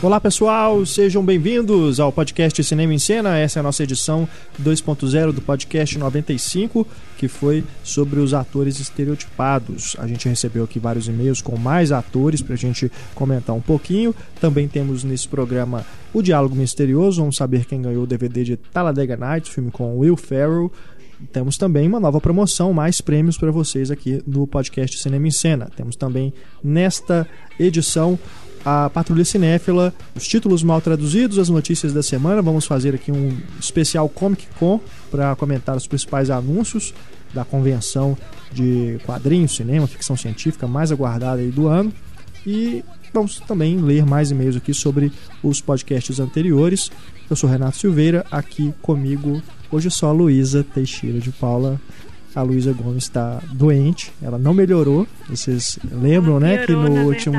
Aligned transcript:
Olá 0.00 0.20
pessoal, 0.20 0.86
sejam 0.86 1.24
bem-vindos 1.24 1.98
ao 1.98 2.12
podcast 2.12 2.62
Cinema 2.62 2.94
em 2.94 3.00
Cena. 3.00 3.36
Essa 3.36 3.58
é 3.58 3.60
a 3.60 3.64
nossa 3.64 3.82
edição 3.82 4.28
2.0 4.62 5.32
do 5.32 5.42
podcast 5.42 5.98
95, 5.98 6.86
que 7.16 7.26
foi 7.26 7.64
sobre 7.82 8.20
os 8.20 8.32
atores 8.32 8.78
estereotipados. 8.78 9.96
A 9.98 10.06
gente 10.06 10.28
recebeu 10.28 10.62
aqui 10.62 10.78
vários 10.78 11.08
e-mails 11.08 11.42
com 11.42 11.58
mais 11.58 11.90
atores 11.90 12.40
para 12.40 12.54
a 12.54 12.56
gente 12.56 12.88
comentar 13.12 13.56
um 13.56 13.60
pouquinho. 13.60 14.14
Também 14.40 14.68
temos 14.68 15.02
nesse 15.02 15.26
programa 15.26 15.84
o 16.14 16.22
Diálogo 16.22 16.54
Misterioso, 16.54 17.20
vamos 17.20 17.34
saber 17.34 17.64
quem 17.64 17.82
ganhou 17.82 18.04
o 18.04 18.06
DVD 18.06 18.44
de 18.44 18.56
Talladega 18.56 19.16
Nights, 19.16 19.50
filme 19.50 19.72
com 19.72 19.98
Will 19.98 20.16
Ferrell. 20.16 20.70
Temos 21.32 21.58
também 21.58 21.88
uma 21.88 21.98
nova 21.98 22.20
promoção, 22.20 22.72
mais 22.72 23.00
prêmios 23.00 23.36
para 23.36 23.50
vocês 23.50 23.90
aqui 23.90 24.22
no 24.24 24.46
podcast 24.46 24.96
Cinema 24.96 25.26
em 25.26 25.32
Cena. 25.32 25.68
Temos 25.74 25.96
também 25.96 26.32
nesta 26.62 27.26
edição 27.58 28.16
a 28.68 28.90
Patrulha 28.90 29.24
Cinéfila, 29.24 29.94
os 30.14 30.28
títulos 30.28 30.62
mal 30.62 30.78
traduzidos, 30.82 31.38
as 31.38 31.48
notícias 31.48 31.94
da 31.94 32.02
semana. 32.02 32.42
Vamos 32.42 32.66
fazer 32.66 32.94
aqui 32.94 33.10
um 33.10 33.34
especial 33.58 34.06
Comic 34.10 34.46
Con 34.58 34.78
para 35.10 35.34
comentar 35.36 35.74
os 35.74 35.86
principais 35.86 36.28
anúncios 36.28 36.92
da 37.32 37.46
convenção 37.46 38.16
de 38.52 38.98
quadrinhos, 39.06 39.56
cinema, 39.56 39.86
ficção 39.86 40.16
científica 40.18 40.66
mais 40.66 40.92
aguardada 40.92 41.42
do 41.50 41.66
ano. 41.66 41.90
E 42.46 42.84
vamos 43.12 43.40
também 43.40 43.78
ler 43.78 44.04
mais 44.04 44.30
e-mails 44.30 44.56
aqui 44.56 44.74
sobre 44.74 45.10
os 45.42 45.62
podcasts 45.62 46.20
anteriores. 46.20 46.90
Eu 47.30 47.36
sou 47.36 47.48
Renato 47.48 47.78
Silveira, 47.78 48.26
aqui 48.30 48.74
comigo 48.82 49.42
hoje 49.72 49.90
só 49.90 50.08
a 50.08 50.12
Luísa 50.12 50.62
Teixeira 50.62 51.20
de 51.20 51.30
Paula 51.30 51.80
a 52.34 52.42
Luísa 52.42 52.72
Gomes 52.72 53.04
está 53.04 53.42
doente, 53.52 54.12
ela 54.22 54.38
não 54.38 54.54
melhorou. 54.54 55.06
Vocês 55.28 55.78
lembram, 55.90 56.38
né, 56.38 56.64
que 56.64 56.72
no 56.72 57.06
último 57.06 57.38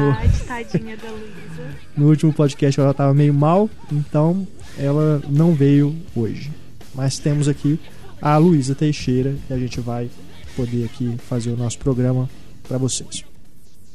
no 1.96 2.08
último 2.08 2.34
podcast 2.34 2.80
ela 2.80 2.92
estava 2.92 3.14
meio 3.14 3.34
mal, 3.34 3.70
então 3.92 4.48
ela 4.78 5.22
não 5.30 5.54
veio 5.54 5.96
hoje. 6.16 6.52
Mas 6.94 7.20
temos 7.20 7.48
aqui 7.48 7.80
a 8.22 8.38
Luísa 8.38 8.76
Teixeira 8.76 9.36
e 9.50 9.54
a 9.54 9.58
gente 9.58 9.80
vai 9.80 10.10
poder 10.56 10.86
aqui 10.86 11.16
fazer 11.28 11.52
o 11.52 11.58
nosso 11.58 11.78
programa 11.80 12.30
para 12.68 12.78
vocês. 12.78 13.24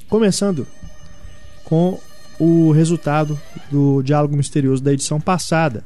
Começando 0.08 0.66
com 1.64 1.98
o 2.38 2.72
resultado 2.72 3.38
do 3.70 4.02
diálogo 4.02 4.36
misterioso 4.36 4.82
da 4.82 4.92
edição 4.92 5.20
passada. 5.20 5.84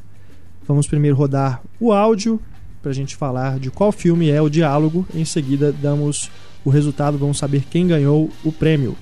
Vamos 0.67 0.87
primeiro 0.87 1.17
rodar 1.17 1.63
o 1.81 1.93
áudio 1.93 2.41
para 2.89 2.93
a 2.93 2.95
gente 2.95 3.17
falar 3.17 3.59
de 3.59 3.71
qual 3.71 3.93
filme 3.93 4.31
é 4.31 4.41
o 4.41 4.49
diálogo. 4.49 5.07
Em 5.15 5.23
seguida, 5.23 5.71
damos 5.71 6.31
o 6.65 6.71
resultado, 6.71 7.19
vamos 7.19 7.37
saber 7.37 7.65
quem 7.71 7.87
ganhou 7.87 8.31
o 8.43 8.51
prêmio. 8.51 8.97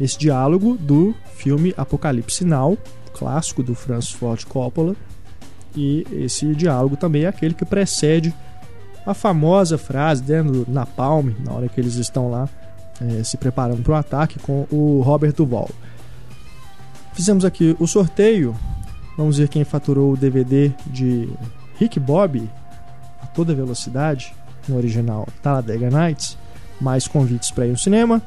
Esse 0.00 0.16
diálogo 0.16 0.78
do 0.78 1.12
filme 1.34 1.74
Apocalipse 1.76 2.44
Now, 2.44 2.78
clássico 3.12 3.64
do 3.64 3.74
Francis 3.74 4.12
Ford 4.12 4.44
Coppola. 4.44 4.94
E 5.74 6.06
esse 6.12 6.54
diálogo 6.54 6.96
também 6.96 7.24
é 7.24 7.26
aquele 7.26 7.54
que 7.54 7.64
precede 7.64 8.32
a 9.04 9.14
famosa 9.14 9.76
frase 9.76 10.22
né, 10.22 10.42
do 10.42 10.64
Napalm, 10.68 11.32
na 11.44 11.52
hora 11.52 11.68
que 11.68 11.80
eles 11.80 11.94
estão 11.96 12.30
lá 12.30 12.48
é, 13.00 13.22
se 13.22 13.36
preparando 13.36 13.82
para 13.82 13.92
o 13.92 13.96
ataque 13.96 14.38
com 14.38 14.66
o 14.70 15.00
Robert 15.00 15.32
Duval. 15.32 15.70
Fizemos 17.12 17.44
aqui 17.44 17.76
o 17.78 17.86
sorteio. 17.86 18.56
Vamos 19.16 19.38
ver 19.38 19.48
quem 19.48 19.64
faturou 19.64 20.12
o 20.12 20.16
DVD 20.16 20.72
de 20.86 21.28
Rick 21.78 22.00
Bob 22.00 22.48
a 23.22 23.26
toda 23.26 23.54
velocidade, 23.54 24.34
no 24.68 24.76
original 24.76 25.28
Talladega 25.42 25.90
Nights, 25.90 26.38
mais 26.80 27.06
convites 27.06 27.50
para 27.50 27.66
ir 27.66 27.70
ao 27.70 27.76
cinema. 27.76 28.22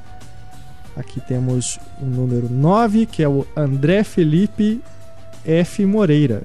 Aqui 0.96 1.20
temos 1.20 1.80
o 2.00 2.06
número 2.06 2.50
9, 2.50 3.06
que 3.06 3.22
é 3.24 3.28
o 3.28 3.46
André 3.56 4.04
Felipe 4.04 4.82
F. 5.44 5.86
Moreira. 5.86 6.44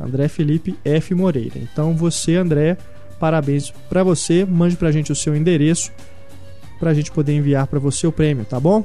André 0.00 0.28
Felipe 0.28 0.78
F. 0.84 1.14
Moreira. 1.14 1.58
Então 1.58 1.94
você, 1.94 2.36
André, 2.36 2.78
parabéns 3.18 3.70
para 3.88 4.02
você. 4.02 4.44
Mande 4.44 4.76
para 4.76 4.88
a 4.88 4.92
gente 4.92 5.12
o 5.12 5.16
seu 5.16 5.36
endereço 5.36 5.92
para 6.82 6.90
a 6.90 6.94
gente 6.94 7.12
poder 7.12 7.32
enviar 7.32 7.68
para 7.68 7.78
você 7.78 8.08
o 8.08 8.10
prêmio, 8.10 8.44
tá 8.44 8.58
bom? 8.58 8.84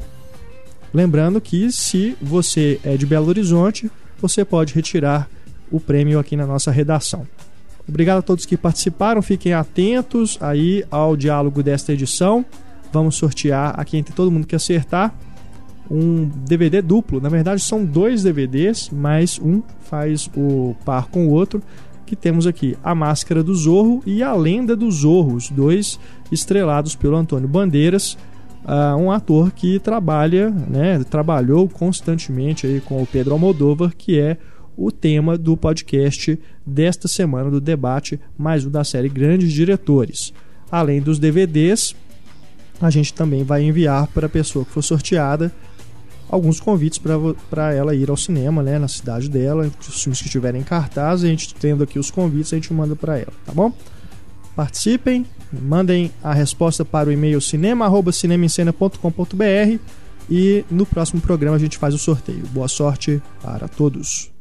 Lembrando 0.94 1.42
que 1.42 1.72
se 1.72 2.16
você 2.22 2.80
é 2.84 2.96
de 2.96 3.08
Belo 3.08 3.28
Horizonte, 3.28 3.90
você 4.22 4.46
pode 4.46 4.72
retirar 4.72 5.28
o 5.72 5.80
prêmio 5.80 6.20
aqui 6.20 6.36
na 6.36 6.46
nossa 6.46 6.70
redação. 6.70 7.26
Obrigado 7.90 8.20
a 8.20 8.22
todos 8.22 8.46
que 8.46 8.56
participaram, 8.56 9.20
fiquem 9.24 9.56
atentos 9.56 10.38
aí 10.40 10.86
ao 10.92 11.18
diálogo 11.18 11.64
desta 11.64 11.92
edição. 11.92 12.46
Vamos 12.94 13.16
sortear 13.16 13.74
aqui 13.80 13.98
entre 13.98 14.14
todo 14.14 14.30
mundo 14.30 14.46
que 14.46 14.56
acertar 14.56 15.12
um 15.90 16.30
DVD 16.48 16.84
duplo. 16.84 17.20
Na 17.20 17.30
verdade, 17.30 17.64
são 17.64 17.84
dois 17.84 18.22
DVDs, 18.22 18.92
mas 18.92 19.40
um 19.40 19.64
faz 19.90 20.30
o 20.38 20.76
par 20.86 21.08
com 21.08 21.26
o 21.26 21.32
outro 21.32 21.64
que 22.08 22.16
temos 22.16 22.48
aqui 22.48 22.78
A 22.82 22.96
Máscara 22.96 23.44
do 23.44 23.54
Zorro 23.54 24.02
e 24.06 24.24
A 24.24 24.34
Lenda 24.34 24.76
do 24.76 24.90
Zorro, 24.90 25.36
os 25.36 25.50
dois 25.50 26.00
estrelados 26.32 26.96
pelo 26.96 27.18
Antônio 27.18 27.50
Bandeiras, 27.50 28.18
uh, 28.64 28.96
um 28.98 29.12
ator 29.12 29.52
que 29.52 29.78
trabalha, 29.78 30.50
né, 30.50 31.04
trabalhou 31.04 31.68
constantemente 31.68 32.66
aí 32.66 32.80
com 32.80 33.04
o 33.04 33.06
Pedro 33.06 33.34
Almodóvar, 33.34 33.94
que 33.96 34.18
é 34.18 34.38
o 34.76 34.90
tema 34.90 35.38
do 35.38 35.58
podcast 35.58 36.40
desta 36.66 37.08
semana 37.08 37.52
do 37.52 37.60
debate, 37.60 38.20
mais 38.38 38.66
um 38.66 38.70
da 38.70 38.84
série 38.84 39.10
Grandes 39.10 39.52
Diretores. 39.52 40.34
Além 40.72 41.02
dos 41.02 41.20
DVDs, 41.20 41.94
a 42.80 42.90
gente 42.90 43.14
também 43.14 43.44
vai 43.44 43.64
enviar 43.64 44.08
para 44.08 44.28
a 44.28 44.30
pessoa 44.30 44.64
que 44.64 44.72
for 44.72 44.84
sorteada 44.84 45.52
alguns 46.30 46.60
convites 46.60 47.00
para 47.50 47.74
ela 47.74 47.96
ir 47.96 48.10
ao 48.10 48.18
cinema, 48.18 48.62
né, 48.62 48.78
na 48.78 48.88
cidade 48.88 49.30
dela, 49.30 49.72
os 49.80 50.04
filmes 50.04 50.20
que 50.20 50.26
estiverem 50.26 50.62
em 50.62 50.64
cartaz, 50.64 51.24
a 51.24 51.28
gente 51.28 51.56
tendo 51.56 51.84
aqui 51.84 51.98
os 51.98 52.12
convites, 52.12 52.54
a 52.54 52.56
gente 52.56 52.74
manda 52.74 52.96
para 52.96 53.18
ela, 53.18 53.34
tá 53.46 53.54
bom? 53.54 53.72
Participem, 54.56 55.26
mandem 55.52 56.12
a 56.24 56.34
resposta 56.34 56.84
para 56.84 57.10
o 57.10 57.12
e-mail 57.12 57.40
cinema@cinemaencena.com.br 57.40 59.80
e 60.30 60.66
no 60.70 60.86
próximo 60.86 61.22
programa 61.22 61.56
a 61.56 61.60
gente 61.60 61.78
faz 61.78 61.94
o 61.94 61.98
sorteio. 61.98 62.46
Boa 62.48 62.68
sorte 62.68 63.22
para 63.42 63.68
todos. 63.68 64.32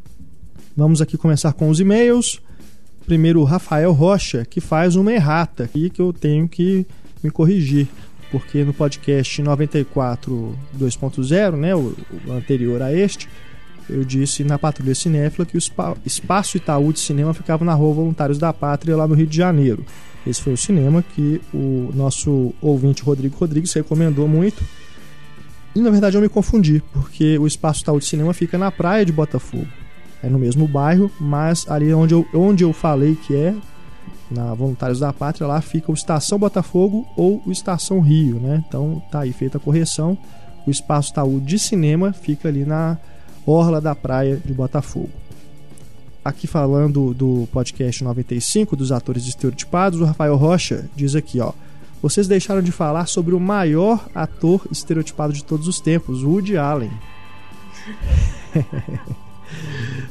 Vamos 0.77 1.01
aqui 1.01 1.17
começar 1.17 1.53
com 1.53 1.69
os 1.69 1.81
e-mails. 1.81 2.41
Primeiro 3.05 3.41
o 3.41 3.45
Rafael 3.45 3.93
Rocha, 3.93 4.45
que 4.45 4.61
faz 4.61 4.97
uma 4.97 5.13
errata 5.13 5.65
aqui 5.65 5.91
que 5.91 6.03
eu 6.03 6.13
tenho 6.13 6.49
que 6.49 6.87
me 7.23 7.31
corrigir 7.31 7.89
porque 8.31 8.65
no 8.65 8.75
podcast 8.75 9.41
94 9.43 10.59
2.0, 10.79 11.57
né, 11.57 11.75
o, 11.75 11.95
o, 12.27 12.33
anterior 12.33 12.83
a 12.83 12.93
este, 12.93 13.29
eu 13.89 14.05
disse 14.05 14.43
na 14.43 14.59
Patrulha 14.59 14.95
Cinéfila 14.95 15.47
que 15.47 15.57
o 15.57 15.61
Espaço 16.05 16.57
Itaú 16.57 16.93
de 16.93 17.01
Cinema 17.01 17.33
ficava 17.33 17.65
na 17.65 17.73
Rua 17.73 17.95
Voluntários 17.95 18.39
da 18.39 18.53
Pátria, 18.53 18.97
lá 18.97 19.07
no 19.07 19.15
Rio 19.15 19.27
de 19.27 19.37
Janeiro. 19.37 19.85
Esse 20.27 20.43
foi 20.43 20.55
o 20.55 20.57
cinema 20.57 21.05
que 21.15 21.41
o 21.55 21.91
nosso 21.95 22.53
ouvinte 22.61 23.03
Rodrigo 23.03 23.37
Rodrigues 23.37 23.73
recomendou 23.73 24.27
muito. 24.27 24.63
E 25.75 25.81
na 25.81 25.91
verdade 25.91 26.17
eu 26.17 26.21
me 26.21 26.29
confundi, 26.29 26.83
porque 26.93 27.39
o 27.39 27.47
Espaço 27.47 27.83
Itaú 27.83 27.99
de 28.01 28.07
Cinema 28.07 28.35
fica 28.35 28.59
na 28.59 28.73
praia 28.73 29.05
de 29.05 29.13
Botafogo. 29.13 29.69
É 30.23 30.29
no 30.29 30.39
mesmo 30.39 30.67
bairro, 30.67 31.11
mas 31.21 31.71
ali 31.71 31.93
onde 31.95 32.15
eu, 32.15 32.27
onde 32.35 32.65
eu 32.65 32.73
falei 32.73 33.15
que 33.15 33.37
é, 33.37 33.55
na 34.31 34.55
Voluntários 34.55 35.01
da 35.01 35.13
Pátria, 35.13 35.47
lá 35.47 35.61
fica 35.61 35.91
o 35.91 35.95
Estação 35.95 36.39
Botafogo 36.39 37.07
ou 37.17 37.43
o 37.47 37.53
Estação 37.53 38.01
Rio, 38.01 38.39
né? 38.39 38.65
Então 38.67 39.03
tá 39.11 39.21
aí 39.21 39.33
feita 39.33 39.59
a 39.59 39.61
correção. 39.61 40.19
O 40.67 40.71
Espaço 40.71 41.15
Taú 41.15 41.41
de 41.41 41.59
Cinema 41.59 42.13
fica 42.13 42.49
ali 42.49 42.65
na 42.65 42.99
orla 43.47 43.81
da 43.81 43.95
praia 43.95 44.41
de 44.45 44.53
Botafogo. 44.53 45.11
Aqui 46.25 46.49
falando 46.49 47.15
do 47.15 47.47
podcast 47.53 48.03
95 48.03 48.75
dos 48.75 48.91
atores 48.91 49.27
estereotipados, 49.29 50.01
o 50.01 50.05
Rafael 50.05 50.35
Rocha 50.35 50.91
diz 50.97 51.15
aqui, 51.15 51.41
ó: 51.41 51.53
Vocês 52.03 52.27
deixaram 52.27 52.63
de 52.63 52.73
falar 52.73 53.07
sobre 53.07 53.33
o 53.33 53.39
maior 53.39 54.09
ator 54.13 54.67
estereotipado 54.73 55.33
de 55.33 55.45
todos 55.45 55.69
os 55.69 55.79
tempos, 55.79 56.25
Woody 56.25 56.57
Allen. 56.57 56.91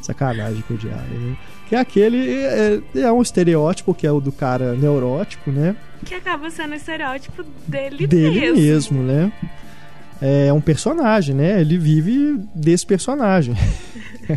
Sacanagem 0.01 0.63
com 0.67 0.73
o 0.73 0.77
Allen, 0.77 1.19
né? 1.19 1.37
Que 1.67 1.75
é 1.75 1.79
aquele. 1.79 2.29
É, 2.29 2.81
é, 2.95 3.11
um 3.11 3.21
estereótipo 3.21 3.93
que 3.93 4.05
é 4.05 4.11
o 4.11 4.19
do 4.19 4.31
cara 4.31 4.73
neurótico, 4.75 5.51
né? 5.51 5.75
Que 6.05 6.13
acaba 6.13 6.49
sendo 6.51 6.71
o 6.71 6.75
estereótipo 6.75 7.43
dele, 7.67 8.05
dele 8.05 8.39
mesmo. 8.53 9.01
mesmo, 9.01 9.03
né? 9.03 9.31
É 10.21 10.53
um 10.53 10.61
personagem, 10.61 11.35
né? 11.35 11.59
Ele 11.59 11.77
vive 11.77 12.39
desse 12.53 12.85
personagem. 12.85 13.55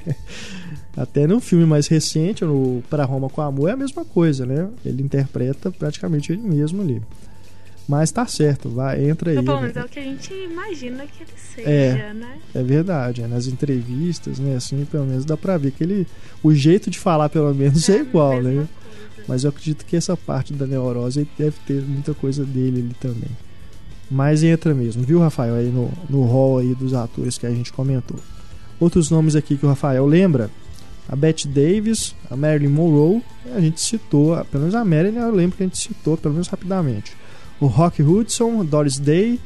Até 0.97 1.29
no 1.29 1.39
filme 1.39 1.65
mais 1.65 1.87
recente, 1.87 2.45
no 2.45 2.83
Para 2.91 3.05
Roma 3.05 3.29
com 3.29 3.41
Amor, 3.41 3.69
é 3.69 3.73
a 3.73 3.77
mesma 3.77 4.05
coisa, 4.05 4.45
né? 4.45 4.69
Ele 4.85 5.03
interpreta 5.03 5.71
praticamente 5.71 6.33
ele 6.33 6.43
mesmo 6.43 6.83
ali. 6.83 7.01
Mas 7.89 8.13
tá 8.13 8.27
certo, 8.27 8.69
vai, 8.69 9.09
entra 9.09 9.31
aí. 9.31 9.43
Pelo 9.43 9.61
menos 9.63 9.75
né? 9.75 9.81
é 9.81 9.85
o 9.85 9.89
que 9.89 9.99
a 9.99 10.03
gente 10.03 10.35
imagina 10.35 11.07
que 11.07 11.23
ele 11.23 11.33
seja, 11.35 11.71
é, 11.71 12.13
né? 12.13 12.37
É 12.55 12.63
verdade, 12.63 13.23
é, 13.23 13.27
nas 13.27 13.47
entrevistas, 13.47 14.39
né, 14.39 14.57
assim, 14.57 14.85
pelo 14.85 15.07
menos 15.07 15.25
dá 15.25 15.39
pra 15.39 15.57
ver 15.57 15.71
que 15.71 15.85
ele. 15.85 16.07
O 16.43 16.53
jeito 16.53 16.91
de 16.91 16.99
falar, 16.99 17.31
pelo 17.31 17.55
menos, 17.55 17.89
é, 17.89 17.97
é 17.97 18.01
igual, 18.01 18.43
né? 18.43 18.69
Mas 19.27 19.45
eu 19.45 19.51
acredito 19.51 19.87
que 19.87 19.97
essa 19.97 20.15
parte 20.17 20.53
da 20.53 20.67
neurose 20.67 21.27
deve 21.39 21.57
ter 21.67 21.83
muita 21.83 22.13
coisa 22.13 22.45
dele 22.45 22.81
ali 22.81 22.95
também. 23.01 23.31
Mas 24.11 24.43
entra 24.43 24.75
mesmo, 24.75 25.03
viu, 25.03 25.21
Rafael, 25.21 25.55
aí 25.55 25.71
no, 25.71 25.91
no 26.11 26.25
hall 26.25 26.59
aí 26.59 26.75
dos 26.75 26.93
atores 26.93 27.39
que 27.39 27.47
a 27.47 27.51
gente 27.51 27.73
comentou. 27.73 28.19
Outros 28.79 29.11
nomes 29.11 29.35
aqui 29.35 29.57
que 29.57 29.65
o 29.65 29.69
Rafael 29.69 30.05
lembra, 30.07 30.51
a 31.09 31.17
Bette 31.17 31.49
Davis, 31.49 32.15
a 32.31 32.37
Marilyn 32.37 32.69
Monroe, 32.69 33.23
a 33.55 33.61
gente 33.61 33.81
citou, 33.81 34.37
pelo 34.45 34.65
menos 34.65 34.75
a 34.75 34.85
Marilyn 34.85 35.19
eu 35.19 35.35
lembro 35.35 35.57
que 35.57 35.63
a 35.63 35.67
gente 35.67 35.79
citou, 35.79 36.17
pelo 36.19 36.35
menos 36.35 36.49
rapidamente. 36.49 37.17
O 37.61 37.67
Rock 37.67 38.03
Hudson, 38.03 38.65
Doris 38.65 38.99
Day, 38.99 39.41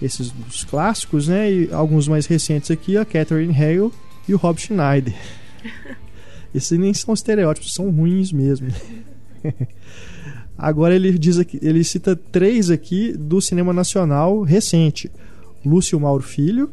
esses 0.00 0.30
dos 0.30 0.64
clássicos, 0.64 1.28
né? 1.28 1.50
E 1.52 1.72
alguns 1.72 2.08
mais 2.08 2.26
recentes 2.26 2.70
aqui, 2.70 2.96
a 2.96 3.04
Catherine 3.04 3.52
Hale 3.54 3.92
e 4.28 4.34
o 4.34 4.36
Rob 4.38 4.58
Schneider. 4.60 5.14
Esses 6.54 6.78
nem 6.78 6.94
são 6.94 7.12
estereótipos, 7.12 7.74
são 7.74 7.90
ruins 7.90 8.32
mesmo. 8.32 8.68
Agora 10.56 10.94
ele 10.94 11.16
diz 11.18 11.38
aqui, 11.38 11.58
ele 11.62 11.84
cita 11.84 12.16
três 12.16 12.70
aqui 12.70 13.12
do 13.12 13.40
cinema 13.40 13.72
nacional 13.72 14.42
recente: 14.42 15.10
Lúcio 15.64 16.00
Mauro 16.00 16.22
Filho, 16.22 16.70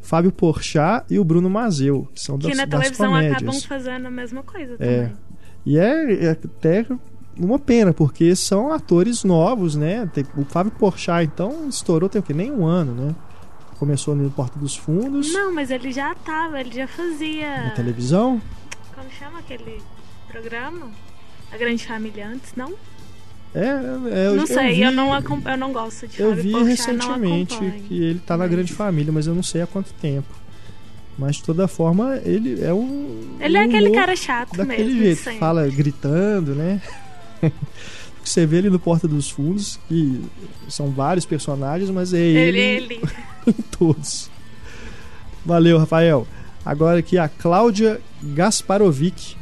Fábio 0.00 0.30
Porchat 0.32 1.04
e 1.08 1.18
o 1.18 1.24
Bruno 1.24 1.48
Mazeu, 1.48 2.08
que 2.14 2.20
são 2.20 2.38
das, 2.38 2.50
que 2.50 2.56
na 2.56 2.64
das 2.66 2.80
televisão 2.80 3.06
comédias. 3.12 3.36
acabam 3.36 3.60
fazendo 3.62 4.06
a 4.06 4.10
mesma 4.10 4.42
coisa 4.42 4.74
É. 4.78 5.02
também. 5.04 5.12
E 5.64 5.78
é, 5.78 6.24
é 6.24 6.30
até 6.30 6.84
uma 7.38 7.58
pena, 7.58 7.92
porque 7.92 8.34
são 8.36 8.72
atores 8.72 9.24
novos, 9.24 9.74
né? 9.74 10.08
O 10.36 10.44
Fábio 10.44 10.72
Porchat, 10.72 11.24
então, 11.24 11.68
estourou 11.68 12.08
tem 12.08 12.20
o 12.20 12.22
quê? 12.22 12.32
Nem 12.34 12.50
um 12.50 12.64
ano, 12.66 12.92
né? 12.94 13.14
Começou 13.78 14.14
no 14.14 14.30
Porta 14.30 14.58
dos 14.58 14.76
Fundos, 14.76 15.32
Não, 15.32 15.52
mas 15.52 15.70
ele 15.70 15.90
já 15.90 16.14
tava, 16.14 16.60
ele 16.60 16.72
já 16.72 16.86
fazia. 16.86 17.64
na 17.64 17.70
televisão. 17.70 18.40
Como 18.94 19.10
chama 19.10 19.40
aquele 19.40 19.82
programa? 20.28 20.90
A 21.52 21.56
Grande 21.56 21.86
Família 21.86 22.28
antes, 22.28 22.52
não? 22.56 22.72
É, 23.54 23.66
é, 23.66 24.26
eu, 24.28 24.36
não 24.36 24.46
sei, 24.46 24.74
vi, 24.74 24.82
eu, 24.82 24.92
não, 24.92 25.14
eu 25.14 25.56
não 25.58 25.72
gosto 25.72 26.08
de 26.08 26.18
Eu 26.18 26.34
vi 26.34 26.52
Porchat, 26.52 26.68
recentemente 26.68 27.58
que 27.86 28.02
ele 28.02 28.18
tá 28.20 28.34
na 28.36 28.46
Grande 28.46 28.72
Família, 28.72 29.12
mas 29.12 29.26
eu 29.26 29.34
não 29.34 29.42
sei 29.42 29.60
há 29.60 29.66
quanto 29.66 29.92
tempo. 29.94 30.32
Mas 31.18 31.36
de 31.36 31.42
toda 31.42 31.68
forma, 31.68 32.16
ele 32.24 32.64
é 32.64 32.72
um. 32.72 33.36
Ele 33.38 33.58
é 33.58 33.60
um 33.60 33.64
aquele 33.64 33.86
humor 33.88 33.96
cara 33.96 34.16
chato 34.16 34.56
daquele 34.56 34.84
mesmo. 34.84 35.02
jeito, 35.02 35.22
sempre. 35.22 35.38
fala 35.38 35.68
gritando, 35.68 36.54
né? 36.54 36.80
Você 38.24 38.46
vê 38.46 38.58
ele 38.58 38.70
no 38.70 38.78
Porta 38.78 39.08
dos 39.08 39.28
Fundos, 39.28 39.78
que 39.88 40.20
são 40.68 40.90
vários 40.90 41.26
personagens, 41.26 41.90
mas 41.90 42.14
é 42.14 42.18
Ele, 42.18 42.58
ele, 42.58 42.94
ele. 42.94 43.02
em 43.46 43.52
todos. 43.76 44.30
Valeu, 45.44 45.76
Rafael. 45.78 46.26
Agora 46.64 47.00
aqui 47.00 47.18
a 47.18 47.28
Cláudia 47.28 48.00
Gasparovic. 48.22 49.36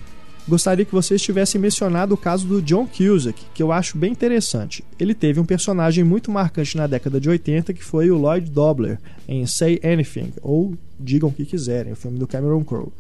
Gostaria 0.49 0.85
que 0.85 0.93
vocês 0.93 1.21
tivessem 1.21 1.61
mencionado 1.61 2.15
o 2.15 2.19
caso 2.19 2.47
do 2.49 2.63
John 2.63 2.87
Cusack, 2.87 3.41
que 3.55 3.63
eu 3.63 3.71
acho 3.71 3.97
bem 3.99 4.11
interessante. 4.11 4.83
Ele 4.99 5.15
teve 5.15 5.39
um 5.39 5.45
personagem 5.45 6.03
muito 6.03 6.31
marcante 6.31 6.77
na 6.77 6.87
década 6.87 7.21
de 7.21 7.29
80, 7.29 7.73
que 7.75 7.85
foi 7.85 8.11
o 8.11 8.17
Lloyd 8.17 8.51
Dobler, 8.51 8.99
em 9.29 9.47
Say 9.47 9.79
Anything, 9.85 10.33
ou 10.43 10.75
Digam 10.99 11.29
o 11.29 11.33
que 11.33 11.45
quiserem, 11.45 11.93
o 11.93 11.97
filme 11.97 12.19
do 12.19 12.27
Cameron 12.27 12.65
Crowe. 12.65 12.91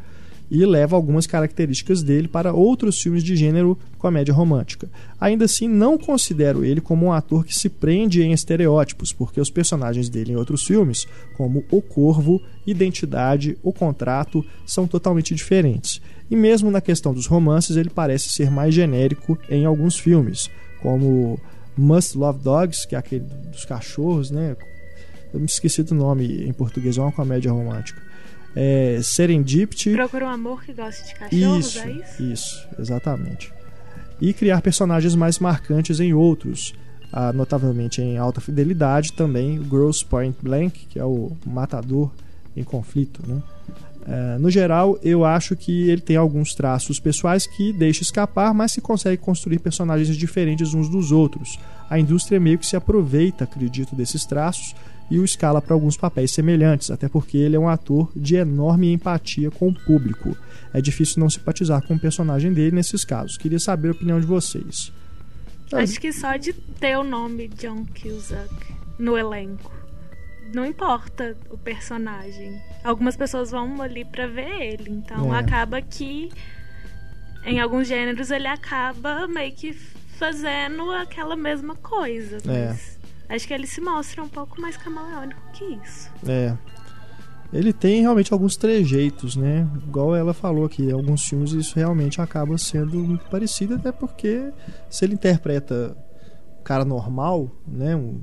E 0.50 0.66
leva 0.66 0.96
algumas 0.96 1.26
características 1.26 2.02
dele 2.02 2.26
para 2.26 2.52
outros 2.52 3.00
filmes 3.00 3.22
de 3.22 3.36
gênero 3.36 3.78
comédia 3.98 4.34
romântica. 4.34 4.88
Ainda 5.20 5.44
assim, 5.44 5.68
não 5.68 5.96
considero 5.96 6.64
ele 6.64 6.80
como 6.80 7.06
um 7.06 7.12
ator 7.12 7.44
que 7.44 7.54
se 7.54 7.68
prende 7.68 8.22
em 8.22 8.32
estereótipos, 8.32 9.12
porque 9.12 9.40
os 9.40 9.50
personagens 9.50 10.08
dele 10.08 10.32
em 10.32 10.36
outros 10.36 10.64
filmes, 10.64 11.06
como 11.36 11.64
O 11.70 11.80
Corvo, 11.80 12.42
Identidade, 12.66 13.56
O 13.62 13.72
Contrato, 13.72 14.44
são 14.66 14.88
totalmente 14.88 15.34
diferentes. 15.34 16.00
E 16.28 16.34
mesmo 16.34 16.70
na 16.70 16.80
questão 16.80 17.14
dos 17.14 17.26
romances, 17.26 17.76
ele 17.76 17.90
parece 17.90 18.28
ser 18.28 18.50
mais 18.50 18.74
genérico 18.74 19.38
em 19.48 19.64
alguns 19.64 19.98
filmes, 19.98 20.50
como 20.82 21.38
Must 21.76 22.16
Love 22.16 22.42
Dogs, 22.42 22.86
que 22.86 22.94
é 22.94 22.98
aquele 22.98 23.24
dos 23.52 23.64
cachorros, 23.64 24.30
né? 24.30 24.56
Eu 25.32 25.38
me 25.38 25.46
esqueci 25.46 25.82
do 25.82 25.94
nome 25.94 26.44
em 26.44 26.52
português, 26.52 26.98
é 26.98 27.00
uma 27.00 27.12
comédia 27.12 27.52
romântica. 27.52 28.09
É, 28.54 28.98
Serendipity. 29.02 29.92
Procura 29.92 30.26
um 30.26 30.30
amor 30.30 30.64
que 30.64 30.72
goste 30.72 31.06
de 31.06 31.14
cachorros, 31.14 31.66
Isso, 31.66 31.78
é 31.78 31.90
isso? 31.92 32.22
isso, 32.22 32.68
exatamente. 32.78 33.52
E 34.20 34.32
criar 34.32 34.60
personagens 34.60 35.14
mais 35.14 35.38
marcantes 35.38 36.00
em 36.00 36.12
outros, 36.12 36.74
ah, 37.12 37.32
notavelmente 37.32 38.02
em 38.02 38.18
alta 38.18 38.40
fidelidade, 38.40 39.12
também 39.12 39.60
Gross 39.62 40.02
Point 40.02 40.36
Blank, 40.42 40.86
que 40.88 40.98
é 40.98 41.04
o 41.04 41.32
matador 41.46 42.10
em 42.56 42.62
conflito. 42.64 43.22
Né? 43.26 43.40
Eh, 44.06 44.38
no 44.38 44.50
geral, 44.50 44.98
eu 45.02 45.24
acho 45.24 45.54
que 45.54 45.88
ele 45.88 46.00
tem 46.00 46.16
alguns 46.16 46.54
traços 46.54 46.98
pessoais 46.98 47.46
que 47.46 47.72
deixa 47.72 48.02
escapar, 48.02 48.52
mas 48.52 48.72
se 48.72 48.80
consegue 48.80 49.16
construir 49.16 49.58
personagens 49.58 50.16
diferentes 50.16 50.74
uns 50.74 50.88
dos 50.88 51.12
outros. 51.12 51.58
A 51.88 51.98
indústria 51.98 52.40
meio 52.40 52.58
que 52.58 52.66
se 52.66 52.76
aproveita, 52.76 53.44
acredito, 53.44 53.94
desses 53.94 54.24
traços 54.24 54.74
e 55.10 55.18
o 55.18 55.24
escala 55.24 55.60
para 55.60 55.74
alguns 55.74 55.96
papéis 55.96 56.30
semelhantes, 56.30 56.90
até 56.90 57.08
porque 57.08 57.36
ele 57.36 57.56
é 57.56 57.58
um 57.58 57.68
ator 57.68 58.10
de 58.14 58.36
enorme 58.36 58.92
empatia 58.92 59.50
com 59.50 59.68
o 59.68 59.74
público. 59.74 60.36
É 60.72 60.80
difícil 60.80 61.20
não 61.20 61.28
simpatizar 61.28 61.82
com 61.86 61.94
o 61.94 61.98
personagem 62.00 62.52
dele 62.52 62.76
nesses 62.76 63.04
casos. 63.04 63.36
Queria 63.36 63.58
saber 63.58 63.88
a 63.88 63.92
opinião 63.92 64.20
de 64.20 64.26
vocês. 64.26 64.92
Acho 65.72 66.00
que 66.00 66.12
só 66.12 66.36
de 66.36 66.52
ter 66.52 66.96
o 66.96 67.04
nome 67.04 67.48
John 67.48 67.84
Cusack 67.86 68.54
no 68.98 69.16
elenco. 69.16 69.72
Não 70.52 70.64
importa 70.66 71.36
o 71.48 71.56
personagem. 71.56 72.60
Algumas 72.82 73.16
pessoas 73.16 73.50
vão 73.52 73.80
ali 73.80 74.04
pra 74.04 74.26
ver 74.26 74.50
ele. 74.60 74.90
Então 74.90 75.34
É. 75.34 75.38
acaba 75.38 75.80
que 75.80 76.28
em 77.44 77.60
alguns 77.60 77.86
gêneros 77.86 78.30
ele 78.30 78.48
acaba 78.48 79.26
meio 79.28 79.52
que 79.52 79.72
fazendo 80.18 80.90
aquela 80.90 81.36
mesma 81.36 81.74
coisa. 81.76 82.38
É. 82.50 82.76
Acho 83.30 83.46
que 83.46 83.54
ele 83.54 83.66
se 83.66 83.80
mostra 83.80 84.22
um 84.22 84.28
pouco 84.28 84.60
mais 84.60 84.76
camaleônico 84.76 85.40
que 85.52 85.64
isso. 85.64 86.10
É. 86.26 86.56
Ele 87.52 87.72
tem 87.72 88.00
realmente 88.00 88.32
alguns 88.32 88.56
trejeitos, 88.56 89.36
né? 89.36 89.68
Igual 89.86 90.14
ela 90.16 90.34
falou 90.34 90.64
aqui, 90.64 90.90
alguns 90.90 91.24
filmes 91.24 91.52
isso 91.52 91.76
realmente 91.76 92.20
acaba 92.20 92.58
sendo 92.58 92.98
muito 92.98 93.24
parecido, 93.30 93.74
até 93.74 93.92
porque 93.92 94.52
se 94.88 95.04
ele 95.04 95.14
interpreta 95.14 95.96
um 96.58 96.62
cara 96.62 96.84
normal, 96.84 97.50
né? 97.66 97.94
Um, 97.94 98.20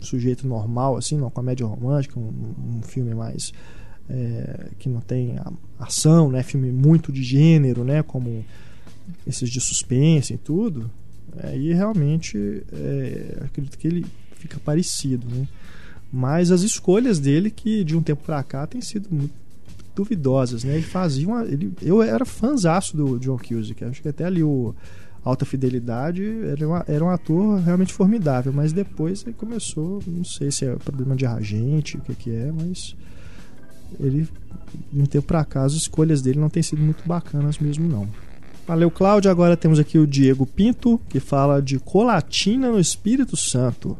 sujeito 0.00 0.46
normal, 0.46 0.96
assim, 0.96 1.16
numa 1.16 1.30
comédia 1.30 1.66
romântica, 1.66 2.18
um, 2.18 2.54
um 2.76 2.82
filme 2.82 3.14
mais. 3.14 3.52
é, 4.08 4.70
que 4.78 4.88
não 4.88 5.00
tem 5.00 5.36
ação, 5.78 6.30
né? 6.30 6.42
Filme 6.42 6.70
muito 6.70 7.12
de 7.12 7.22
gênero, 7.22 7.84
né? 7.84 8.02
Como 8.02 8.44
esses 9.26 9.50
de 9.50 9.60
suspense 9.60 10.34
e 10.34 10.38
tudo. 10.38 10.90
Aí 11.42 11.72
realmente 11.72 12.62
é, 12.72 13.38
acredito 13.44 13.78
que 13.78 13.86
ele 13.86 14.06
fica 14.38 14.58
parecido, 14.64 15.26
né? 15.28 15.46
Mas 16.12 16.50
as 16.50 16.62
escolhas 16.62 17.18
dele, 17.18 17.50
que 17.50 17.82
de 17.84 17.96
um 17.96 18.02
tempo 18.02 18.22
pra 18.24 18.42
cá 18.42 18.66
têm 18.66 18.80
sido 18.80 19.08
muito 19.10 19.34
duvidosas, 19.94 20.62
né? 20.64 20.74
Ele 20.74 20.82
fazia 20.82 21.26
uma. 21.26 21.44
Ele, 21.44 21.72
eu 21.82 22.02
era 22.02 22.24
fãzaço 22.24 22.96
do 22.96 23.18
John 23.18 23.36
Cusack. 23.38 23.84
Acho 23.84 24.02
que 24.02 24.08
até 24.08 24.24
ali 24.24 24.42
o 24.42 24.74
Alta 25.24 25.44
Fidelidade 25.44 26.22
era, 26.48 26.66
uma- 26.68 26.84
era 26.86 27.04
um 27.04 27.08
ator 27.10 27.58
realmente 27.60 27.92
formidável. 27.92 28.52
Mas 28.52 28.72
depois 28.72 29.22
ele 29.22 29.32
começou, 29.34 30.00
não 30.06 30.24
sei 30.24 30.50
se 30.50 30.64
é 30.64 30.76
problema 30.76 31.16
de 31.16 31.26
agente, 31.26 31.96
o 31.96 32.00
que, 32.00 32.14
que 32.14 32.30
é, 32.30 32.52
mas 32.52 32.94
ele, 33.98 34.28
de 34.92 35.00
um 35.02 35.06
tempo 35.06 35.26
pra 35.26 35.44
cá, 35.44 35.64
as 35.64 35.72
escolhas 35.72 36.22
dele 36.22 36.38
não 36.38 36.48
têm 36.48 36.62
sido 36.62 36.80
muito 36.82 37.02
bacanas 37.06 37.58
mesmo, 37.58 37.88
não. 37.88 38.06
Valeu, 38.66 38.90
Cláudio. 38.90 39.30
Agora 39.30 39.56
temos 39.56 39.78
aqui 39.78 39.98
o 39.98 40.06
Diego 40.06 40.44
Pinto, 40.46 41.00
que 41.08 41.20
fala 41.20 41.60
de 41.62 41.78
Colatina 41.78 42.70
no 42.70 42.78
Espírito 42.80 43.36
Santo. 43.36 43.96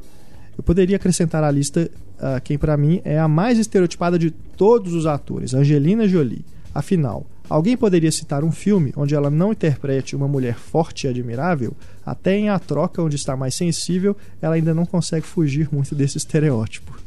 Eu 0.56 0.62
poderia 0.64 0.96
acrescentar 0.96 1.44
à 1.44 1.50
lista 1.50 1.90
ah, 2.18 2.40
quem 2.40 2.56
para 2.56 2.76
mim 2.76 3.00
é 3.04 3.18
a 3.18 3.28
mais 3.28 3.58
estereotipada 3.58 4.18
de 4.18 4.30
todos 4.30 4.94
os 4.94 5.06
atores, 5.06 5.54
Angelina 5.54 6.08
Jolie. 6.08 6.44
Afinal, 6.75 7.26
alguém 7.48 7.76
poderia 7.76 8.12
citar 8.12 8.44
um 8.44 8.52
filme 8.52 8.92
onde 8.96 9.14
ela 9.14 9.30
não 9.30 9.52
interprete 9.52 10.14
uma 10.14 10.28
mulher 10.28 10.56
forte 10.56 11.06
e 11.06 11.10
admirável? 11.10 11.75
Até 12.04 12.36
em 12.36 12.48
A 12.48 12.58
Troca, 12.58 13.02
onde 13.02 13.16
está 13.16 13.36
mais 13.36 13.54
sensível, 13.54 14.16
ela 14.40 14.54
ainda 14.54 14.75
não 14.75 14.84
consegue 14.84 15.26
fugir 15.26 15.68
muito 15.72 15.94
desse 15.94 16.18
estereótipo. 16.18 16.98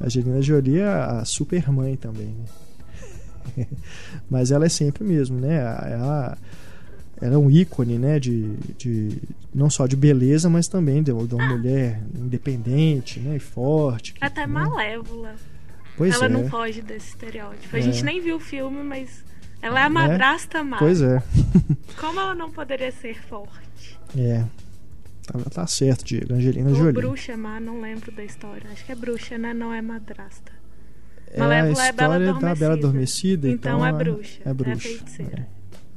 A 0.00 0.06
Angelina 0.06 0.42
Jolie 0.42 0.78
é 0.78 0.86
a 0.86 1.24
super 1.24 1.70
mãe 1.70 1.96
também, 1.96 2.34
né? 3.56 3.66
Mas 4.28 4.50
ela 4.50 4.66
é 4.66 4.68
sempre 4.68 5.04
mesmo, 5.04 5.38
né? 5.38 5.56
Ela, 5.56 5.88
ela 5.88 6.38
é 7.20 7.30
um 7.36 7.50
ícone, 7.50 7.98
né? 7.98 8.18
De, 8.20 8.54
de 8.78 9.18
não 9.54 9.70
só 9.70 9.86
de 9.86 9.96
beleza, 9.96 10.48
mas 10.50 10.68
também 10.68 11.02
de, 11.02 11.12
de 11.12 11.34
uma 11.34 11.46
mulher 11.48 12.00
independente, 12.14 13.20
né? 13.20 13.36
E 13.36 13.40
forte. 13.40 14.12
que- 14.14 14.24
Até 14.24 14.42
né? 14.42 14.46
malévola. 14.46 15.34
Pois 15.96 16.14
ela 16.14 16.26
é. 16.26 16.28
não 16.28 16.48
foge 16.48 16.82
desse 16.82 17.08
estereótipo. 17.08 17.74
A 17.74 17.78
É. 17.78 17.82
gente 17.82 18.04
nem 18.04 18.20
viu 18.20 18.36
o 18.36 18.40
filme, 18.40 18.82
mas 18.82 19.24
ela 19.62 19.80
é 19.80 19.84
a 19.84 19.88
madrasta 19.88 20.62
má. 20.62 20.76
Pois 20.78 21.00
é. 21.00 21.22
Como 21.98 22.20
ela 22.20 22.34
não 22.34 22.50
poderia 22.50 22.92
ser 22.92 23.18
forte? 23.22 23.98
É. 24.16 24.44
Tá, 25.26 25.38
tá 25.50 25.66
certo, 25.66 26.04
Diego. 26.04 26.34
Angelina 26.34 26.68
Ou 26.68 26.76
Jolie. 26.76 26.92
bruxa 26.92 27.36
má, 27.36 27.58
não 27.58 27.80
lembro 27.80 28.12
da 28.12 28.22
história. 28.22 28.62
Acho 28.70 28.84
que 28.84 28.92
é 28.92 28.94
bruxa, 28.94 29.38
né? 29.38 29.54
Não 29.54 29.72
é 29.72 29.80
madrasta. 29.80 30.52
É 31.32 31.40
a 31.40 31.44
Malévola 31.44 31.86
é 31.86 31.92
Bela 31.92 32.14
história 32.18 32.34
da 32.34 32.54
Bela 32.54 32.74
Adormecida. 32.74 33.48
Então 33.48 33.76
Então, 33.78 33.86
é 33.86 33.88
a- 33.88 33.92
bruxa, 33.92 34.40
É 34.44 34.50
é 34.50 34.54
bruxa. 34.54 34.76
feiticeira. 34.88 35.48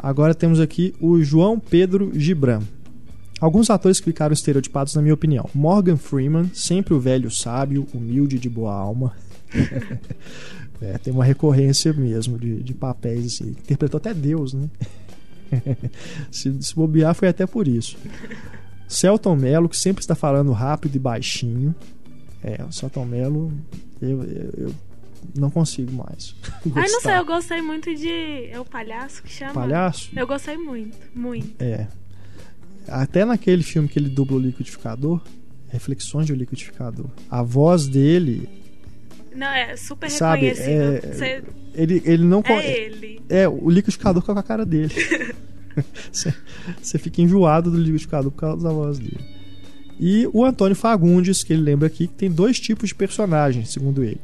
Agora 0.01 0.33
temos 0.33 0.61
aqui 0.61 0.95
o 1.01 1.21
João 1.21 1.59
Pedro 1.59 2.09
Gibran. 2.17 2.61
Alguns 3.41 3.69
atores 3.69 3.99
que 3.99 4.05
ficaram 4.05 4.33
estereotipados, 4.33 4.95
na 4.95 5.01
minha 5.01 5.13
opinião. 5.13 5.49
Morgan 5.53 5.97
Freeman, 5.97 6.49
sempre 6.53 6.93
o 6.93 6.99
velho 6.99 7.29
sábio, 7.29 7.85
humilde 7.93 8.39
de 8.39 8.49
boa 8.49 8.73
alma. 8.73 9.13
é, 10.81 10.97
tem 10.97 11.11
uma 11.11 11.25
recorrência 11.25 11.91
mesmo 11.91 12.37
de, 12.39 12.63
de 12.63 12.73
papéis 12.73 13.25
assim. 13.25 13.49
Interpretou 13.49 13.97
até 13.97 14.13
Deus, 14.13 14.53
né? 14.53 14.69
se, 16.31 16.61
se 16.61 16.73
bobear, 16.73 17.13
foi 17.13 17.27
até 17.27 17.45
por 17.45 17.67
isso. 17.67 17.97
Celton 18.87 19.35
Mello, 19.35 19.67
que 19.67 19.77
sempre 19.77 20.01
está 20.01 20.15
falando 20.15 20.51
rápido 20.53 20.95
e 20.95 20.99
baixinho. 20.99 21.75
É, 22.41 22.63
o 22.63 22.71
Celton 22.71 23.05
Mello, 23.05 23.51
eu, 24.01 24.23
eu, 24.23 24.53
eu 24.57 24.75
não 25.35 25.49
consigo 25.49 25.91
mais. 25.91 26.35
Ai, 26.75 26.89
não 26.89 27.01
sei, 27.01 27.17
eu 27.17 27.25
gostei 27.25 27.61
muito 27.61 27.93
de. 27.95 28.45
É 28.49 28.59
o 28.59 28.65
palhaço 28.65 29.21
que 29.23 29.29
chama? 29.31 29.53
Palhaço? 29.53 30.09
Eu 30.15 30.27
gostei 30.27 30.57
muito, 30.57 30.97
muito. 31.15 31.61
É. 31.63 31.87
Até 32.87 33.23
naquele 33.25 33.61
filme 33.63 33.87
que 33.87 33.99
ele 33.99 34.09
dubla 34.09 34.37
o 34.37 34.39
liquidificador, 34.39 35.21
Reflexões 35.67 36.25
de 36.25 36.33
um 36.33 36.35
Liquidificador, 36.35 37.05
a 37.29 37.43
voz 37.43 37.87
dele. 37.87 38.49
Não, 39.35 39.47
é 39.47 39.77
super 39.77 40.09
sabe, 40.09 40.47
reconhecível. 40.47 40.93
é, 40.93 41.01
Você- 41.13 41.43
ele, 41.75 42.01
ele 42.03 42.23
não. 42.23 42.41
É 42.45 42.79
ele. 42.79 43.21
É, 43.29 43.47
o 43.47 43.69
liquidificador 43.69 44.23
com 44.23 44.31
a 44.31 44.41
cara 44.41 44.65
dele. 44.65 44.91
Você 46.11 46.97
fica 46.97 47.21
enjoado 47.21 47.69
do 47.69 47.77
liquidificador 47.77 48.31
por 48.31 48.39
causa 48.39 48.63
da 48.63 48.73
voz 48.73 48.97
dele. 48.97 49.19
E 49.99 50.27
o 50.33 50.43
Antônio 50.43 50.75
Fagundes, 50.75 51.43
que 51.43 51.53
ele 51.53 51.61
lembra 51.61 51.87
aqui, 51.87 52.07
que 52.07 52.13
tem 52.13 52.31
dois 52.31 52.59
tipos 52.59 52.89
de 52.89 52.95
personagens, 52.95 53.69
segundo 53.69 54.03
ele. 54.03 54.19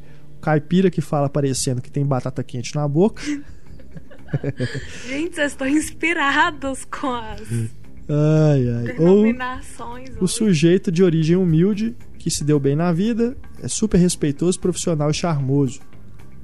Caipira 0.45 0.91
que 0.91 1.01
fala 1.01 1.27
parecendo 1.27 1.81
que 1.81 1.91
tem 1.91 2.05
batata 2.05 2.43
quente 2.43 2.75
na 2.75 2.87
boca. 2.87 3.23
Gente, 5.07 5.35
vocês 5.35 5.53
estão 5.53 5.67
inspirados 5.67 6.85
com 6.85 7.07
as 7.15 7.41
Ai, 8.07 8.69
ai. 8.69 8.95
Ou 8.99 9.25
o 10.21 10.27
sujeito 10.27 10.91
de 10.91 11.03
origem 11.03 11.35
humilde, 11.35 11.95
que 12.19 12.29
se 12.29 12.43
deu 12.43 12.59
bem 12.59 12.75
na 12.75 12.91
vida, 12.91 13.35
é 13.59 13.67
super 13.67 13.97
respeitoso, 13.97 14.59
profissional 14.59 15.09
e 15.09 15.13
charmoso. 15.15 15.79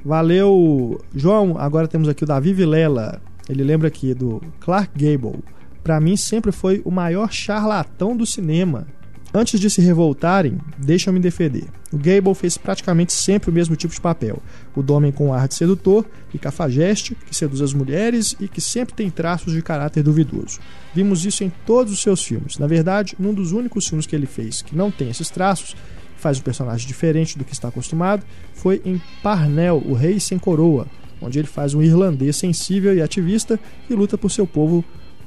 Valeu, 0.03 0.99
João. 1.15 1.55
Agora 1.59 1.87
temos 1.87 2.09
aqui 2.09 2.23
o 2.23 2.27
Davi 2.27 2.53
Vilela. 2.53 3.21
Ele 3.47 3.63
lembra 3.63 3.87
aqui 3.87 4.15
do 4.15 4.41
Clark 4.59 4.91
Gable. 4.97 5.43
Pra 5.83 5.99
mim 5.99 6.17
sempre 6.17 6.51
foi 6.51 6.81
o 6.83 6.89
maior 6.89 7.31
charlatão 7.31 8.17
do 8.17 8.25
cinema. 8.25 8.87
Antes 9.33 9.61
de 9.61 9.69
se 9.69 9.79
revoltarem, 9.79 10.57
deixa-me 10.77 11.17
defender. 11.17 11.63
O 11.89 11.97
Gable 11.97 12.35
fez 12.35 12.57
praticamente 12.57 13.13
sempre 13.13 13.49
o 13.49 13.53
mesmo 13.53 13.77
tipo 13.77 13.93
de 13.93 14.01
papel. 14.01 14.41
O 14.75 14.91
homem 14.91 15.09
com 15.09 15.33
ar 15.33 15.47
de 15.47 15.55
sedutor 15.55 16.05
e 16.33 16.37
cafajeste, 16.37 17.15
que 17.15 17.33
seduz 17.33 17.61
as 17.61 17.73
mulheres 17.73 18.35
e 18.41 18.47
que 18.49 18.59
sempre 18.59 18.93
tem 18.93 19.09
traços 19.09 19.53
de 19.53 19.61
caráter 19.61 20.03
duvidoso. 20.03 20.59
Vimos 20.93 21.25
isso 21.25 21.45
em 21.45 21.51
todos 21.65 21.93
os 21.93 22.01
seus 22.01 22.21
filmes. 22.21 22.57
Na 22.57 22.67
verdade, 22.67 23.15
num 23.17 23.33
dos 23.33 23.53
únicos 23.53 23.87
filmes 23.87 24.05
que 24.05 24.15
ele 24.15 24.25
fez 24.25 24.61
que 24.61 24.75
não 24.75 24.91
tem 24.91 25.09
esses 25.09 25.29
traços, 25.29 25.77
faz 26.17 26.37
um 26.37 26.43
personagem 26.43 26.85
diferente 26.85 27.37
do 27.37 27.45
que 27.45 27.53
está 27.53 27.69
acostumado, 27.69 28.23
foi 28.53 28.81
em 28.83 29.01
Parnell, 29.23 29.81
o 29.85 29.93
Rei 29.93 30.19
Sem 30.19 30.37
Coroa, 30.37 30.87
onde 31.21 31.39
ele 31.39 31.47
faz 31.47 31.73
um 31.73 31.81
irlandês 31.81 32.35
sensível 32.35 32.93
e 32.93 33.01
ativista 33.01 33.57
que 33.87 33.95
luta 33.95 34.17
por 34.17 34.29
seu 34.29 34.45
povo 34.45 34.83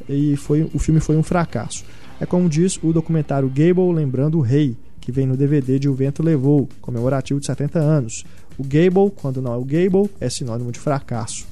e 0.08 0.36
foi, 0.36 0.68
o 0.74 0.78
filme 0.78 1.00
foi 1.00 1.16
um 1.16 1.22
fracasso. 1.22 1.84
É 2.20 2.26
como 2.26 2.48
diz 2.48 2.78
o 2.82 2.92
documentário 2.92 3.48
Gable 3.48 3.92
Lembrando 3.92 4.38
o 4.38 4.40
Rei, 4.40 4.76
que 5.00 5.12
vem 5.12 5.26
no 5.26 5.36
DVD 5.36 5.78
de 5.78 5.88
O 5.88 5.94
Vento 5.94 6.22
Levou, 6.22 6.68
comemorativo 6.80 7.40
de 7.40 7.46
70 7.46 7.78
anos. 7.78 8.24
O 8.56 8.62
Gable, 8.62 9.10
quando 9.16 9.42
não 9.42 9.52
é 9.52 9.56
o 9.56 9.64
Gable, 9.64 10.08
é 10.20 10.30
sinônimo 10.30 10.72
de 10.72 10.78
fracasso. 10.78 11.46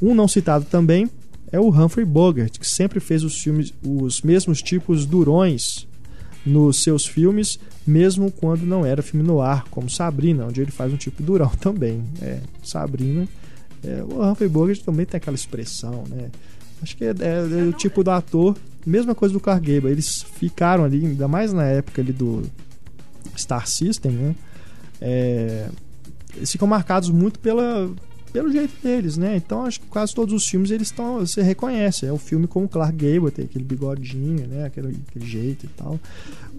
Um 0.00 0.14
não 0.14 0.28
citado 0.28 0.64
também 0.66 1.10
é 1.50 1.58
o 1.58 1.70
Humphrey 1.70 2.04
Bogart, 2.04 2.58
que 2.58 2.68
sempre 2.68 3.00
fez 3.00 3.24
os 3.24 3.40
filmes 3.40 3.72
os 3.82 4.20
mesmos 4.22 4.60
tipos 4.60 5.06
durões 5.06 5.86
nos 6.44 6.82
seus 6.82 7.06
filmes, 7.06 7.58
mesmo 7.86 8.30
quando 8.30 8.64
não 8.64 8.84
era 8.86 9.02
filme 9.02 9.26
no 9.26 9.40
ar, 9.40 9.64
como 9.70 9.88
Sabrina, 9.90 10.44
onde 10.46 10.60
ele 10.60 10.70
faz 10.70 10.92
um 10.92 10.96
tipo 10.96 11.22
durão 11.22 11.48
também. 11.58 12.04
É, 12.20 12.40
Sabrina. 12.62 13.26
é, 13.82 14.02
o 14.04 14.22
Humphrey 14.22 14.48
Bogart 14.48 14.80
também 14.82 15.06
tem 15.06 15.16
aquela 15.18 15.34
expressão, 15.34 16.04
né? 16.08 16.30
Acho 16.82 16.96
que 16.96 17.04
é, 17.04 17.08
é- 17.08 17.60
é 17.60 17.62
o 17.64 17.72
tipo 17.72 18.04
do 18.04 18.10
ator, 18.10 18.54
mesma 18.86 19.14
coisa 19.14 19.32
do 19.32 19.40
Clark 19.40 19.66
Gable. 19.66 19.90
Eles 19.90 20.22
ficaram 20.22 20.84
ali, 20.84 21.04
ainda 21.04 21.26
mais 21.26 21.52
na 21.52 21.64
época 21.64 22.00
ali 22.00 22.12
do 22.12 22.42
Star 23.36 23.66
System, 23.66 24.12
né? 24.12 24.34
É, 25.00 25.68
eles 26.34 26.50
ficam 26.50 26.68
marcados 26.68 27.10
muito 27.10 27.38
pela, 27.38 27.90
pelo 28.32 28.52
jeito 28.52 28.72
deles, 28.82 29.16
né? 29.16 29.36
Então 29.36 29.64
acho 29.64 29.80
que 29.80 29.86
quase 29.86 30.14
todos 30.14 30.34
os 30.34 30.46
filmes 30.46 30.70
eles 30.70 30.88
estão. 30.88 31.20
Você 31.20 31.42
reconhece. 31.42 32.06
É 32.06 32.12
o 32.12 32.18
filme 32.18 32.46
como 32.46 32.68
Clark 32.68 32.96
Gable, 32.96 33.30
tem 33.30 33.44
aquele 33.44 33.64
bigodinho, 33.64 34.46
né? 34.46 34.66
Aquele, 34.66 34.96
aquele 35.08 35.26
jeito 35.26 35.64
e 35.66 35.68
tal. 35.68 35.98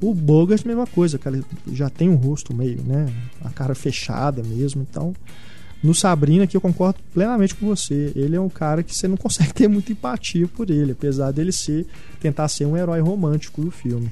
O 0.02 0.14
Bogart, 0.14 0.66
mesma 0.66 0.88
coisa, 0.88 1.18
cara, 1.18 1.40
já 1.72 1.90
tem 1.90 2.10
um 2.10 2.16
rosto 2.16 2.54
meio, 2.54 2.82
né? 2.84 3.12
A 3.44 3.50
cara 3.50 3.74
fechada 3.76 4.44
mesmo. 4.44 4.86
Então, 4.90 5.14
no 5.84 5.94
Sabrina, 5.94 6.46
aqui 6.46 6.58
eu 6.58 6.62
concordo 6.62 7.00
plenamente 7.14 7.56
com 7.56 7.68
você. 7.68 8.12
Ele 8.16 8.36
é 8.36 8.42
um 8.42 8.50
cara 8.50 8.82
que 8.84 8.96
você 8.96 9.08
não 9.08 9.18
consegue 9.18 9.54
ter 9.56 9.68
muita 9.68 9.92
empatia 9.92 10.48
por 10.48 10.70
ele, 10.70 10.94
apesar 10.94 11.32
dele 11.32 11.52
ser 11.52 11.86
tentar 12.20 12.48
ser 12.48 12.66
um 12.66 12.76
herói 12.76 13.00
romântico 13.00 13.62
do 13.62 13.72
filme. 13.72 14.10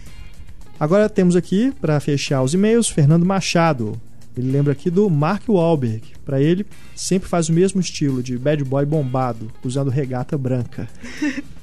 Agora 0.80 1.08
temos 1.08 1.36
aqui, 1.36 1.74
para 1.80 2.00
fechar 2.00 2.42
os 2.42 2.54
e-mails, 2.54 2.90
Fernando 2.90 3.26
Machado. 3.26 4.00
Ele 4.38 4.52
lembra 4.52 4.74
aqui 4.74 4.90
do 4.90 5.10
Mark 5.10 5.48
Wahlberg. 5.48 6.02
Para 6.26 6.42
ele, 6.42 6.66
sempre 6.96 7.30
faz 7.30 7.50
o 7.50 7.54
mesmo 7.54 7.80
estilo 7.80 8.22
de 8.22 8.38
bad 8.38 8.64
boy 8.64 8.86
bombado, 8.86 9.52
usando 9.64 9.90
regata 9.90 10.38
branca. 10.38 10.90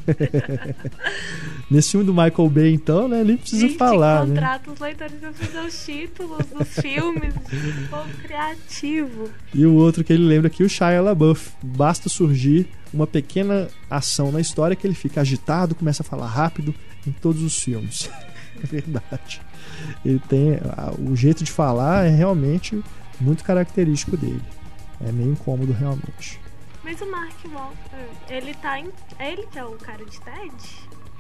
Nesse 1.71 1.93
filme 1.93 2.05
do 2.07 2.13
Michael 2.13 2.51
Bay, 2.51 2.73
então, 2.75 3.09
né? 3.09 3.23
Nem 3.25 3.37
precisa 3.37 3.67
Gente, 3.69 3.79
falar, 3.79 4.27
né? 4.27 4.35
contrata 4.35 4.71
os 4.71 4.81
leitores 4.81 5.15
pra 5.15 5.33
fazer 5.33 5.67
os 5.67 5.85
títulos 5.85 6.47
dos 6.47 6.69
filmes. 6.69 7.35
Povo 7.91 8.09
criativo. 8.23 9.31
E 9.55 9.65
o 9.65 9.75
outro 9.75 10.03
que 10.03 10.13
ele 10.13 10.25
lembra 10.25 10.49
aqui, 10.49 10.63
o 10.63 10.69
Shia 10.69 11.01
LaBeouf. 11.01 11.53
Basta 11.63 12.09
surgir 12.09 12.69
uma 12.93 13.07
pequena 13.07 13.69
ação 13.89 14.31
na 14.33 14.41
história 14.41 14.77
que 14.77 14.87
ele 14.87 14.95
fica 14.95 15.21
agitado, 15.21 15.75
começa 15.75 16.03
a 16.03 16.07
falar 16.07 16.27
rápido 16.27 16.75
em 17.07 17.13
todos 17.13 17.43
os 17.43 17.59
filmes. 17.59 18.11
É 18.63 18.67
verdade. 18.67 19.41
Ele 20.05 20.19
tem 20.29 20.59
o 20.99 21.15
jeito 21.17 21.43
de 21.45 21.51
falar 21.51 22.05
é 22.07 22.11
realmente 22.11 22.83
muito 23.21 23.45
característico 23.45 24.17
dele. 24.17 24.43
É 25.07 25.11
meio 25.13 25.33
incômodo 25.33 25.73
realmente. 25.73 26.41
Mas 26.85 27.01
o 27.01 27.11
Mark 27.11 27.35
Walter, 27.53 28.09
ele 28.29 28.55
tá 28.55 28.79
em. 28.79 28.89
É 29.19 29.33
ele 29.33 29.47
que 29.47 29.59
é 29.59 29.65
o 29.65 29.73
cara 29.73 30.05
de 30.05 30.21
TED? 30.21 30.55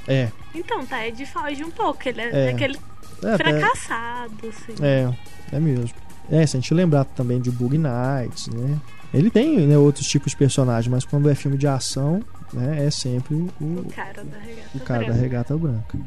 É. 0.09 0.28
Então, 0.54 0.85
TED 0.85 1.25
foge 1.26 1.64
um 1.64 1.71
pouco. 1.71 2.00
Ele 2.09 2.21
é, 2.21 2.47
É. 2.47 2.50
aquele 2.50 2.76
É, 3.23 3.37
fracassado, 3.37 4.35
assim. 4.49 4.75
é, 4.83 5.12
é 5.52 5.61
mesmo. 5.61 5.88
É, 6.31 6.45
se 6.47 6.57
a 6.57 6.61
gente 6.61 6.73
lembrar 6.75 7.04
também 7.04 7.40
de 7.40 7.50
Bug 7.50 7.76
Nights, 7.78 8.49
né? 8.49 8.78
Ele 9.14 9.31
tem 9.31 9.66
né, 9.66 9.76
outros 9.76 10.07
tipos 10.09 10.31
de 10.33 10.37
personagem, 10.37 10.90
mas 10.90 11.04
quando 11.04 11.28
é 11.28 11.35
filme 11.35 11.59
de 11.59 11.66
ação, 11.69 12.23
né, 12.52 12.87
é 12.87 12.90
sempre 12.90 13.35
o, 13.35 13.50
O 13.61 13.92
cara 13.95 14.25
da 14.25 14.38
regata. 14.38 14.69
o 14.75 14.81
cara 14.81 14.99
da 15.00 15.04
branca. 15.07 15.21
regata 15.21 15.57
branca. 15.57 15.99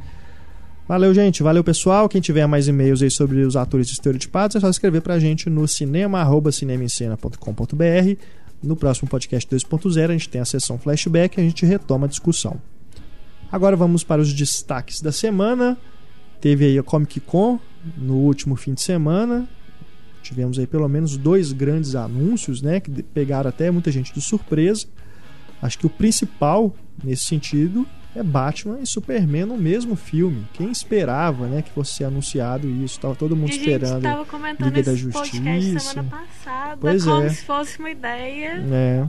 Valeu, 0.88 1.12
gente. 1.16 1.42
Valeu, 1.42 1.64
pessoal. 1.64 2.08
Quem 2.08 2.22
tiver 2.22 2.46
mais 2.46 2.68
e-mails 2.68 3.02
aí 3.02 3.10
sobre 3.10 3.42
os 3.42 3.56
atores 3.56 3.90
estereotipados, 3.90 4.56
é 4.56 4.60
só 4.60 4.70
escrever 4.70 5.02
pra 5.02 5.18
gente 5.18 5.50
no 5.50 5.68
cinema.cinemaencena.com.br. 5.68 8.22
No 8.62 8.76
próximo 8.76 9.10
podcast 9.10 9.50
2.0, 9.50 10.10
a 10.10 10.12
gente 10.12 10.30
tem 10.30 10.42
a 10.42 10.46
sessão 10.46 10.78
flashback 10.78 11.38
e 11.38 11.42
a 11.42 11.44
gente 11.44 11.66
retoma 11.66 12.06
a 12.06 12.10
discussão. 12.10 12.62
Agora 13.52 13.76
vamos 13.76 14.04
para 14.04 14.22
os 14.22 14.32
destaques 14.32 15.02
da 15.02 15.12
semana. 15.12 15.76
Teve 16.40 16.66
aí 16.66 16.78
a 16.78 16.84
Comic 16.84 17.20
Con 17.20 17.60
no 17.98 18.18
último 18.18 18.56
fim 18.56 18.76
de 18.76 18.82
semana. 18.82 19.50
Tivemos 20.22 20.60
aí 20.60 20.68
pelo 20.68 20.88
menos 20.88 21.18
dois 21.18 21.52
grandes 21.52 21.96
anúncios, 21.96 22.62
né? 22.62 22.80
Que 22.80 23.02
pegaram 23.02 23.50
até 23.50 23.72
muita 23.72 23.92
gente 23.92 24.14
de 24.14 24.22
surpresa. 24.22 24.86
Acho 25.62 25.80
que 25.80 25.88
o 25.88 25.90
principal 25.90 26.76
nesse 27.04 27.24
sentido 27.24 27.88
é 28.16 28.24
Batman 28.24 28.80
e 28.82 28.88
Superman 28.88 29.46
no 29.46 29.58
mesmo 29.58 29.96
filme. 29.96 30.46
Quem 30.54 30.72
esperava, 30.72 31.48
né, 31.48 31.62
que 31.62 31.70
fosse 31.72 31.94
ser 31.96 32.06
anunciado 32.06 32.68
isso? 32.70 33.00
Tava 33.00 33.16
todo 33.16 33.36
E 33.36 33.38
mundo 33.38 33.50
a 33.50 33.54
gente 33.54 33.60
esperando. 33.70 34.26
comentando 34.26 34.74
Liga 34.74 34.84
da 34.84 34.96
Justiça. 34.96 35.80
semana 35.80 36.10
passada, 36.10 36.78
Pois 36.80 37.04
como 37.04 37.24
é. 37.24 37.30
se 37.30 37.44
fosse 37.44 37.78
uma 37.80 37.92
ideia. 37.92 38.64
É. 38.72 39.06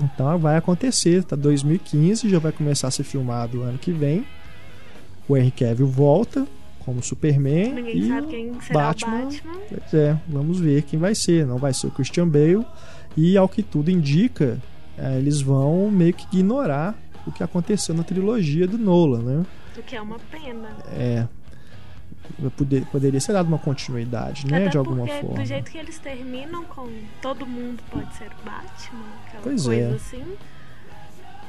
Então 0.00 0.38
vai 0.38 0.56
acontecer, 0.56 1.22
tá 1.24 1.36
2015, 1.36 2.28
já 2.28 2.38
vai 2.38 2.50
começar 2.52 2.88
a 2.88 2.90
ser 2.90 3.04
filmado 3.04 3.62
ano 3.62 3.78
que 3.78 3.92
vem. 3.92 4.24
O 5.28 5.36
Henry 5.36 5.50
Cavill 5.52 5.86
volta 5.86 6.46
como 6.80 7.00
Superman 7.02 7.74
Ninguém 7.74 7.98
e 7.98 8.08
sabe 8.08 8.26
quem 8.26 8.60
será 8.60 8.80
Batman, 8.86 9.18
o 9.18 9.24
Batman. 9.26 9.52
Pois 9.68 9.94
é, 9.94 10.18
vamos 10.26 10.58
ver 10.58 10.82
quem 10.82 10.98
vai 10.98 11.14
ser. 11.14 11.46
Não 11.46 11.58
vai 11.58 11.72
ser 11.72 11.86
o 11.86 11.90
Christian 11.90 12.26
Bale. 12.26 12.66
E 13.16 13.36
ao 13.36 13.48
que 13.48 13.62
tudo 13.62 13.90
indica, 13.90 14.58
eh, 14.98 15.18
eles 15.18 15.40
vão 15.40 15.90
meio 15.90 16.14
que 16.14 16.24
ignorar 16.32 16.98
o 17.26 17.32
que 17.32 17.42
aconteceu 17.42 17.94
na 17.94 18.02
trilogia 18.02 18.66
do 18.66 18.76
Nolan, 18.78 19.22
né? 19.22 19.46
O 19.76 19.82
que 19.82 19.96
é 19.96 20.00
uma 20.00 20.18
pena. 20.30 20.68
É. 20.88 21.26
poder- 22.56 22.84
poderia 22.86 23.20
ser 23.20 23.32
dado 23.32 23.46
uma 23.48 23.58
continuidade, 23.58 24.46
né? 24.46 24.58
Até 24.58 24.68
de 24.68 24.78
alguma 24.78 25.06
porque 25.06 25.20
forma. 25.20 25.36
do 25.40 25.44
jeito 25.46 25.70
que 25.70 25.78
eles 25.78 25.98
terminam 25.98 26.64
com 26.64 26.88
todo 27.20 27.46
mundo 27.46 27.82
pode 27.90 28.14
ser 28.16 28.26
o 28.26 28.44
Batman, 28.44 29.04
aquela 29.26 29.42
Pois 29.42 29.64
coisa 29.64 29.80
é. 29.80 29.94
assim. 29.94 30.24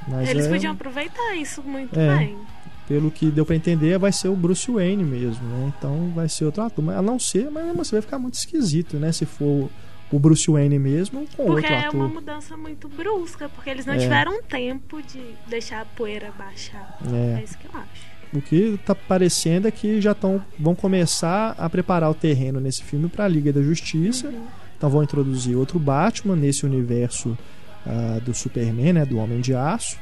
Mas 0.08 0.30
Eles 0.30 0.46
é- 0.46 0.50
podiam 0.50 0.74
aproveitar 0.74 1.36
isso 1.36 1.62
muito 1.64 1.98
É. 2.00 2.18
bem. 2.18 2.38
pelo 2.86 3.10
que 3.10 3.32
deu 3.32 3.46
pra 3.46 3.56
entender, 3.56 3.98
vai 3.98 4.12
ser 4.12 4.28
o 4.28 4.36
Bruce 4.36 4.70
Wayne 4.70 5.06
mesmo, 5.06 5.42
né? 5.48 5.72
Então 5.78 6.12
vai 6.14 6.28
ser 6.28 6.44
outro 6.44 6.64
ator. 6.64 6.84
Mas 6.84 6.98
a 6.98 7.02
não 7.02 7.18
ser, 7.18 7.50
mas 7.50 7.66
mesmo 7.66 7.82
assim 7.82 7.92
vai 7.96 8.02
ficar 8.02 8.20
muito 8.20 8.34
esquisito, 8.34 8.98
né? 8.98 9.10
Se 9.14 9.26
for 9.26 9.70
o 10.14 10.20
Bruce 10.20 10.50
Wayne 10.50 10.78
mesmo 10.78 11.22
com 11.36 11.46
Porque 11.46 11.52
outro 11.52 11.74
é 11.74 11.80
ator. 11.80 11.96
uma 11.96 12.08
mudança 12.08 12.56
muito 12.56 12.88
brusca, 12.88 13.50
porque 13.50 13.70
eles 13.70 13.86
não 13.86 13.96
É. 13.96 13.98
tiveram 13.98 14.44
tempo 14.44 15.02
de 15.02 15.20
deixar 15.48 15.82
a 15.82 15.86
poeira 15.86 16.32
baixar. 16.38 17.00
É. 17.12 17.40
É 17.40 17.44
isso 17.44 17.58
que 17.58 17.66
eu 17.66 17.72
acho. 17.80 18.14
O 18.32 18.42
que 18.42 18.80
tá 18.86 18.94
parecendo 18.96 19.68
é 19.68 19.72
que 19.72 20.00
já 20.02 20.14
tão, 20.14 20.44
vão 20.60 20.76
começar 20.76 21.56
a 21.58 21.70
preparar 21.70 22.10
o 22.10 22.14
terreno 22.16 22.60
nesse 22.60 22.84
filme 22.84 23.08
pra 23.08 23.28
Liga 23.28 23.52
da 23.52 23.62
Justiça. 23.62 24.28
Uhum. 24.28 24.48
Então 24.78 24.90
vão 24.90 25.04
introduzir 25.04 25.56
outro 25.56 25.80
Batman 25.80 26.36
nesse 26.36 26.66
universo 26.66 27.38
ah, 27.86 28.20
do 28.24 28.34
Superman, 28.34 28.94
né? 28.94 29.06
Do 29.06 29.18
Homem 29.18 29.40
de 29.40 29.54
Aço. 29.56 29.98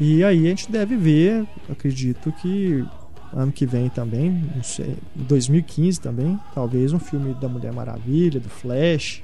E 0.00 0.24
aí 0.24 0.46
a 0.46 0.48
gente 0.48 0.70
deve 0.70 0.96
ver, 0.96 1.44
acredito 1.70 2.32
que 2.40 2.84
ano 3.32 3.52
que 3.52 3.64
vem 3.64 3.88
também, 3.88 4.30
não 4.54 4.62
sei, 4.62 4.96
2015 5.14 6.00
também, 6.00 6.38
talvez 6.54 6.92
um 6.92 6.98
filme 6.98 7.34
da 7.34 7.48
Mulher 7.48 7.72
Maravilha, 7.72 8.38
do 8.38 8.48
Flash, 8.48 9.22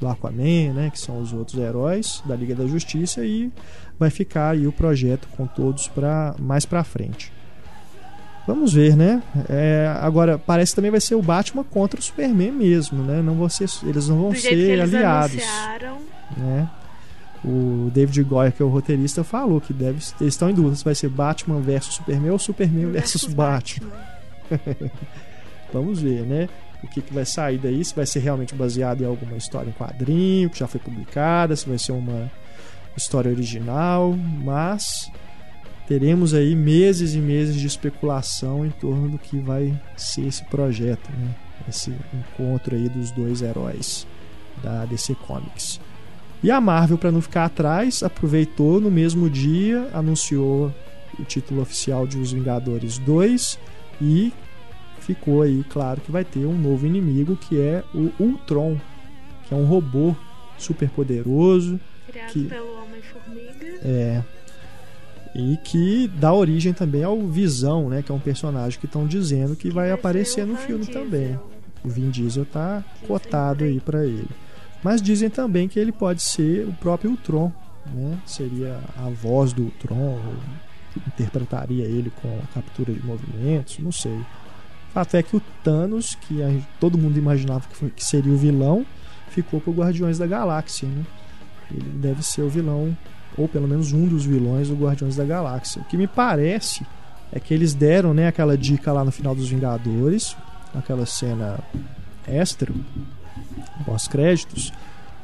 do 0.00 0.06
Aquaman, 0.06 0.72
né, 0.74 0.90
que 0.92 0.98
são 1.00 1.20
os 1.20 1.32
outros 1.32 1.58
heróis 1.58 2.22
da 2.24 2.36
Liga 2.36 2.54
da 2.54 2.66
Justiça 2.66 3.24
e 3.24 3.50
vai 3.98 4.10
ficar 4.10 4.50
aí 4.50 4.66
o 4.66 4.72
projeto 4.72 5.28
com 5.36 5.46
todos 5.46 5.88
para 5.88 6.34
mais 6.38 6.64
para 6.64 6.84
frente. 6.84 7.32
Vamos 8.46 8.72
ver, 8.72 8.96
né? 8.96 9.22
É, 9.46 9.92
agora 10.00 10.38
parece 10.38 10.72
que 10.72 10.76
também 10.76 10.90
vai 10.90 11.00
ser 11.00 11.14
o 11.14 11.20
Batman 11.20 11.62
contra 11.62 12.00
o 12.00 12.02
Superman 12.02 12.50
mesmo, 12.52 13.02
né? 13.02 13.20
Não 13.20 13.34
vão 13.34 13.46
ser, 13.46 13.68
eles 13.82 14.08
não 14.08 14.22
vão 14.22 14.34
ser 14.34 14.54
eles 14.54 14.94
aliados 14.94 15.36
né? 16.36 16.68
O 17.44 17.90
David 17.94 18.22
Goyer, 18.24 18.52
que 18.52 18.62
é 18.62 18.64
o 18.64 18.68
roteirista, 18.68 19.22
falou 19.22 19.60
que 19.60 19.72
deve, 19.72 19.98
eles 20.20 20.34
estão 20.34 20.50
em 20.50 20.54
dúvida 20.54 20.76
se 20.76 20.84
vai 20.84 20.94
ser 20.94 21.08
Batman 21.08 21.60
versus 21.60 21.94
Superman 21.94 22.30
ou 22.30 22.38
Superman 22.38 22.90
versus 22.90 23.24
Batman. 23.32 23.92
Vamos 25.72 26.00
ver, 26.00 26.22
né? 26.22 26.48
O 26.82 26.86
que, 26.86 27.02
que 27.02 27.12
vai 27.12 27.24
sair 27.24 27.58
daí, 27.58 27.84
se 27.84 27.94
vai 27.94 28.06
ser 28.06 28.20
realmente 28.20 28.54
baseado 28.54 29.02
em 29.02 29.06
alguma 29.06 29.36
história 29.36 29.68
em 29.68 29.72
quadrinho 29.72 30.48
que 30.48 30.58
já 30.58 30.66
foi 30.66 30.80
publicada, 30.80 31.54
se 31.54 31.68
vai 31.68 31.78
ser 31.78 31.92
uma 31.92 32.30
história 32.96 33.30
original, 33.30 34.14
mas 34.44 35.10
teremos 35.86 36.34
aí 36.34 36.54
meses 36.54 37.14
e 37.14 37.18
meses 37.18 37.56
de 37.56 37.66
especulação 37.66 38.64
em 38.64 38.70
torno 38.70 39.08
do 39.08 39.18
que 39.18 39.38
vai 39.38 39.78
ser 39.96 40.26
esse 40.26 40.44
projeto, 40.44 41.10
né? 41.12 41.34
Esse 41.68 41.92
encontro 42.14 42.76
aí 42.76 42.88
dos 42.88 43.10
dois 43.10 43.42
heróis 43.42 44.06
da 44.62 44.84
DC 44.84 45.14
Comics. 45.26 45.80
E 46.42 46.50
a 46.50 46.60
Marvel, 46.60 46.96
para 46.98 47.10
não 47.10 47.20
ficar 47.20 47.44
atrás, 47.46 48.02
aproveitou 48.02 48.80
no 48.80 48.90
mesmo 48.90 49.28
dia, 49.28 49.88
anunciou 49.92 50.72
o 51.18 51.24
título 51.24 51.60
oficial 51.62 52.06
de 52.06 52.16
Os 52.18 52.30
Vingadores 52.32 52.98
2 52.98 53.58
e 54.00 54.32
ficou 55.00 55.42
aí 55.42 55.64
claro 55.68 56.00
que 56.00 56.12
vai 56.12 56.24
ter 56.24 56.46
um 56.46 56.56
novo 56.56 56.86
inimigo 56.86 57.34
que 57.34 57.60
é 57.60 57.82
o 57.92 58.10
Ultron, 58.22 58.76
que 59.48 59.54
é 59.54 59.56
um 59.56 59.64
robô 59.64 60.14
super 60.56 60.88
poderoso, 60.90 61.80
criado 62.06 62.28
que- 62.32 62.44
pelo 62.44 62.72
Homem-Formiga. 62.82 63.78
é, 63.82 64.22
e 65.34 65.56
que 65.64 66.06
dá 66.14 66.32
origem 66.32 66.72
também 66.72 67.02
ao 67.02 67.18
Visão, 67.26 67.88
né, 67.88 68.00
que 68.02 68.12
é 68.12 68.14
um 68.14 68.20
personagem 68.20 68.78
que 68.78 68.86
estão 68.86 69.06
dizendo 69.08 69.56
que 69.56 69.70
vai 69.70 69.88
ser 69.88 69.94
aparecer 69.94 70.46
no 70.46 70.54
Van 70.54 70.60
filme 70.60 70.84
Diesel. 70.84 71.02
também. 71.02 71.38
O 71.84 71.88
Vin 71.88 72.10
Diesel 72.10 72.44
tá 72.44 72.84
Dizem 72.94 73.08
cotado 73.08 73.64
aí 73.64 73.80
para 73.80 74.04
ele. 74.04 74.28
Mas 74.82 75.02
dizem 75.02 75.28
também 75.28 75.68
que 75.68 75.78
ele 75.78 75.92
pode 75.92 76.22
ser 76.22 76.66
o 76.66 76.72
próprio 76.74 77.10
Ultron, 77.10 77.52
né? 77.92 78.18
Seria 78.26 78.78
a 78.96 79.08
voz 79.10 79.52
do 79.52 79.64
Ultron, 79.64 80.18
ou 80.24 80.34
interpretaria 81.06 81.84
ele 81.84 82.10
com 82.22 82.38
captura 82.54 82.92
de 82.92 83.04
movimentos, 83.04 83.78
não 83.78 83.92
sei. 83.92 84.12
O 84.16 84.92
fato 84.92 85.16
é 85.16 85.22
que 85.22 85.36
o 85.36 85.42
Thanos, 85.62 86.14
que 86.14 86.62
todo 86.80 86.98
mundo 86.98 87.18
imaginava 87.18 87.66
que, 87.68 87.76
foi- 87.76 87.90
que 87.90 88.04
seria 88.04 88.32
o 88.32 88.36
vilão, 88.36 88.84
ficou 89.30 89.60
pro 89.60 89.72
Guardiões 89.72 90.18
da 90.18 90.26
Galáxia, 90.26 90.88
né? 90.88 91.04
Ele 91.70 91.88
deve 91.98 92.22
ser 92.22 92.42
o 92.42 92.48
vilão, 92.48 92.96
ou 93.36 93.46
pelo 93.46 93.68
menos 93.68 93.92
um 93.92 94.06
dos 94.06 94.24
vilões 94.24 94.68
do 94.68 94.74
Guardiões 94.74 95.16
da 95.16 95.24
Galáxia. 95.24 95.82
O 95.82 95.84
que 95.84 95.96
me 95.96 96.06
parece 96.06 96.86
é 97.30 97.38
que 97.38 97.52
eles 97.52 97.74
deram, 97.74 98.14
né, 98.14 98.26
aquela 98.26 98.56
dica 98.56 98.90
lá 98.92 99.04
no 99.04 99.12
final 99.12 99.34
dos 99.34 99.48
Vingadores, 99.50 100.34
aquela 100.74 101.04
cena 101.04 101.58
extra, 102.26 102.72
pós-créditos, 103.84 104.72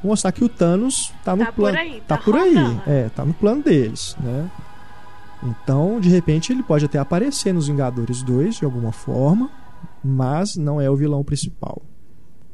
mostrar 0.03 0.33
que 0.33 0.45
o 0.45 0.49
Thanos 0.49 1.13
tá 1.25 1.35
no 1.35 1.45
Tá 1.45 1.53
por 1.53 1.63
plano. 1.63 1.79
aí, 1.79 2.03
tá, 2.07 2.17
tá 2.17 2.23
por 2.23 2.37
aí, 2.37 2.81
é, 2.87 3.09
tá 3.15 3.25
no 3.25 3.35
plano 3.35 3.63
deles, 3.63 4.17
né? 4.21 4.51
Então, 5.43 6.01
de 6.01 6.09
repente, 6.09 6.53
ele 6.53 6.63
pode 6.63 6.85
até 6.87 6.99
aparecer 6.99 7.53
nos 7.53 7.69
Vingadores 7.69 8.23
2 8.23 8.57
de 8.57 8.65
alguma 8.65 8.93
forma, 8.93 9.51
mas 10.03 10.57
não 10.57 10.81
é 10.81 10.89
o 10.89 10.97
vilão 10.97 11.23
principal. 11.23 11.83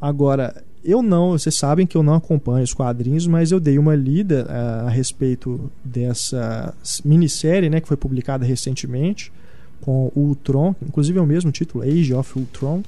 Agora, 0.00 0.64
eu 0.82 1.02
não, 1.02 1.32
vocês 1.32 1.54
sabem 1.54 1.86
que 1.86 1.96
eu 1.96 2.02
não 2.02 2.14
acompanho 2.14 2.64
os 2.64 2.72
quadrinhos, 2.72 3.26
mas 3.26 3.52
eu 3.52 3.60
dei 3.60 3.78
uma 3.78 3.94
lida 3.94 4.46
ah, 4.48 4.86
a 4.86 4.90
respeito 4.90 5.70
dessa 5.84 6.74
minissérie, 7.04 7.68
né, 7.70 7.80
que 7.80 7.86
foi 7.88 7.96
publicada 7.96 8.44
recentemente 8.44 9.32
com 9.82 10.10
o 10.14 10.20
Ultron, 10.20 10.74
inclusive 10.82 11.18
é 11.18 11.22
o 11.22 11.26
mesmo 11.26 11.50
título, 11.52 11.84
Age 11.84 12.12
of 12.14 12.38
Ultron. 12.38 12.82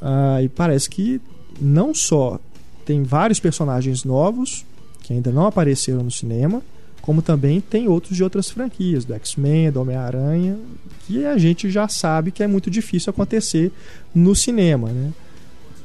Ah, 0.00 0.42
e 0.42 0.48
parece 0.48 0.90
que 0.90 1.20
não 1.60 1.94
só 1.94 2.38
tem 2.84 3.02
vários 3.02 3.40
personagens 3.40 4.04
novos 4.04 4.64
que 5.02 5.12
ainda 5.12 5.30
não 5.30 5.46
apareceram 5.46 6.02
no 6.02 6.10
cinema, 6.10 6.62
como 7.00 7.22
também 7.22 7.60
tem 7.60 7.86
outros 7.86 8.16
de 8.16 8.24
outras 8.24 8.50
franquias, 8.50 9.04
do 9.04 9.14
X-Men, 9.14 9.70
do 9.70 9.80
Homem-Aranha, 9.80 10.58
que 11.06 11.24
a 11.24 11.38
gente 11.38 11.70
já 11.70 11.86
sabe 11.86 12.32
que 12.32 12.42
é 12.42 12.46
muito 12.48 12.68
difícil 12.68 13.10
acontecer 13.10 13.70
no 14.12 14.34
cinema, 14.34 14.88
né? 14.88 15.12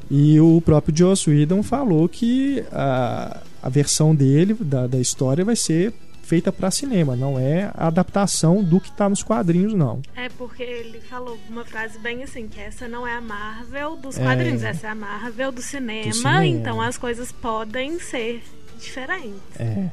E 0.09 0.39
o 0.39 0.59
próprio 0.59 0.97
Joss 0.97 1.29
Whedon 1.29 1.61
falou 1.61 2.09
que 2.09 2.63
a, 2.71 3.41
a 3.61 3.69
versão 3.69 4.15
dele, 4.15 4.55
da, 4.59 4.87
da 4.87 4.99
história, 4.99 5.45
vai 5.45 5.55
ser 5.55 5.93
feita 6.23 6.51
para 6.51 6.71
cinema, 6.71 7.15
não 7.15 7.37
é 7.37 7.71
a 7.75 7.87
adaptação 7.87 8.63
do 8.63 8.79
que 8.79 8.89
está 8.89 9.09
nos 9.09 9.21
quadrinhos, 9.23 9.73
não. 9.73 10.01
É 10.15 10.29
porque 10.29 10.63
ele 10.63 10.99
falou 11.01 11.37
uma 11.49 11.65
frase 11.65 11.97
bem 11.99 12.23
assim, 12.23 12.47
que 12.47 12.59
essa 12.59 12.87
não 12.87 13.05
é 13.05 13.13
a 13.15 13.21
Marvel 13.21 13.97
dos 13.97 14.17
É. 14.17 14.23
quadrinhos, 14.23 14.63
essa 14.63 14.87
é 14.87 14.89
a 14.91 14.95
Marvel 14.95 15.51
do 15.51 15.61
cinema, 15.61 16.13
cinema. 16.13 16.45
então 16.45 16.81
as 16.81 16.97
coisas 16.97 17.31
podem 17.31 17.99
ser 17.99 18.41
diferentes. 18.79 19.39
É. 19.59 19.89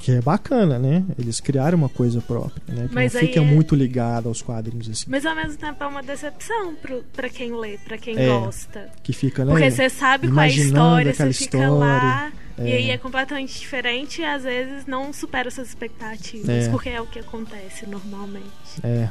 Que 0.00 0.12
é 0.12 0.20
bacana, 0.20 0.78
né? 0.78 1.04
Eles 1.18 1.40
criaram 1.40 1.76
uma 1.76 1.88
coisa 1.88 2.20
própria, 2.20 2.62
né? 2.68 2.86
Que 2.88 2.94
Mas 2.94 3.12
não 3.14 3.20
fica 3.20 3.40
é- 3.40 3.42
muito 3.44 3.74
ligado 3.74 4.28
aos 4.28 4.40
quadrinhos, 4.40 4.88
assim. 4.88 5.04
Mas 5.08 5.26
ao 5.26 5.34
mesmo 5.34 5.56
tempo 5.58 5.82
é 5.82 5.86
uma 5.88 6.02
decepção 6.02 6.74
pro, 6.76 7.02
pra 7.12 7.28
quem 7.28 7.52
lê, 7.54 7.78
pra 7.78 7.98
quem 7.98 8.16
É, 8.16 8.28
gosta. 8.28 8.88
Que 9.02 9.12
fica, 9.12 9.44
né? 9.44 9.50
Porque 9.50 9.70
você 9.70 9.90
sabe 9.90 10.28
qual 10.28 10.40
é 10.40 10.44
a 10.44 10.48
história, 10.48 11.12
você 11.12 11.32
fica 11.32 11.58
história. 11.58 11.68
lá, 11.70 12.32
e 12.58 12.70
É. 12.72 12.76
aí 12.76 12.90
é 12.90 12.98
completamente 12.98 13.58
diferente 13.58 14.20
e 14.20 14.24
às 14.24 14.42
vezes 14.42 14.86
não 14.86 15.12
supera 15.12 15.50
suas 15.50 15.68
expectativas, 15.68 16.48
É. 16.66 16.68
porque 16.70 16.88
é 16.88 17.00
o 17.00 17.06
que 17.06 17.18
acontece 17.18 17.86
normalmente. 17.86 18.46
É, 18.82 19.08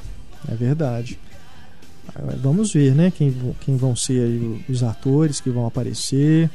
é 0.51 0.55
verdade. 0.55 1.19
Vamos 2.41 2.71
ver, 2.73 2.95
né? 2.95 3.11
Quem, 3.15 3.35
quem 3.61 3.75
vão 3.77 3.95
ser 3.95 4.63
os 4.69 4.81
atores 4.81 5.39
que 5.41 5.49
vão 5.49 5.65
aparecer. 5.67 6.49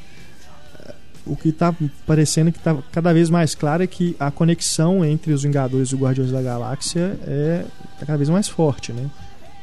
O 1.24 1.36
que 1.36 1.52
tá 1.52 1.72
parecendo 2.04 2.50
que 2.50 2.58
tá 2.58 2.76
cada 2.90 3.12
vez 3.12 3.30
mais 3.30 3.54
claro 3.54 3.82
é 3.82 3.86
que 3.86 4.16
a 4.18 4.30
conexão 4.30 5.04
entre 5.04 5.32
os 5.32 5.44
Vingadores 5.44 5.90
e 5.90 5.94
os 5.94 6.00
Guardiões 6.00 6.32
da 6.32 6.42
Galáxia 6.42 7.16
é 7.26 7.64
tá 8.00 8.06
cada 8.06 8.16
vez 8.18 8.28
mais 8.28 8.48
forte, 8.48 8.92
né? 8.92 9.08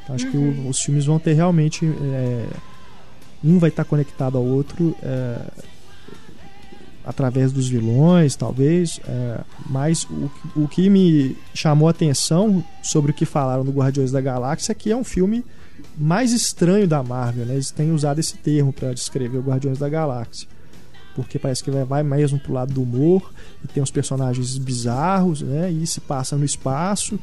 Então, 0.04 0.16
acho 0.16 0.30
que 0.32 0.38
Uhum. 0.38 0.68
o- 0.68 0.70
os 0.70 0.80
filmes 0.80 1.06
vão 1.06 1.20
ter 1.20 1.34
realmente. 1.34 1.86
é, 1.86 2.46
um 3.44 3.58
vai 3.60 3.70
estar 3.70 3.84
conectado 3.84 4.38
ao 4.38 4.44
outro 4.46 4.96
é, 5.04 5.38
através 7.06 7.52
dos 7.52 7.68
vilões, 7.68 8.36
talvez. 8.36 9.00
é, 9.08 9.42
mas 9.70 10.04
o, 10.06 10.32
o 10.56 10.68
que 10.68 10.90
me 10.90 11.36
chamou 11.54 11.88
a 11.88 11.92
atenção 11.92 12.64
sobre 12.84 13.12
o 13.12 13.14
que 13.14 13.26
falaram 13.26 13.64
do 13.64 13.72
Guardiões 13.72 14.12
da 14.12 14.22
Galáxia 14.22 14.72
é 14.72 14.76
que 14.76 14.92
é 14.92 14.96
um 14.96 15.04
filme 15.04 15.44
mais 15.98 16.32
estranho 16.32 16.88
da 16.88 17.02
Marvel, 17.04 17.46
né? 17.46 17.54
Eles 17.54 17.72
têm 17.72 17.92
usado 17.92 18.20
esse 18.20 18.38
termo 18.38 18.72
para 18.74 18.94
descrever 18.94 19.38
o 19.38 19.42
Guardiões 19.42 19.78
da 19.78 19.90
Galáxia. 19.90 20.48
Porque 21.16 21.40
parece 21.40 21.64
que 21.64 21.72
vai, 21.72 22.04
mesmo 22.04 22.40
pro 22.40 22.54
lado 22.54 22.74
do 22.74 22.84
humor 22.84 23.32
e 23.64 23.68
tem 23.68 23.82
uns 23.82 23.92
personagens 23.92 24.58
bizarros, 24.58 25.42
né? 25.42 25.72
E 25.72 25.86
se 25.86 26.00
passa 26.00 26.38
no 26.38 26.46
espaço. 26.46 27.20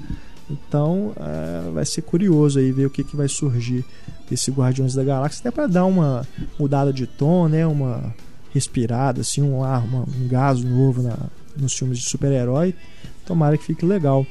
Então 0.51 1.13
é, 1.17 1.71
vai 1.73 1.85
ser 1.85 2.03
curioso 2.03 2.59
aí 2.59 2.71
ver 2.71 2.87
o 2.87 2.91
que, 2.91 3.03
que 3.03 3.17
vai 3.17 3.29
surgir 3.29 3.85
desse 4.29 4.51
Guardiões 4.51 4.95
da 4.95 5.03
Galáxia, 5.03 5.41
até 5.41 5.51
para 5.51 5.67
dar 5.67 5.85
uma 5.85 6.27
mudada 6.59 6.93
de 6.93 7.07
tom, 7.07 7.49
né? 7.49 7.67
Uma 7.67 8.15
respirada, 8.57 9.21
assim, 9.21 9.43
um 9.43 9.63
ar, 9.63 9.85
uma- 9.85 10.03
um 10.05 10.29
gás 10.29 10.63
novo 10.63 11.03
na, 11.03 11.17
nos 11.57 11.73
filmes 11.77 11.99
de 11.99 12.05
super-herói. 12.09 12.75
Tomara 13.25 13.57
que 13.57 13.65
fique 13.65 13.85
legal. 13.87 14.27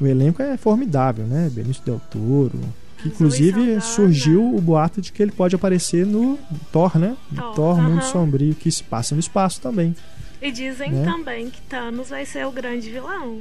O 0.00 0.06
elenco 0.06 0.42
é 0.42 0.56
formidável, 0.56 1.26
né? 1.26 1.50
Benício 1.52 1.82
Del 1.84 2.00
Toro. 2.10 2.58
Que 3.02 3.08
inclusive 3.08 3.80
surgiu 3.80 4.54
o 4.56 4.60
boato 4.60 5.00
de 5.00 5.12
que 5.12 5.22
ele 5.22 5.30
pode 5.30 5.54
aparecer 5.54 6.04
no 6.04 6.36
Thor, 6.72 6.98
né? 6.98 7.16
Thor, 7.34 7.54
Thor 7.54 7.80
Mundo 7.80 8.00
aham. 8.00 8.10
Sombrio, 8.12 8.54
que 8.54 8.70
se 8.72 8.82
passa 8.82 9.14
no 9.14 9.20
espaço 9.20 9.60
também. 9.60 9.94
E 10.42 10.50
dizem 10.50 10.90
Né? 10.92 11.04
também 11.04 11.48
que 11.50 11.60
Thanos 11.62 12.10
vai 12.10 12.24
ser 12.26 12.46
o 12.46 12.50
grande 12.50 12.90
vilão 12.90 13.40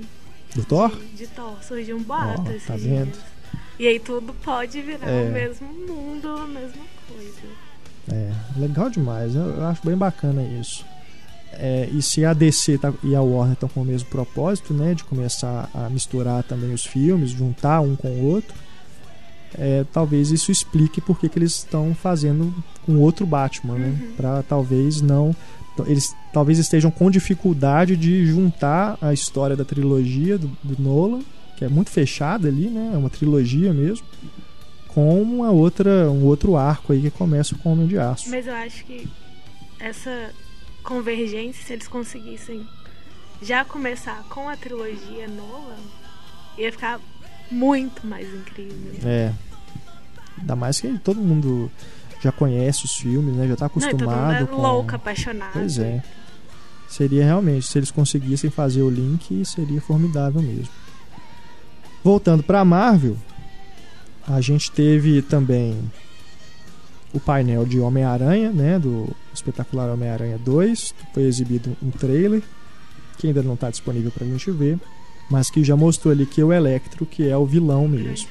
Do 0.55 0.63
Thor? 0.63 0.89
de, 0.95 1.05
de 1.17 1.27
Thor. 1.27 1.55
Surgiu 1.63 1.97
um 1.97 2.03
boato 2.03 2.49
esses 2.51 2.65
tá 2.67 2.75
dias. 2.75 2.87
vendo? 2.87 3.17
E 3.79 3.87
aí 3.87 3.99
tudo 3.99 4.33
pode 4.43 4.81
virar 4.81 5.07
É. 5.09 5.29
o 5.29 5.31
mesmo 5.31 5.67
mundo, 5.67 6.27
a 6.29 6.47
mesma 6.47 6.83
coisa. 7.07 7.66
É, 8.11 8.31
legal 8.57 8.89
demais. 8.89 9.35
Eu, 9.35 9.41
eu 9.41 9.65
acho 9.65 9.81
bem 9.85 9.97
bacana 9.97 10.41
isso. 10.43 10.85
É, 11.53 11.89
e 11.91 12.01
se 12.01 12.23
a 12.23 12.33
DC 12.33 12.77
tá- 12.77 12.93
e 13.03 13.15
a 13.15 13.21
Warner 13.21 13.53
estão 13.53 13.69
com 13.69 13.81
o 13.81 13.85
mesmo 13.85 14.07
propósito, 14.09 14.73
né, 14.73 14.93
de 14.93 15.03
começar 15.03 15.69
a 15.73 15.89
misturar 15.89 16.43
também 16.43 16.73
os 16.73 16.85
filmes, 16.85 17.31
juntar 17.31 17.81
um 17.81 17.95
com 17.95 18.09
o 18.09 18.25
outro, 18.25 18.53
é, 19.57 19.83
talvez 19.91 20.29
isso 20.29 20.51
explique 20.51 21.01
por 21.01 21.17
que 21.19 21.29
eles 21.35 21.53
estão 21.57 21.95
fazendo 21.95 22.53
com 22.85 22.97
outro 22.97 23.25
Batman, 23.25 23.75
né, 23.75 23.87
Uhum. 23.87 24.11
para 24.15 24.43
talvez 24.43 25.01
não 25.01 25.35
eles 25.85 26.11
talvez 26.33 26.57
estejam 26.57 26.89
com 26.89 27.09
dificuldade 27.11 27.95
de 27.95 28.25
juntar 28.25 28.97
a 28.99 29.13
história 29.13 29.55
da 29.55 29.63
trilogia 29.63 30.35
do, 30.35 30.47
do 30.63 30.81
Nolan, 30.81 31.19
que 31.55 31.63
é 31.63 31.69
muito 31.69 31.91
fechada 31.91 32.47
ali, 32.47 32.67
né, 32.67 32.91
é 32.93 32.97
uma 32.97 33.11
trilogia 33.11 33.71
mesmo, 33.73 34.03
com 34.87 35.21
uma 35.21 35.51
outra, 35.51 36.09
um 36.09 36.25
outro 36.25 36.55
arco 36.55 36.93
aí 36.93 37.01
que 37.01 37.11
começa 37.11 37.55
com 37.55 37.69
o 37.69 37.71
Homem 37.73 37.87
de 37.87 37.97
Aço. 37.97 38.29
Mas 38.29 38.47
eu 38.47 38.53
acho 38.55 38.83
que 38.85 39.07
essa 39.79 40.31
convergência, 40.83 41.63
se 41.65 41.73
eles 41.73 41.87
conseguissem 41.87 42.65
já 43.41 43.63
começar 43.63 44.23
com 44.29 44.49
a 44.49 44.55
trilogia 44.55 45.27
Nolan, 45.27 45.77
ia 46.57 46.71
ficar 46.71 46.99
muito 47.51 48.05
mais 48.05 48.27
incrível. 48.27 48.93
É. 49.03 49.33
Ainda 50.39 50.55
mais 50.55 50.79
que 50.79 50.97
todo 50.99 51.19
mundo 51.19 51.71
já 52.21 52.31
conhece 52.31 52.85
os 52.85 52.95
filmes, 52.95 53.35
né? 53.35 53.47
Já 53.47 53.55
tá 53.55 53.69
Não, 53.73 53.77
e 53.77 53.91
todo 53.91 54.01
acostumado 54.01 54.39
mundo 54.39 54.43
é 54.43 54.55
com. 54.55 54.61
louco, 54.61 54.95
apaixonado. 54.95 55.53
Pois 55.53 55.77
é. 55.77 56.03
Seria 56.87 57.25
realmente, 57.25 57.67
se 57.67 57.77
eles 57.77 57.91
conseguissem 57.91 58.49
fazer 58.49 58.81
o 58.81 58.89
link, 58.89 59.43
seria 59.45 59.81
formidável 59.81 60.41
mesmo. 60.41 60.69
Voltando 62.03 62.41
pra 62.41 62.63
Marvel, 62.63 63.17
a 64.27 64.41
gente 64.41 64.71
teve 64.71 65.21
também 65.21 65.79
o 67.13 67.19
painel 67.19 67.65
de 67.65 67.79
Homem-Aranha, 67.79 68.51
né? 68.51 68.77
Do 68.77 69.07
espetacular 69.33 69.89
Homem-Aranha 69.89 70.37
2. 70.37 70.93
Foi 71.13 71.23
exibido 71.23 71.75
um 71.81 71.89
trailer, 71.89 72.43
que 73.17 73.27
ainda 73.27 73.41
não 73.41 73.53
está 73.53 73.69
disponível 73.69 74.11
pra 74.11 74.25
gente 74.25 74.51
ver, 74.51 74.77
mas 75.29 75.49
que 75.49 75.63
já 75.63 75.75
mostrou 75.75 76.11
ali 76.11 76.25
que 76.25 76.41
é 76.41 76.43
o 76.43 76.53
Electro, 76.53 77.05
que 77.05 77.27
é 77.27 77.37
o 77.37 77.45
vilão 77.45 77.87
mesmo 77.87 78.27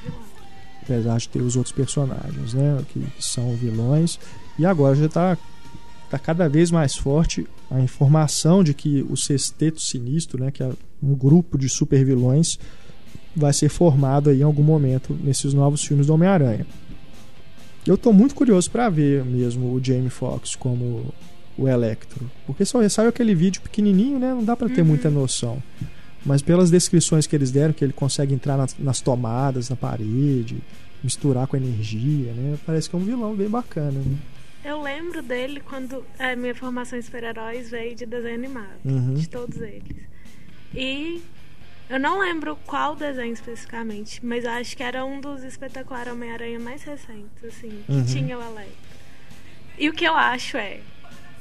apesar 0.86 1.18
de 1.18 1.28
ter 1.28 1.42
os 1.42 1.56
outros 1.56 1.74
personagens, 1.74 2.54
né, 2.54 2.82
que 2.92 3.04
são 3.18 3.54
vilões. 3.56 4.18
E 4.56 4.64
agora 4.64 4.94
já 4.94 5.06
está 5.06 5.36
tá 6.08 6.18
cada 6.18 6.48
vez 6.48 6.70
mais 6.70 6.94
forte 6.94 7.46
a 7.68 7.80
informação 7.80 8.62
de 8.62 8.72
que 8.72 9.04
o 9.10 9.16
Sexteto 9.16 9.80
Sinistro, 9.80 10.42
né, 10.42 10.50
que 10.52 10.62
é 10.62 10.70
um 11.02 11.14
grupo 11.14 11.58
de 11.58 11.68
super 11.68 12.04
vilões, 12.04 12.58
vai 13.36 13.52
ser 13.52 13.68
formado 13.68 14.30
aí 14.30 14.40
em 14.40 14.44
algum 14.44 14.62
momento 14.62 15.16
nesses 15.22 15.52
novos 15.52 15.84
filmes 15.84 16.06
do 16.06 16.14
Homem-Aranha. 16.14 16.66
Eu 17.86 17.96
tô 17.96 18.12
muito 18.12 18.34
curioso 18.34 18.70
para 18.70 18.88
ver 18.88 19.24
mesmo 19.24 19.72
o 19.72 19.82
Jamie 19.84 20.10
Foxx 20.10 20.56
como 20.56 21.12
o 21.56 21.68
Electro, 21.68 22.28
porque 22.46 22.64
só 22.64 22.86
saiu 22.88 23.08
aquele 23.10 23.34
vídeo 23.34 23.62
pequenininho, 23.62 24.18
né, 24.18 24.30
não 24.30 24.44
dá 24.44 24.56
para 24.56 24.68
ter 24.68 24.80
Uhum. 24.82 24.88
muita 24.88 25.08
noção. 25.10 25.62
Mas 26.24 26.42
pelas 26.42 26.70
descrições 26.70 27.26
que 27.26 27.36
eles 27.36 27.52
deram, 27.52 27.72
que 27.72 27.84
ele 27.84 27.92
consegue 27.92 28.34
entrar 28.34 28.56
nas, 28.56 28.76
nas 28.78 29.00
tomadas, 29.00 29.70
na 29.70 29.76
parede, 29.76 30.58
misturar 31.04 31.46
com 31.46 31.56
energia, 31.56 32.32
né? 32.32 32.58
Parece 32.66 32.90
que 32.90 32.96
é 32.96 32.98
um 32.98 33.02
vilão 33.04 33.34
bem 33.36 33.48
bacana. 33.48 33.92
Né? 34.00 34.16
Eu 34.64 34.82
lembro 34.82 35.22
dele 35.22 35.60
quando 35.60 36.02
a 36.18 36.34
minha 36.34 36.52
formação 36.54 36.98
em 36.98 37.02
super-heróis 37.02 37.70
veio 37.70 37.94
de 37.94 38.04
desenho 38.04 38.34
animado. 38.34 38.80
Uhum. 38.84 39.14
De 39.14 39.28
todos 39.28 39.56
eles. 39.60 39.82
E 40.74 41.22
eu 41.88 42.00
não 42.00 42.20
lembro 42.20 42.56
qual 42.66 42.96
desenho 42.96 43.32
especificamente, 43.32 44.24
mas 44.24 44.44
eu 44.44 44.50
acho 44.50 44.76
que 44.76 44.82
era 44.82 45.04
um 45.04 45.20
dos 45.20 45.42
espetaculares 45.42 46.12
Homem-Aranha 46.12 46.58
mais 46.58 46.82
recentes, 46.82 47.44
assim, 47.44 47.82
que 47.86 47.92
Uhum. 47.92 48.04
tinha 48.04 48.38
o 48.38 48.42
Electro. 48.42 48.86
E 49.78 49.88
o 49.88 49.92
que 49.92 50.04
eu 50.04 50.14
acho 50.14 50.56
é, 50.56 50.80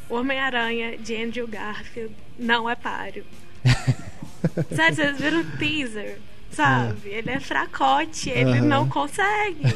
o 0.10 0.16
Homem-Aranha 0.16 0.98
de 0.98 1.16
Andrew 1.16 1.48
Garfield 1.48 2.14
não 2.38 2.70
é 2.70 2.76
páreo. 2.76 3.26
Sabe, 4.76 4.96
vocês 4.96 5.18
viram 5.18 5.42
o 5.42 5.58
teaser? 5.58 6.20
Sabe? 6.52 7.10
Ele 7.10 7.32
é 7.32 7.40
fracote, 7.40 8.30
ele 8.30 8.60
Aham. 8.60 8.68
não 8.68 8.90
consegue. 8.90 9.62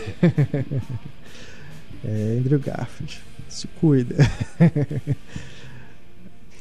É 2.02 2.38
Andrew 2.40 2.58
Garfield. 2.60 3.22
Se 3.50 3.68
cuida. 3.68 4.16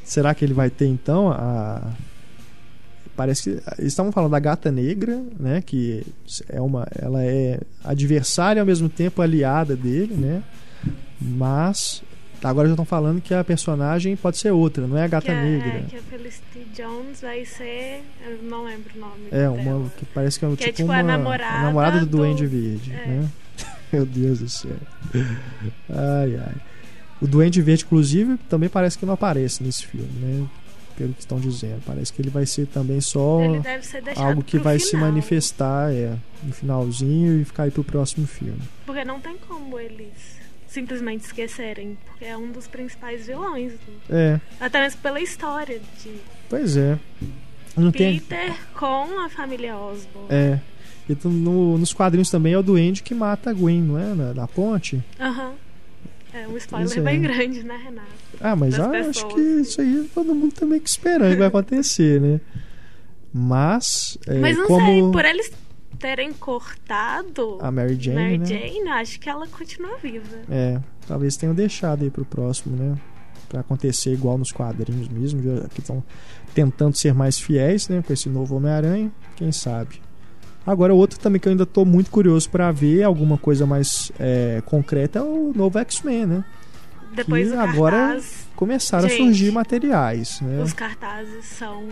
Será 0.03 0.33
que 0.33 0.43
ele 0.43 0.53
vai 0.53 0.69
ter 0.69 0.87
então 0.87 1.31
a. 1.31 1.93
Parece 3.19 3.43
que 3.43 3.49
eles 3.77 3.91
estavam 3.91 4.13
falando 4.13 4.31
da 4.31 4.39
gata 4.39 4.71
negra, 4.71 5.21
né? 5.37 5.61
Que 5.61 6.05
é 6.47 6.61
uma, 6.61 6.87
ela 6.97 7.21
é 7.21 7.59
adversária 7.83 8.59
e 8.59 8.61
ao 8.61 8.65
mesmo 8.65 8.87
tempo 8.87 9.21
aliada 9.21 9.75
dele, 9.75 10.13
né? 10.13 10.41
Mas 11.19 12.01
agora 12.41 12.69
já 12.69 12.73
estão 12.75 12.85
falando 12.85 13.19
que 13.19 13.33
a 13.33 13.43
personagem 13.43 14.15
pode 14.15 14.37
ser 14.37 14.51
outra, 14.51 14.87
não 14.87 14.97
é 14.97 15.03
a 15.03 15.07
gata 15.09 15.25
que, 15.25 15.31
a- 15.33 15.43
negra. 15.43 15.67
É, 15.69 15.81
que 15.89 15.97
a 15.97 16.01
Felicity 16.01 16.65
Jones 16.73 17.19
vai 17.19 17.43
ser. 17.43 18.03
Eu 18.25 18.41
não 18.43 18.63
lembro 18.63 18.89
o 18.95 18.99
nome. 19.01 19.27
É, 19.31 19.39
dela. 19.41 19.51
uma 19.51 19.89
que 19.89 20.05
parece 20.05 20.39
que 20.39 20.45
é, 20.45 20.55
Que 20.55 20.63
é 20.63 20.67
tipo, 20.67 20.77
tipo 20.77 20.91
a 20.91 20.95
uma 20.95 21.03
namorada 21.03 21.57
a 21.57 21.63
namorada 21.63 21.99
do, 21.99 22.05
do- 22.05 22.17
Duende 22.19 22.45
Verde, 22.47 22.93
é. 22.93 23.05
né? 23.05 23.29
Meu 23.91 24.05
Deus 24.05 24.39
do 24.39 24.47
céu. 24.47 24.71
Ai, 25.89 26.35
ai. 26.37 26.55
O 27.21 27.27
Duende 27.27 27.61
Verde, 27.61 27.83
inclusive, 27.83 28.37
também 28.49 28.69
parece 28.69 28.97
que 28.97 29.05
não 29.05 29.13
aparece 29.15 29.61
nesse 29.61 29.85
filme, 29.85 30.07
né? 30.21 30.47
Pelo 30.99 31.13
que 31.13 31.21
estão 31.21 31.39
dizendo. 31.39 31.81
Parece 31.85 32.11
que 32.11 32.21
ele 32.21 32.29
vai 32.29 32.45
ser 32.45 32.67
também 32.67 32.99
só 32.99 33.39
ser 33.81 34.03
algo 34.19 34.43
que 34.43 34.59
vai 34.59 34.77
se 34.77 34.91
final, 34.91 35.07
manifestar 35.09 35.91
é, 35.93 36.13
no 36.43 36.51
finalzinho 36.53 37.39
e 37.41 37.45
ficar 37.45 37.63
aí 37.63 37.71
pro 37.71 37.83
próximo 37.85 38.27
filme. 38.27 38.59
Porque 38.85 39.05
não 39.05 39.19
tem 39.21 39.37
como 39.47 39.79
eles 39.79 40.37
simplesmente 40.67 41.23
esquecerem. 41.23 41.97
Porque 42.05 42.25
é 42.25 42.35
um 42.37 42.51
dos 42.51 42.67
principais 42.67 43.25
vilões. 43.27 43.71
do- 43.73 44.13
É, 44.13 44.41
Até 44.59 44.81
mesmo 44.81 44.99
pela 45.01 45.21
história 45.21 45.79
de 46.03 46.11
pois 46.49 46.75
é. 46.75 46.99
Não 47.77 47.91
tem. 47.93 48.19
Peter 48.19 48.53
com 48.73 49.19
a 49.25 49.29
família 49.29 49.77
Osborn. 49.77 50.27
É. 50.29 50.59
E 51.07 51.17
no- 51.27 51.77
nos 51.77 51.93
quadrinhos 51.93 52.29
também 52.29 52.51
é 52.53 52.57
o 52.57 52.61
Duende 52.61 53.01
que 53.01 53.15
mata 53.15 53.51
a 53.51 53.53
Gwen, 53.53 53.81
não 53.81 53.97
é? 53.97 54.13
Na, 54.13 54.33
na 54.33 54.47
ponte. 54.49 55.01
Aham. 55.19 55.53
É 56.33 56.47
um 56.47 56.57
spoiler 56.57 56.97
é. 56.97 57.01
bem 57.01 57.21
grande, 57.21 57.63
né, 57.63 57.77
Renato? 57.83 58.07
Ah, 58.39 58.55
mas 58.55 58.77
eu 58.77 58.85
acho 58.85 59.27
que 59.29 59.41
isso 59.41 59.81
aí 59.81 60.09
todo 60.13 60.35
mundo 60.35 60.53
também 60.53 60.79
que 60.79 60.89
esperando 60.89 61.31
que 61.31 61.37
vai 61.37 61.47
acontecer, 61.47 62.21
né? 62.21 62.39
Mas, 63.33 64.17
é, 64.27 64.39
Mas 64.39 64.57
não 64.57 64.67
como 64.67 64.85
sei, 64.85 65.11
por 65.11 65.25
eles 65.25 65.51
terem 65.99 66.33
cortado 66.33 67.57
a 67.61 67.69
Mary 67.69 67.97
Jane, 67.99 68.15
Mary 68.15 68.37
né? 68.37 68.45
Jane, 68.45 68.89
acho 68.89 69.19
que 69.19 69.29
ela 69.29 69.47
continua 69.47 69.97
viva. 69.97 70.37
É, 70.49 70.79
talvez 71.07 71.35
tenham 71.35 71.53
deixado 71.53 72.03
aí 72.03 72.09
pro 72.09 72.25
próximo, 72.25 72.75
né? 72.75 72.97
Pra 73.47 73.61
acontecer 73.61 74.13
igual 74.13 74.37
nos 74.37 74.51
quadrinhos 74.51 75.07
mesmo, 75.09 75.41
já 75.41 75.67
que 75.69 75.79
estão 75.79 76.03
tentando 76.53 76.95
ser 76.95 77.13
mais 77.13 77.39
fiéis, 77.39 77.87
né? 77.87 78.03
Com 78.05 78.13
esse 78.13 78.29
novo 78.29 78.55
Homem-Aranha, 78.55 79.11
quem 79.35 79.51
sabe. 79.51 80.01
Agora, 80.69 80.93
outro 80.93 81.19
também 81.19 81.41
que 81.41 81.47
eu 81.47 81.51
ainda 81.51 81.65
tô 81.65 81.83
muito 81.83 82.11
curioso 82.11 82.47
pra 82.47 82.71
ver 82.71 83.01
alguma 83.01 83.39
coisa 83.39 83.65
mais 83.65 84.11
é, 84.19 84.61
concreta 84.67 85.17
é 85.17 85.21
o 85.23 85.51
novo 85.55 85.79
X-Men, 85.79 86.27
né? 86.27 86.45
Depois 87.15 87.49
Que 87.49 87.57
agora 87.57 87.97
cartaz, 87.97 88.47
Começaram 88.55 89.09
Gente, 89.09 89.19
a 89.19 89.25
surgir 89.25 89.51
materiais, 89.51 90.39
né? 90.41 90.61
os 90.61 90.71
cartazes 90.71 91.43
são 91.45 91.87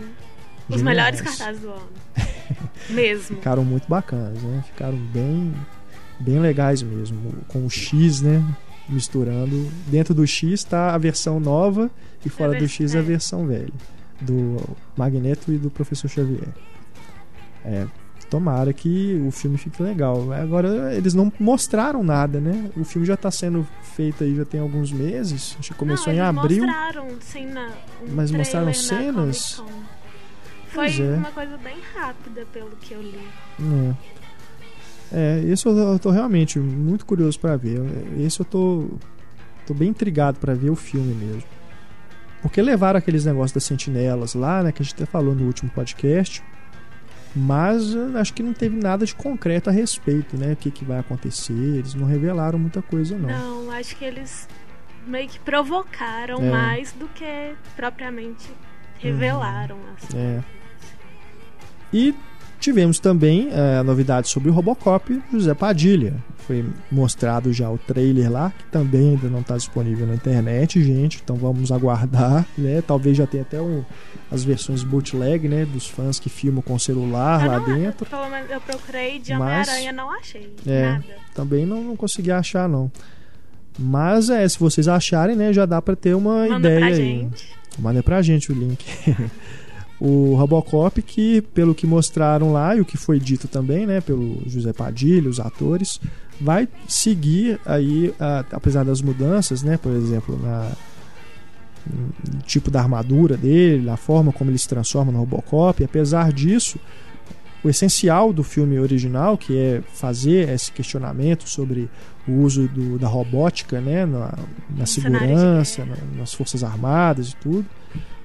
os 0.68 0.80
melhores 0.80 1.20
cartazes 1.20 1.60
do 1.60 1.70
ano. 1.70 1.88
Mesmo. 2.90 3.38
ficaram 3.38 3.64
muito 3.64 3.88
bacanas, 3.88 4.40
né? 4.40 4.62
Ficaram 4.68 4.96
bem, 4.96 5.52
bem 6.20 6.38
legais 6.38 6.80
mesmo, 6.80 7.34
com 7.48 7.66
o 7.66 7.68
X, 7.68 8.20
né? 8.20 8.44
Misturando. 8.88 9.68
Dentro 9.88 10.14
do 10.14 10.24
X 10.24 10.52
está 10.52 10.94
a 10.94 10.98
versão 10.98 11.40
nova 11.40 11.90
e 12.24 12.28
fora 12.28 12.56
A 12.56 12.60
do 12.60 12.68
X 12.68 12.94
a 12.94 13.00
é. 13.00 13.02
versão 13.02 13.44
velha 13.44 13.72
do 14.20 14.56
Magneto 14.96 15.52
e 15.52 15.58
do 15.58 15.68
Professor 15.68 16.08
Xavier. 16.08 16.48
É, 17.64 17.86
tomara 18.28 18.72
que 18.72 19.20
o 19.26 19.30
filme 19.30 19.56
fique 19.56 19.82
legal. 19.82 20.32
Agora 20.32 20.94
eles 20.94 21.14
não 21.14 21.32
mostraram 21.38 22.02
nada, 22.02 22.40
né? 22.40 22.70
O 22.76 22.84
filme 22.84 23.06
já 23.06 23.14
está 23.14 23.30
sendo 23.30 23.66
feito 23.82 24.22
aí 24.24 24.34
já 24.34 24.44
tem 24.44 24.60
alguns 24.60 24.92
meses. 24.92 25.56
Acho 25.58 25.72
que 25.72 25.78
começou 25.78 26.12
não, 26.12 26.18
em 26.18 26.22
abril. 26.22 26.64
mostraram, 26.64 27.08
sim, 27.20 27.46
na, 27.46 27.68
um 28.02 28.14
Mas 28.14 28.30
mostraram 28.30 28.72
cenas? 28.72 29.62
Foi 30.68 30.86
é. 31.00 31.16
uma 31.16 31.30
coisa 31.32 31.56
bem 31.58 31.76
rápida, 31.94 32.46
pelo 32.52 32.76
que 32.76 32.94
eu 32.94 33.02
li. 33.02 33.28
É. 33.60 34.18
É, 35.10 35.42
esse 35.46 35.66
eu, 35.66 35.76
eu 35.76 35.98
tô 35.98 36.10
realmente 36.10 36.58
muito 36.58 37.06
curioso 37.06 37.40
pra 37.40 37.56
ver. 37.56 37.80
Esse 38.18 38.40
eu 38.40 38.44
tô, 38.44 38.86
tô 39.66 39.72
bem 39.72 39.88
intrigado 39.88 40.38
pra 40.38 40.54
ver 40.54 40.70
o 40.70 40.76
filme 40.76 41.14
mesmo. 41.14 41.44
Porque 42.42 42.60
levaram 42.62 42.98
aqueles 42.98 43.24
negócios 43.24 43.52
das 43.52 43.64
sentinelas 43.64 44.34
lá, 44.34 44.62
né? 44.62 44.70
Que 44.70 44.82
a 44.82 44.84
gente 44.84 44.94
até 44.94 45.06
falou 45.06 45.34
no 45.34 45.46
último 45.46 45.70
podcast. 45.70 46.42
Mas 47.38 47.94
eh, 47.94 48.18
acho 48.18 48.34
que 48.34 48.42
não 48.42 48.52
teve 48.52 48.76
nada 48.76 49.06
de 49.06 49.14
concreto 49.14 49.70
a 49.70 49.72
respeito, 49.72 50.36
né? 50.36 50.52
O 50.52 50.56
que, 50.56 50.70
que 50.70 50.84
vai 50.84 50.98
acontecer. 50.98 51.52
Eles 51.52 51.94
não 51.94 52.06
revelaram 52.06 52.58
muita 52.58 52.82
coisa, 52.82 53.16
não. 53.16 53.28
Não, 53.28 53.70
acho 53.70 53.94
que 53.96 54.04
eles 54.04 54.48
meio 55.06 55.28
que 55.28 55.38
provocaram 55.38 56.36
É. 56.42 56.50
mais 56.50 56.92
do 56.92 57.06
que 57.08 57.54
propriamente 57.76 58.50
revelaram 58.98 59.78
as 59.96 60.14
É. 60.14 60.42
E 61.92 62.14
tivemos 62.58 62.98
também 62.98 63.48
é, 63.50 63.78
a 63.78 63.84
novidade 63.84 64.28
sobre 64.28 64.50
o 64.50 64.52
Robocop 64.52 65.20
José 65.32 65.54
Padilha. 65.54 66.14
Foi 66.46 66.64
mostrado 66.90 67.52
já 67.52 67.70
o 67.70 67.76
trailer 67.76 68.30
lá, 68.32 68.50
que 68.56 68.64
também 68.72 69.10
ainda 69.10 69.28
não 69.28 69.40
está 69.40 69.56
disponível 69.56 70.06
na 70.06 70.14
internet, 70.14 70.82
gente. 70.82 71.20
Então 71.22 71.36
vamos 71.36 71.70
aguardar, 71.70 72.46
né? 72.56 72.82
Talvez 72.86 73.16
já 73.16 73.26
tenha 73.26 73.42
até 73.42 73.60
um, 73.60 73.84
as 74.30 74.44
versões 74.44 74.82
bootleg, 74.82 75.46
né? 75.46 75.66
Dos 75.66 75.86
fãs 75.86 76.18
que 76.18 76.30
filmam 76.30 76.62
com 76.62 76.78
celular 76.78 77.44
Eu 77.44 77.50
lá 77.52 77.60
não- 77.60 77.66
dentro. 77.78 78.06
Pelo 78.06 78.28
menos 78.30 78.50
eu 78.50 78.60
procurei 78.62 79.18
de 79.18 79.34
Mas- 79.34 79.68
Homem-Aranha, 79.68 79.92
não 79.92 80.10
achei. 80.10 80.54
É. 80.66 80.92
Nada. 80.92 81.04
Também 81.34 81.66
não, 81.66 81.82
não 81.84 81.96
consegui 81.96 82.30
achar, 82.30 82.66
não. 82.68 82.90
Mas 83.78 84.28
é, 84.30 84.48
se 84.48 84.58
vocês 84.58 84.88
acharem, 84.88 85.36
né, 85.36 85.52
já 85.52 85.64
dá 85.66 85.80
para 85.82 85.94
ter 85.94 86.14
uma 86.14 86.48
Manda 86.48 86.58
ideia 86.68 86.78
pra 86.78 86.88
aí. 86.88 86.94
gente. 86.96 87.46
Manda 87.78 88.02
pra 88.02 88.22
gente 88.22 88.50
o 88.50 88.54
link. 88.54 88.84
o 90.00 90.34
Robocop, 90.36 91.02
que 91.02 91.40
pelo 91.42 91.74
que 91.74 91.86
mostraram 91.86 92.52
lá 92.52 92.76
e 92.76 92.80
o 92.80 92.84
que 92.84 92.96
foi 92.96 93.18
dito 93.18 93.48
também, 93.48 93.86
né, 93.86 94.00
pelo 94.00 94.42
José 94.46 94.72
Padilha, 94.72 95.28
os 95.28 95.40
atores, 95.40 96.00
vai 96.40 96.68
seguir 96.86 97.58
aí, 97.66 98.14
a- 98.20 98.44
apesar 98.52 98.84
das 98.84 99.02
mudanças, 99.02 99.62
né, 99.62 99.76
por 99.76 99.92
exemplo, 99.92 100.38
na 100.42 100.70
no 101.86 102.42
tipo 102.42 102.70
da 102.70 102.80
armadura 102.80 103.36
dele, 103.36 103.82
na 103.84 103.96
forma 103.96 104.30
como 104.32 104.50
ele 104.50 104.58
se 104.58 104.68
transforma 104.68 105.10
no 105.10 105.18
Robocop, 105.20 105.82
apesar 105.82 106.32
disso, 106.32 106.78
o 107.64 107.68
essencial 107.68 108.32
do 108.32 108.44
filme 108.44 108.78
original, 108.78 109.38
que 109.38 109.56
é 109.56 109.82
fazer 109.94 110.48
esse 110.50 110.70
questionamento 110.70 111.48
sobre 111.48 111.88
o 112.26 112.32
uso 112.42 112.68
do- 112.68 112.98
da 112.98 113.08
robótica 113.08 113.80
né, 113.80 114.04
na, 114.04 114.34
na 114.76 114.84
segurança, 114.86 115.84
na- 115.84 115.96
nas 116.18 116.34
forças 116.34 116.62
armadas 116.62 117.30
e 117.30 117.36
tudo, 117.36 117.64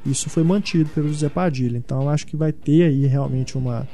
isso 0.06 0.30
foi 0.30 0.44
mantido 0.44 0.89
pelo 0.89 1.08
José 1.10 1.30
Padilha. 1.30 1.78
Então 1.78 2.10
acho 2.10 2.26
que 2.28 2.36
vai 2.36 2.52
ter 2.52 2.84
aí 2.84 3.06
realmente 3.06 3.58
uma 3.58 3.88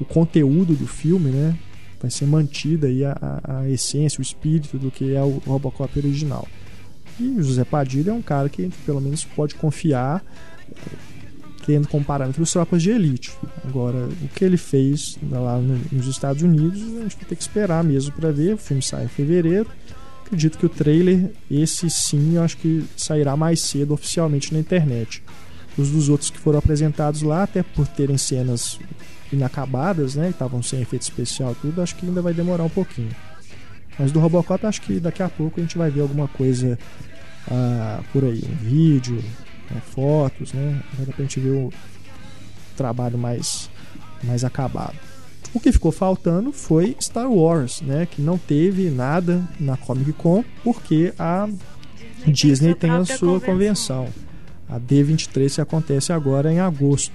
o 0.00 0.04
conteúdo 0.04 0.74
do 0.74 0.86
filme, 0.86 1.30
né? 1.30 1.56
Vai 2.00 2.10
ser 2.10 2.26
mantida 2.26 2.86
aí 2.88 3.04
a, 3.04 3.16
a- 3.44 3.68
essência, 3.70 4.18
o 4.18 4.22
espírito 4.22 4.76
do 4.78 4.90
que 4.90 5.14
é 5.14 5.22
o 5.22 5.40
Robocop 5.46 5.98
original. 5.98 6.46
E 7.18 7.28
o 7.28 7.42
José 7.42 7.64
Padilha 7.64 8.10
é 8.10 8.12
um 8.12 8.20
cara 8.20 8.48
que 8.48 8.60
a 8.62 8.64
gente 8.64 8.76
pelo 8.84 9.00
menos 9.00 9.24
pode 9.24 9.54
confiar 9.54 10.22
tendo 11.64 11.88
como 11.88 12.04
parâmetro 12.04 12.42
os 12.42 12.50
tropas 12.52 12.82
de 12.82 12.90
elite. 12.90 13.32
Agora, 13.66 14.06
o 14.22 14.28
que 14.34 14.44
ele 14.44 14.56
fez 14.58 15.16
lá 15.30 15.58
no- 15.58 15.80
nos 15.90 16.06
Estados 16.06 16.42
Unidos, 16.42 16.82
a 16.82 17.02
gente 17.02 17.16
vai 17.16 17.24
ter 17.26 17.36
que 17.36 17.42
esperar 17.42 17.82
mesmo 17.82 18.12
para 18.12 18.30
ver. 18.30 18.54
O 18.54 18.58
filme 18.58 18.82
sai 18.82 19.04
em 19.04 19.08
fevereiro. 19.08 19.66
Acredito 20.26 20.58
que 20.58 20.66
o 20.66 20.68
trailer, 20.68 21.30
esse 21.50 21.88
sim, 21.88 22.34
eu 22.34 22.42
acho 22.42 22.56
que 22.58 22.84
sairá 22.96 23.36
mais 23.36 23.60
cedo 23.60 23.94
oficialmente 23.94 24.52
na 24.52 24.60
internet. 24.60 25.22
Os 25.76 25.90
dos 25.90 26.08
outros 26.08 26.30
que 26.30 26.38
foram 26.38 26.58
apresentados 26.58 27.22
lá, 27.22 27.42
até 27.42 27.62
por 27.62 27.86
terem 27.88 28.16
cenas 28.16 28.78
inacabadas, 29.32 30.14
né, 30.14 30.30
estavam 30.30 30.62
sem 30.62 30.80
efeito 30.80 31.02
especial 31.02 31.56
tudo, 31.60 31.82
acho 31.82 31.96
que 31.96 32.06
ainda 32.06 32.22
vai 32.22 32.32
demorar 32.32 32.64
um 32.64 32.68
pouquinho. 32.68 33.10
Mas 33.98 34.12
do 34.12 34.20
Robocop, 34.20 34.66
acho 34.66 34.82
que 34.82 35.00
daqui 35.00 35.22
a 35.22 35.28
pouco 35.28 35.60
a 35.60 35.62
gente 35.62 35.78
vai 35.78 35.90
ver 35.90 36.02
alguma 36.02 36.28
coisa 36.28 36.78
ah, 37.50 38.00
por 38.12 38.24
aí, 38.24 38.42
um 38.48 38.64
vídeo, 38.64 39.22
né, 39.70 39.80
fotos, 39.94 40.52
né? 40.52 40.82
Dar 40.98 41.12
pra 41.12 41.24
gente 41.24 41.40
ver 41.40 41.50
o 41.50 41.72
trabalho 42.76 43.18
mais, 43.18 43.70
mais 44.22 44.44
acabado. 44.44 44.96
O 45.52 45.60
que 45.60 45.70
ficou 45.70 45.92
faltando 45.92 46.52
foi 46.52 46.96
Star 47.00 47.30
Wars, 47.30 47.80
né? 47.80 48.06
Que 48.10 48.20
não 48.20 48.36
teve 48.36 48.90
nada 48.90 49.48
na 49.60 49.76
Comic 49.76 50.12
Con 50.14 50.44
porque 50.64 51.14
a 51.18 51.48
Disney 52.26 52.74
tem 52.74 52.90
a 52.90 53.04
sua 53.04 53.40
convenção. 53.40 54.08
A 54.68 54.78
D23 54.78 55.54
que 55.54 55.60
acontece 55.60 56.12
agora 56.12 56.52
em 56.52 56.60
agosto. 56.60 57.12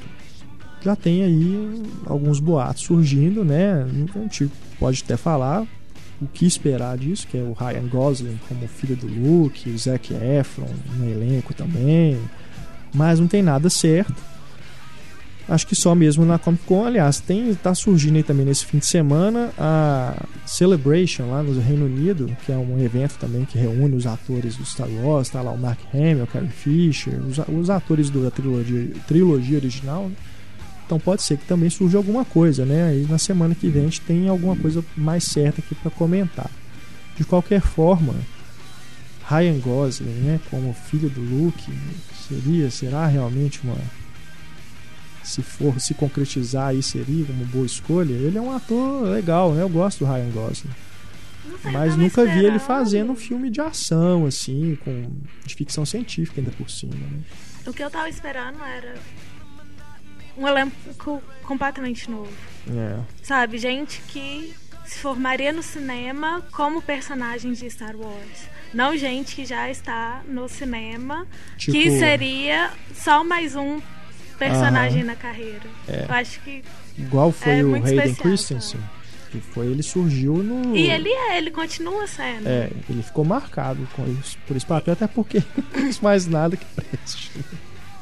Já 0.82 0.96
tem 0.96 1.24
aí 1.24 1.84
alguns 2.06 2.40
boatos 2.40 2.84
surgindo, 2.84 3.44
né? 3.44 3.84
A 3.84 4.20
gente 4.22 4.50
pode 4.80 5.04
até 5.04 5.18
falar 5.18 5.68
o 6.22 6.28
que 6.28 6.46
esperar 6.46 6.98
disso, 6.98 7.28
que 7.28 7.38
é 7.38 7.42
o 7.42 7.54
Ryan 7.54 7.88
Gosling 7.88 8.40
como 8.48 8.68
filho 8.68 8.96
do 8.96 9.08
Luke, 9.08 9.70
o 9.70 9.78
Zac 9.78 10.14
Efron 10.14 10.68
no 10.98 11.10
elenco 11.10 11.54
também, 11.54 12.20
mas 12.94 13.20
não 13.20 13.28
tem 13.28 13.42
nada 13.42 13.70
certo. 13.70 14.16
Acho 15.50 15.66
que 15.66 15.76
só 15.76 15.96
mesmo 15.96 16.24
na 16.26 16.38
Comic 16.38 16.64
Con, 16.66 16.86
aliás, 16.86 17.20
tem 17.20 17.56
tá 17.56 17.74
surgindo 17.74 18.18
aí 18.18 18.24
também 18.24 18.46
nesse 18.46 18.66
fim 18.68 18.78
de 18.78 18.86
semana 18.86 19.52
a 19.58 20.14
Celebration 20.46 21.32
lá 21.32 21.42
no 21.42 21.60
Reino 21.60 21.88
Unido, 21.88 22.38
que 22.46 22.52
é 22.52 22.56
um 22.56 22.80
evento 22.80 23.16
também 23.18 23.46
que 23.46 23.58
reúne 23.58 23.96
os 23.96 24.06
atores 24.06 24.56
do 24.56 24.64
Star 24.64 24.88
Wars, 24.88 25.28
tá 25.30 25.42
lá 25.42 25.50
o 25.50 25.58
Mark 25.58 25.80
Hamill, 25.92 26.28
Carrie 26.28 26.50
Fisher, 26.50 27.20
os, 27.20 27.40
os 27.52 27.70
atores 27.72 28.12
da 28.12 28.30
trilogia, 28.30 28.92
trilogia 29.08 29.58
original. 29.58 30.04
né? 30.04 30.16
Então 30.86 31.00
pode 31.00 31.24
ser 31.24 31.38
que 31.38 31.46
também 31.46 31.70
surja 31.72 31.98
alguma 31.98 32.24
coisa, 32.24 32.64
né? 32.64 32.90
Aí 32.90 33.08
na 33.10 33.18
semana 33.18 33.56
que 33.56 33.70
vem 33.70 33.82
a 33.82 33.86
gente 33.86 34.02
tem 34.02 34.28
alguma 34.30 34.56
coisa 34.56 34.86
mais 34.96 35.24
certa 35.24 35.62
aqui 35.62 35.74
para 35.74 35.90
comentar. 35.90 36.50
De 37.18 37.24
qualquer 37.24 37.62
forma, 37.62 38.14
Ryan 39.28 39.60
Gosling, 39.60 40.10
né, 40.10 40.40
como 40.50 40.74
filho 40.74 41.10
do 41.10 41.22
Luke, 41.22 41.72
seria, 42.28 42.70
será 42.70 43.08
realmente 43.08 43.62
uma 43.64 43.76
se 45.24 45.42
for 45.42 45.80
se 45.80 45.94
concretizar 45.94 46.70
aí 46.70 46.82
seria 46.82 47.26
uma 47.30 47.46
boa 47.46 47.66
escolha. 47.66 48.14
Ele 48.14 48.38
é 48.38 48.42
um 48.42 48.52
ator 48.52 49.04
legal, 49.04 49.54
né? 49.54 49.62
Eu 49.62 49.70
gosto 49.70 50.00
do 50.00 50.12
Ryan 50.12 50.30
Gosling. 50.32 50.72
Mas 51.72 51.96
nunca 51.96 52.26
vi 52.26 52.46
ele 52.46 52.60
fazendo 52.60 53.12
um 53.12 53.16
filme 53.16 53.50
de 53.50 53.60
ação 53.60 54.26
assim, 54.26 54.78
com 54.84 55.12
de 55.46 55.56
ficção 55.56 55.86
científica 55.86 56.40
ainda 56.40 56.52
por 56.52 56.70
cima, 56.70 56.96
né? 56.96 57.22
O 57.66 57.74
que 57.74 57.84
eu 57.84 57.90
tava 57.90 58.10
esperando 58.10 58.64
era 58.64 58.96
um 60.38 60.48
elenco 60.48 61.22
completamente 61.44 62.10
novo. 62.10 62.32
É. 62.70 63.00
Sabe, 63.22 63.58
gente 63.58 64.02
que 64.08 64.54
se 64.86 65.00
formaria 65.00 65.52
no 65.54 65.62
cinema 65.62 66.42
como 66.52 66.82
personagem 66.82 67.54
de 67.54 67.70
Star 67.70 67.96
Wars. 67.96 68.50
Não 68.74 68.96
gente 68.98 69.36
que 69.36 69.46
já 69.46 69.70
está 69.70 70.22
no 70.28 70.48
cinema, 70.48 71.28
Tipo, 71.58 71.74
que 71.74 71.92
seria 71.92 72.72
só 72.94 73.24
mais 73.24 73.56
um 73.56 73.82
personagem 74.40 75.04
na 75.04 75.16
carreira. 75.16 75.62
É. 75.88 76.06
Eu 76.08 76.16
acho 76.16 76.40
que. 76.42 76.64
igual 76.98 77.32
foi 77.32 77.60
é 77.60 77.64
o 77.64 77.76
Hayden 77.76 77.96
especial, 77.98 78.16
Christensen, 78.24 78.80
que 79.32 79.40
foi 79.42 79.68
ele 79.68 79.84
surgiu 79.84 80.38
no 80.38 80.76
E 80.76 80.90
ele 80.90 81.10
é, 81.10 81.38
ele 81.38 81.52
continua 81.52 82.08
sendo. 82.08 82.48
É, 82.48 82.70
ele 82.90 83.04
ficou 83.04 83.24
marcado 83.26 83.88
com 83.96 84.04
isso, 84.20 84.38
por 84.48 84.56
esse 84.56 84.66
papel, 84.66 84.94
até 84.94 85.06
porque 85.08 85.44
não 85.56 85.64
fez 85.72 86.00
mais 86.00 86.26
nada 86.26 86.56
que 86.58 86.66
preste. 86.66 87.32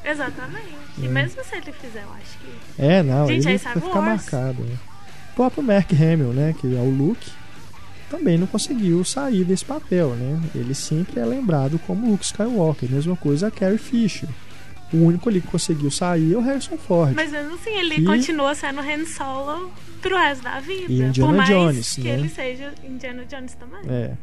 Exatamente. 0.06 0.78
E 0.98 1.08
Hum. 1.08 1.12
mesmo 1.12 1.44
se 1.44 1.56
ele 1.56 1.72
fizer, 1.74 2.04
eu 2.04 2.12
acho 2.14 2.38
que. 2.40 2.82
É, 2.82 3.04
não, 3.04 3.28
Gente, 3.28 3.48
ele 3.48 3.58
vai 3.58 3.74
ficar 3.74 4.02
marcado. 4.02 4.64
Né? 4.64 4.76
O 5.32 5.36
próprio 5.36 5.62
Mark 5.64 5.92
Hamill, 5.94 6.34
né, 6.34 6.56
que 6.60 6.76
é 6.76 6.80
o 6.80 6.90
Luke, 6.90 7.30
também 8.10 8.38
não 8.38 8.48
conseguiu 8.48 9.04
sair 9.04 9.44
desse 9.44 9.66
papel, 9.66 10.16
né? 10.16 10.42
Ele 10.56 10.74
sempre 10.74 11.20
é 11.20 11.26
lembrado 11.26 11.78
como 11.86 12.10
Luke 12.10 12.24
Skywalker. 12.26 12.90
Mesma 12.90 13.16
coisa 13.18 13.48
a 13.48 13.52
Carrie 13.52 13.78
Fisher. 13.78 14.30
O 14.94 14.98
único 14.98 15.28
ali 15.28 15.42
que 15.42 15.48
conseguiu 15.48 15.92
sair 15.92 16.34
é 16.34 16.38
o 16.38 16.42
Harrison 16.42 16.78
Ford. 16.78 17.14
Mas 17.16 17.32
mesmo 17.32 17.56
assim, 17.56 17.72
ele 17.72 17.96
E- 17.96 18.06
continua 18.06 18.56
sendo 18.56 18.80
Han 18.80 19.06
Solo 19.06 19.72
pro 20.02 20.16
resto 20.16 20.44
da 20.44 20.60
vida. 20.62 20.86
E 20.92 21.02
Indiana 21.02 21.14
por 21.32 21.36
mais 21.38 21.50
Jones, 21.50 21.96
que 21.96 22.04
né? 22.04 22.10
ele 22.14 22.30
seja 22.30 22.74
Indiana 22.84 23.26
Jones 23.26 23.54
também. 23.56 23.82
É. 23.90 24.16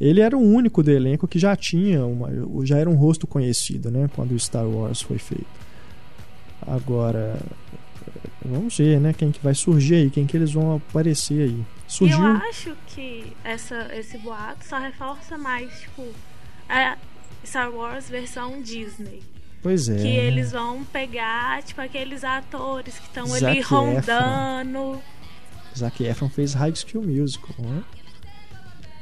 Ele 0.00 0.20
era 0.20 0.36
o 0.36 0.40
único 0.40 0.82
do 0.82 0.90
elenco 0.90 1.26
que 1.26 1.38
já 1.38 1.56
tinha 1.56 2.04
uma, 2.04 2.28
já 2.66 2.76
era 2.78 2.88
um 2.88 2.94
rosto 2.94 3.26
conhecido, 3.26 3.90
né, 3.90 4.08
quando 4.14 4.32
o 4.32 4.38
Star 4.38 4.66
Wars 4.68 5.00
foi 5.00 5.16
feito. 5.18 5.46
Agora 6.66 7.38
vamos 8.44 8.76
ver, 8.76 9.00
né, 9.00 9.12
quem 9.12 9.32
que 9.32 9.42
vai 9.42 9.54
surgir 9.54 9.94
aí, 9.96 10.10
quem 10.10 10.26
que 10.26 10.36
eles 10.36 10.52
vão 10.52 10.76
aparecer 10.76 11.42
aí. 11.48 11.64
Surgiu 11.88 12.18
eu 12.18 12.36
acho 12.48 12.76
que 12.88 13.32
essa, 13.42 13.88
esse 13.94 14.18
boato 14.18 14.64
só 14.66 14.78
reforça 14.78 15.38
mais, 15.38 15.80
tipo, 15.80 16.06
a 16.68 16.96
Star 17.44 17.70
Wars 17.72 18.08
versão 18.08 18.60
Disney. 18.62 19.22
Pois 19.62 19.88
é. 19.88 19.96
Que 19.96 20.06
eles 20.08 20.52
vão 20.52 20.84
pegar, 20.84 21.62
tipo, 21.62 21.80
aqueles 21.80 22.22
atores 22.22 22.98
que 22.98 23.06
estão 23.06 23.32
ali 23.34 23.60
rondando. 23.60 25.00
Zac 25.76 26.02
Efron 26.04 26.28
fez 26.30 26.54
High 26.54 26.74
School 26.76 27.04
Musical, 27.04 27.54
né? 27.58 27.82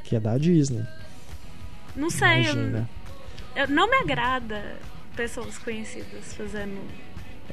Que 0.03 0.15
é 0.15 0.19
da 0.19 0.37
Disney. 0.37 0.85
Não 1.95 2.09
sei, 2.09 2.39
eu, 2.47 2.53
Imagina. 2.53 2.89
eu- 3.55 3.67
não 3.69 3.89
me 3.89 3.95
agrada 3.97 4.75
pessoas 5.15 5.57
conhecidas 5.57 6.33
fazendo 6.35 6.77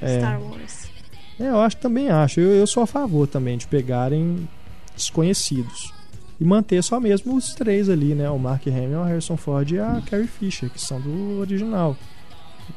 É. 0.01 0.19
Star 0.19 0.41
Wars. 0.43 0.91
É, 1.39 1.45
eu 1.49 1.61
acho 1.61 1.77
também 1.77 2.11
acho. 2.11 2.41
Eu, 2.41 2.51
eu 2.51 2.67
sou 2.67 2.83
a 2.83 2.87
favor 2.87 3.27
também 3.29 3.57
de 3.57 3.67
pegarem 3.67 4.49
desconhecidos 4.97 5.93
e 6.41 6.45
manter 6.45 6.83
só 6.83 6.99
mesmo 6.99 7.37
os 7.37 7.55
três 7.55 7.89
ali, 7.89 8.15
né? 8.15 8.29
O 8.31 8.39
Mark 8.39 8.67
Hamill, 8.67 9.01
o 9.01 9.05
Harrison 9.05 9.37
Ford 9.37 9.71
e 9.71 9.79
a 9.79 10.03
Carrie 10.11 10.27
Fisher, 10.27 10.69
que 10.71 10.81
são 10.81 11.01
do 11.01 11.39
original. 11.41 11.97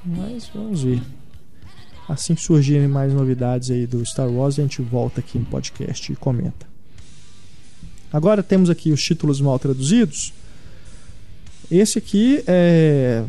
Mas 0.06 0.50
vamos 0.54 0.84
ver. 0.84 1.02
Assim 2.08 2.36
que 2.36 2.42
surgirem 2.42 2.88
mais 2.88 3.12
novidades 3.14 3.72
aí 3.72 3.88
do 3.88 4.06
Star 4.06 4.30
Wars, 4.30 4.60
a 4.60 4.62
gente 4.62 4.82
volta 4.82 5.20
aqui 5.22 5.40
no 5.40 5.46
podcast 5.46 6.12
e 6.12 6.16
comenta. 6.16 6.68
Agora 8.14 8.44
temos 8.44 8.70
aqui 8.70 8.92
os 8.92 9.02
títulos 9.04 9.42
mal 9.42 9.58
traduzidos. 9.58 10.32
Esse 11.70 11.98
aqui 11.98 12.44
é 12.46 13.24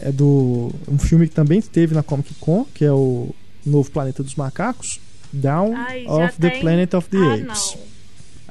é 0.00 0.12
do 0.12 0.70
um 0.86 0.98
filme 0.98 1.26
que 1.28 1.34
também 1.34 1.60
teve 1.62 1.94
na 1.94 2.02
Comic 2.02 2.34
Con, 2.34 2.66
que 2.74 2.84
é 2.84 2.92
o 2.92 3.34
Novo 3.64 3.90
Planeta 3.90 4.22
dos 4.22 4.34
Macacos, 4.34 5.00
Down 5.32 5.74
Ai, 5.74 6.06
of 6.06 6.38
the 6.38 6.50
tem- 6.50 6.60
Planet 6.60 6.92
of 6.94 7.08
the 7.08 7.16
ah, 7.16 7.34
Apes. 7.34 7.46
não. 7.74 7.80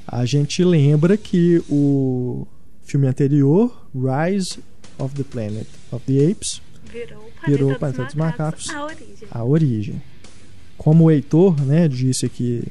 A 0.07 0.25
gente 0.25 0.63
lembra 0.63 1.17
que 1.17 1.61
o 1.69 2.47
filme 2.83 3.07
anterior, 3.07 3.85
Rise 3.93 4.59
of 4.97 5.15
the 5.15 5.23
Planet 5.23 5.67
of 5.91 6.03
the 6.05 6.31
Apes, 6.31 6.61
Virou 6.91 7.19
o 7.19 7.31
Planeta, 7.31 7.47
Virou 7.47 7.67
o 7.67 7.71
dos, 7.71 7.79
Planeta 7.79 8.03
dos 8.05 8.15
macacos, 8.15 8.67
Macacos. 8.67 8.69
A 8.69 8.83
origem. 8.85 9.27
a 9.31 9.43
origem. 9.43 10.01
Como 10.77 11.03
o 11.05 11.11
Heitor 11.11 11.59
né, 11.61 11.87
disse 11.87 12.25
aqui 12.25 12.63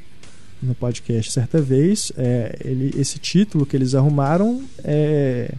no 0.61 0.73
podcast 0.73 1.31
certa 1.31 1.61
vez, 1.61 2.11
é, 2.17 2.57
ele, 2.63 2.93
esse 2.99 3.19
título 3.19 3.65
que 3.65 3.75
eles 3.75 3.93
arrumaram 3.93 4.63
é, 4.83 5.53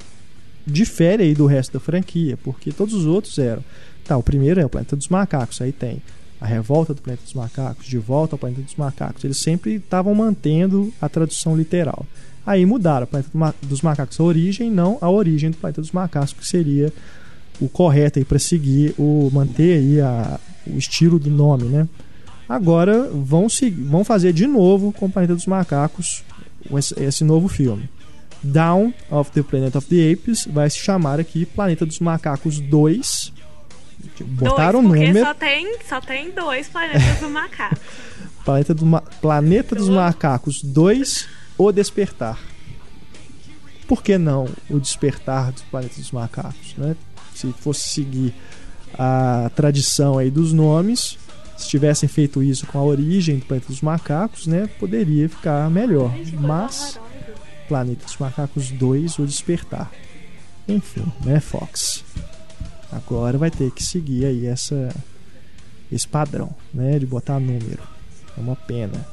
difere 0.66 1.22
aí 1.22 1.35
do 1.35 1.46
resto 1.46 1.72
da 1.74 1.81
franquia, 1.81 2.37
porque 2.37 2.72
todos 2.72 2.94
os 2.94 3.07
outros 3.07 3.38
eram. 3.38 3.64
Tá, 4.05 4.16
o 4.16 4.22
primeiro 4.22 4.61
é 4.61 4.64
o 4.64 4.68
Planeta 4.68 4.96
dos 4.96 5.09
Macacos, 5.09 5.61
aí 5.61 5.72
tem 5.72 6.02
a 6.40 6.46
Revolta 6.46 6.94
do 6.94 7.02
Planeta 7.02 7.24
dos 7.24 7.35
Macacos, 7.35 7.87
De 7.87 7.98
Volta 7.98 8.35
ao 8.35 8.38
Planeta 8.38 8.62
dos 8.62 8.76
Macacos. 8.76 9.24
Eles 9.24 9.38
sempre 9.38 9.76
estavam 9.76 10.14
mantendo 10.14 10.92
a 11.00 11.09
tradução 11.09 11.57
literal. 11.57 12.07
Aí 12.46 12.64
mudaram 12.64 13.04
o 13.04 13.06
Planeta 13.09 13.30
dos 13.62 13.82
Macacos 13.82 14.20
a 14.20 14.22
origem, 14.22 14.70
não 14.70 14.98
a 15.00 15.11
origem 15.11 15.50
do 15.50 15.56
Planeta 15.56 15.80
dos 15.80 15.90
Macacos, 15.90 16.32
que 16.32 16.46
seria 16.46 16.92
o 17.61 17.68
correto 17.68 18.18
aí 18.20 18.24
para 18.24 18.38
seguir 18.38 18.94
o 18.96 19.28
manter 19.32 19.78
aí 19.78 20.00
a, 20.00 20.38
o 20.66 20.78
estilo 20.78 21.18
do 21.18 21.28
nome, 21.30 21.64
né? 21.64 21.88
Agora 22.48 23.11
vão 23.12 23.48
seguir, 23.48 23.82
vão 23.82 24.04
fazer 24.04 24.32
de 24.32 24.46
novo 24.46 24.92
com 24.92 25.06
o 25.06 25.11
Planeta 25.11 25.35
dos 25.35 25.46
Macacos 25.46 26.22
esse, 26.76 27.02
esse 27.02 27.24
novo 27.24 27.48
filme. 27.48 27.88
Down 28.42 28.94
of 29.11 29.32
the 29.32 29.42
Planet 29.42 29.74
of 29.74 29.87
the 29.88 30.12
Apes 30.12 30.46
vai 30.46 30.70
se 30.70 30.78
chamar 30.78 31.18
aqui 31.18 31.44
Planeta 31.46 31.85
dos 31.85 31.98
Macacos 31.98 32.61
2. 32.61 33.32
Botaram 34.20 34.82
dois, 34.82 34.92
porque 34.92 35.06
número 35.06 35.26
só 35.26 35.35
tem, 35.35 35.78
só 35.88 36.00
tem 36.00 36.30
dois 36.30 36.68
planetas 36.68 37.18
do 37.20 37.28
macaco. 37.30 37.76
Planeta, 38.44 38.72
do 38.74 38.87
Ma- 38.87 39.00
Planeta 39.20 39.74
dos 39.74 39.88
Macacos 39.88 40.62
2 40.62 41.26
O 41.59 41.73
Despertar. 41.73 42.38
Por 43.87 44.03
que 44.03 44.19
não 44.19 44.49
o 44.69 44.81
Despertar 44.81 45.53
do 45.53 45.62
Planeta 45.71 45.95
dos 45.97 46.11
Macacos? 46.11 46.75
Né? 46.77 46.97
Se 47.35 47.53
fosse 47.53 47.88
seguir 47.88 48.35
a 48.99 49.51
tradição 49.55 50.19
aí 50.19 50.31
dos 50.31 50.53
nomes, 50.53 51.19
se 51.57 51.69
tivessem 51.69 52.09
feito 52.09 52.42
isso 52.42 52.66
com 52.66 52.79
a 52.79 52.83
origem 52.83 53.38
do 53.38 53.47
Planeta 53.47 53.69
dos 53.69 53.81
Macacos, 53.81 54.47
né, 54.47 54.69
poderia 54.79 55.29
ficar 55.29 55.71
melhor. 55.71 56.12
Mas. 56.38 56.99
Planeta 57.69 58.05
dos 58.05 58.16
Macacos 58.16 58.71
2 58.71 59.19
O 59.19 59.27
Despertar. 59.27 59.90
Enfim, 60.69 61.05
né, 61.25 61.40
Fox? 61.40 62.05
Agora 62.92 63.37
vai 63.37 63.51
ter 63.51 63.71
que 63.73 63.83
seguir 63.83 64.25
aí 64.27 64.47
essa 64.47 64.95
esse 65.90 66.07
padrão, 66.07 66.51
né, 66.75 66.99
de 66.99 67.07
botar 67.07 67.38
número. 67.38 67.83
É 68.37 68.40
uma 68.40 68.57
pena. 68.57 69.07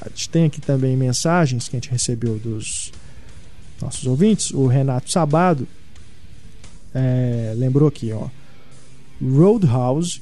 A 0.00 0.08
gente 0.08 0.28
tem 0.28 0.44
aqui 0.44 0.60
também 0.60 0.96
mensagens 0.96 1.68
que 1.68 1.76
a 1.76 1.78
gente 1.78 1.90
recebeu 1.90 2.38
dos 2.38 2.92
nossos 3.80 4.06
ouvintes. 4.06 4.50
O 4.50 4.66
Renato 4.66 5.10
Sabado 5.10 5.66
é, 6.94 7.54
lembrou 7.56 7.88
aqui, 7.88 8.12
ó. 8.12 8.28
Roadhouse 9.20 10.20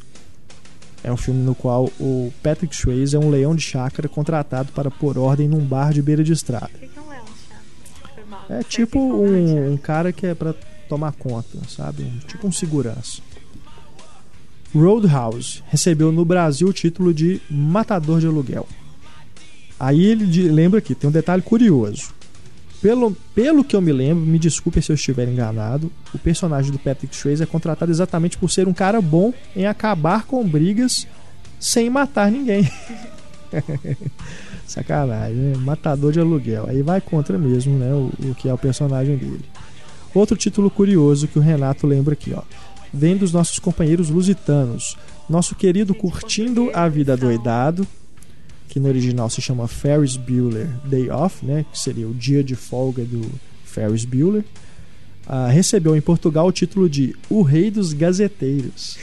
é 1.02 1.12
um 1.12 1.16
filme 1.16 1.42
no 1.42 1.54
qual 1.54 1.90
o 1.98 2.32
Patrick 2.42 2.74
Swayze 2.74 3.16
é 3.16 3.18
um 3.18 3.30
leão 3.30 3.54
de 3.56 3.62
chácara 3.62 4.08
contratado 4.08 4.72
para 4.72 4.90
pôr 4.90 5.18
ordem 5.18 5.48
num 5.48 5.64
bar 5.64 5.92
de 5.92 6.00
beira 6.00 6.22
de 6.22 6.32
estrada. 6.32 6.70
O 6.74 6.78
que 6.78 6.88
que 6.88 6.98
é 6.98 7.02
um 7.02 7.08
leão. 7.08 7.24
É 8.48 8.62
tipo 8.62 8.98
um, 8.98 9.72
um 9.72 9.76
cara 9.76 10.12
que 10.12 10.26
é 10.26 10.34
pra 10.34 10.54
tomar 10.88 11.12
conta, 11.12 11.58
sabe? 11.68 12.04
Tipo 12.26 12.46
um 12.46 12.52
segurança. 12.52 13.20
Roadhouse 14.74 15.62
recebeu 15.68 16.10
no 16.12 16.24
Brasil 16.24 16.68
o 16.68 16.72
título 16.72 17.12
de 17.12 17.40
Matador 17.50 18.20
de 18.20 18.26
Aluguel. 18.26 18.66
Aí 19.82 20.04
ele 20.04 20.48
lembra 20.48 20.78
aqui, 20.78 20.94
tem 20.94 21.10
um 21.10 21.12
detalhe 21.12 21.42
curioso. 21.42 22.10
Pelo, 22.80 23.16
pelo 23.34 23.64
que 23.64 23.74
eu 23.74 23.80
me 23.80 23.90
lembro, 23.92 24.24
me 24.24 24.38
desculpe 24.38 24.80
se 24.80 24.92
eu 24.92 24.94
estiver 24.94 25.26
enganado, 25.26 25.90
o 26.14 26.18
personagem 26.18 26.70
do 26.70 26.78
Patrick 26.78 27.16
Swayze 27.16 27.42
é 27.42 27.46
contratado 27.46 27.90
exatamente 27.90 28.38
por 28.38 28.48
ser 28.48 28.68
um 28.68 28.72
cara 28.72 29.00
bom 29.00 29.34
em 29.56 29.66
acabar 29.66 30.24
com 30.24 30.46
brigas 30.46 31.08
sem 31.58 31.90
matar 31.90 32.30
ninguém. 32.30 32.70
Sacanagem, 34.68 35.34
né? 35.34 35.56
Matador 35.56 36.12
de 36.12 36.20
aluguel. 36.20 36.66
Aí 36.68 36.80
vai 36.80 37.00
contra 37.00 37.36
mesmo, 37.36 37.76
né? 37.76 37.92
O, 37.92 38.30
o 38.30 38.34
que 38.36 38.48
é 38.48 38.54
o 38.54 38.58
personagem 38.58 39.16
dele. 39.16 39.44
Outro 40.14 40.36
título 40.36 40.70
curioso 40.70 41.26
que 41.26 41.40
o 41.40 41.42
Renato 41.42 41.88
lembra 41.88 42.12
aqui, 42.12 42.32
ó. 42.32 42.42
Vem 42.94 43.16
dos 43.16 43.32
nossos 43.32 43.58
companheiros 43.58 44.10
lusitanos. 44.10 44.96
Nosso 45.28 45.56
querido 45.56 45.92
Curtindo 45.92 46.70
a 46.72 46.88
Vida 46.88 47.16
Doidado, 47.16 47.84
que 48.68 48.80
no 48.80 48.88
original 48.88 49.28
se 49.28 49.40
chama 49.40 49.68
Ferris 49.68 50.16
Bueller 50.16 50.68
Day 50.84 51.10
Off, 51.10 51.44
né? 51.44 51.66
Que 51.70 51.78
seria 51.78 52.08
o 52.08 52.14
dia 52.14 52.42
de 52.42 52.54
folga 52.54 53.04
do 53.04 53.30
Ferris 53.64 54.04
Bueller. 54.04 54.44
ah, 55.26 55.48
recebeu 55.48 55.96
em 55.96 56.00
Portugal 56.00 56.46
o 56.46 56.52
título 56.52 56.88
de 56.88 57.14
O 57.28 57.42
Rei 57.42 57.70
dos 57.70 57.92
Gazeteiros. 57.92 58.98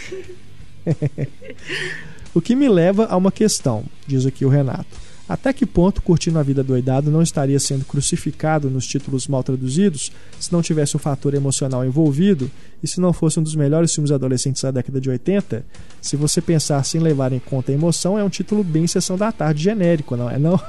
o 2.34 2.42
que 2.42 2.56
me 2.56 2.68
leva 2.68 3.06
a 3.06 3.16
uma 3.16 3.32
questão, 3.32 3.84
diz 4.08 4.26
aqui 4.26 4.46
o 4.46 4.50
Renato. 4.50 5.09
Até 5.30 5.54
que 5.54 5.64
ponto 5.64 6.02
Curtindo 6.02 6.40
a 6.40 6.44
Vida 6.44 6.64
Doidado 6.64 7.12
não 7.12 7.22
estaria 7.22 7.60
sendo 7.60 7.86
crucificado 7.86 8.68
nos 8.68 8.88
títulos 8.88 9.28
mal 9.28 9.44
traduzidos 9.44 10.12
se 10.40 10.52
não 10.52 10.64
tivesse 10.64 10.96
o 10.96 11.00
fator 11.00 11.36
emocional 11.36 11.86
envolvido 11.86 12.50
e 12.82 12.88
se 12.88 13.00
não 13.00 13.14
fosse 13.14 13.40
um 13.40 13.44
dos 13.44 13.54
melhores 13.54 13.94
filmes 13.94 14.12
adolescentes 14.12 14.64
da 14.64 14.72
década 14.72 15.00
de 15.00 15.08
80? 15.08 15.64
Se 16.02 16.16
você 16.16 16.42
pensar 16.42 16.84
sem 16.84 17.00
levar 17.00 17.32
em 17.32 17.38
conta 17.38 17.72
a 17.72 17.76
emoção, 17.76 18.18
é 18.18 18.24
um 18.24 18.30
título 18.30 18.64
bem 18.64 18.88
sessão 18.88 19.16
da 19.16 19.32
tarde 19.32 19.62
genérico, 19.62 20.18
não 20.18 20.28
é 20.28 20.40
não? 20.40 20.60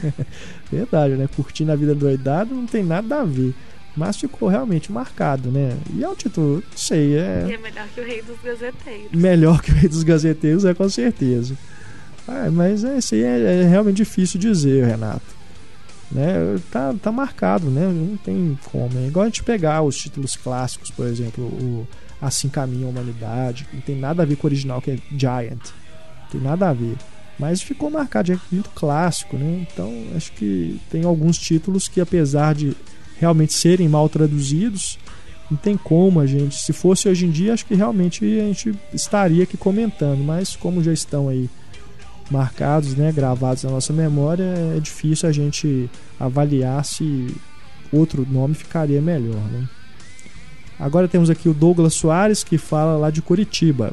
Verdade, 0.72 1.14
né? 1.14 1.28
Curtindo 1.36 1.72
a 1.72 1.76
Vida 1.76 1.94
Doidado 1.94 2.54
não 2.54 2.66
tem 2.66 2.82
nada 2.82 3.20
a 3.20 3.24
ver. 3.24 3.54
Mas 3.94 4.16
ficou 4.16 4.48
realmente 4.48 4.90
marcado, 4.90 5.50
né? 5.50 5.76
E 5.92 6.02
é 6.02 6.08
um 6.08 6.14
título, 6.14 6.62
não 6.70 6.78
sei, 6.78 7.10
E 7.10 7.16
é 7.16 7.52
é 7.52 7.58
melhor 7.58 7.88
que 7.94 8.00
o 8.00 8.04
Rei 8.04 8.22
dos 8.22 8.40
Gazeteiros. 8.42 9.12
melhor 9.12 9.60
que 9.60 9.70
o 9.70 9.74
Rei 9.74 9.88
dos 9.88 10.02
Gazeteiros, 10.02 10.64
é 10.64 10.72
com 10.72 10.88
certeza. 10.88 11.56
Ah, 12.28 12.50
mas 12.52 12.84
é, 12.84 12.98
isso 12.98 13.14
aí 13.14 13.22
é, 13.22 13.62
é 13.62 13.66
realmente 13.66 13.96
difícil 13.96 14.38
dizer, 14.38 14.84
Renato. 14.84 15.38
Né? 16.12 16.58
Tá, 16.70 16.94
tá 17.02 17.10
marcado, 17.10 17.70
né? 17.70 17.86
Não 17.86 18.18
tem 18.18 18.58
como. 18.70 18.98
É 18.98 19.06
igual 19.06 19.24
a 19.24 19.28
gente 19.28 19.42
pegar 19.42 19.82
os 19.82 19.96
títulos 19.96 20.36
clássicos, 20.36 20.90
por 20.90 21.06
exemplo, 21.06 21.44
o 21.44 21.88
Assim 22.20 22.48
Caminha 22.48 22.86
a 22.86 22.90
Humanidade, 22.90 23.64
que 23.64 23.76
não 23.76 23.82
tem 23.82 23.96
nada 23.96 24.22
a 24.22 24.26
ver 24.26 24.36
com 24.36 24.46
o 24.46 24.50
original, 24.50 24.82
que 24.82 24.90
é 24.90 24.98
Giant. 25.16 25.70
Não 26.22 26.28
tem 26.30 26.40
nada 26.40 26.68
a 26.68 26.72
ver. 26.74 26.96
Mas 27.38 27.62
ficou 27.62 27.88
marcado, 27.88 28.32
é 28.32 28.38
muito 28.52 28.68
clássico, 28.70 29.36
né? 29.36 29.66
Então 29.72 29.92
acho 30.14 30.32
que 30.32 30.78
tem 30.90 31.04
alguns 31.04 31.38
títulos 31.38 31.88
que, 31.88 32.00
apesar 32.00 32.54
de 32.54 32.76
realmente 33.18 33.52
serem 33.52 33.88
mal 33.88 34.08
traduzidos, 34.08 34.98
não 35.50 35.56
tem 35.56 35.76
como 35.76 36.20
a 36.20 36.26
gente. 36.26 36.56
Se 36.60 36.72
fosse 36.72 37.08
hoje 37.08 37.26
em 37.26 37.30
dia, 37.30 37.54
acho 37.54 37.64
que 37.64 37.74
realmente 37.74 38.24
a 38.24 38.44
gente 38.44 38.74
estaria 38.92 39.44
aqui 39.44 39.56
comentando, 39.56 40.22
mas 40.22 40.56
como 40.56 40.82
já 40.82 40.92
estão 40.92 41.28
aí 41.28 41.48
marcados, 42.30 42.94
né, 42.94 43.12
gravados 43.12 43.64
na 43.64 43.70
nossa 43.70 43.92
memória, 43.92 44.44
é 44.76 44.80
difícil 44.80 45.28
a 45.28 45.32
gente 45.32 45.90
avaliar 46.18 46.84
se 46.84 47.34
outro 47.92 48.26
nome 48.30 48.54
ficaria 48.54 49.00
melhor, 49.00 49.40
né? 49.50 49.68
Agora 50.78 51.08
temos 51.08 51.28
aqui 51.28 51.48
o 51.48 51.54
Douglas 51.54 51.94
Soares 51.94 52.44
que 52.44 52.56
fala 52.56 52.96
lá 52.96 53.10
de 53.10 53.20
Curitiba. 53.20 53.92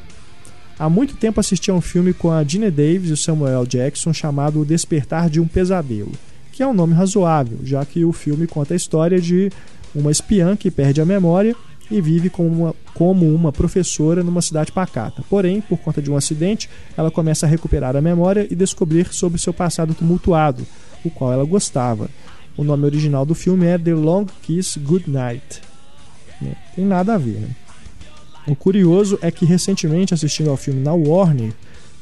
Há 0.78 0.90
muito 0.90 1.16
tempo 1.16 1.40
assisti 1.40 1.72
a 1.72 1.74
um 1.74 1.82
filme 1.82 2.14
com 2.14 2.30
a 2.32 2.44
Gina 2.44 2.70
Davis 2.70 3.10
e 3.10 3.14
o 3.14 3.18
Samuel 3.18 3.66
Jackson 3.66 4.14
chamado 4.14 4.60
O 4.60 4.66
Despertar 4.66 5.30
de 5.30 5.40
um 5.40 5.48
Pesadelo, 5.48 6.12
que 6.52 6.62
é 6.62 6.68
um 6.68 6.74
nome 6.74 6.94
razoável, 6.94 7.58
já 7.64 7.84
que 7.86 8.04
o 8.04 8.12
filme 8.12 8.46
conta 8.46 8.74
a 8.74 8.78
história 8.78 9.20
de 9.20 9.50
uma 9.96 10.12
espiã 10.12 10.56
que 10.56 10.70
perde 10.70 11.02
a 11.02 11.06
memória 11.06 11.56
e 11.90 12.02
vive 12.02 12.30
como 12.30 12.48
uma, 12.48 12.76
como 12.94 13.34
uma 13.34 13.52
professora 13.52 14.24
numa 14.24 14.42
cidade 14.42 14.72
pacata. 14.72 15.24
Porém, 15.30 15.62
por 15.62 15.78
conta 15.80 16.02
de 16.02 16.10
um 16.10 16.16
acidente, 16.16 16.70
ela 16.98 17.12
começa 17.12 17.46
a 17.46 17.50
recuperar 17.50 17.96
a 17.96 18.02
memória 18.02 18.48
e 18.50 18.56
descobrir 18.56 19.14
sobre 19.14 19.40
seu 19.40 19.54
passado 19.54 19.94
tumultuado, 19.94 20.66
o 21.04 21.10
qual 21.10 21.32
ela 21.32 21.46
gostava. 21.46 22.10
O 22.58 22.64
nome 22.64 22.86
original 22.86 23.26
do 23.26 23.36
filme 23.36 23.66
é 23.66 23.78
The 23.78 23.94
Long 23.94 24.26
Kiss 24.42 24.80
Goodnight. 24.80 25.62
Tem 26.76 26.86
nada 26.86 27.16
a 27.16 27.18
ver, 27.18 27.40
né? 27.40 27.50
O 28.48 28.56
curioso 28.56 29.18
é 29.22 29.32
que 29.32 29.46
recentemente 29.46 30.14
assistindo 30.14 30.50
ao 30.50 30.58
filme 30.58 30.80
na 30.80 30.94
Warner, 30.94 31.52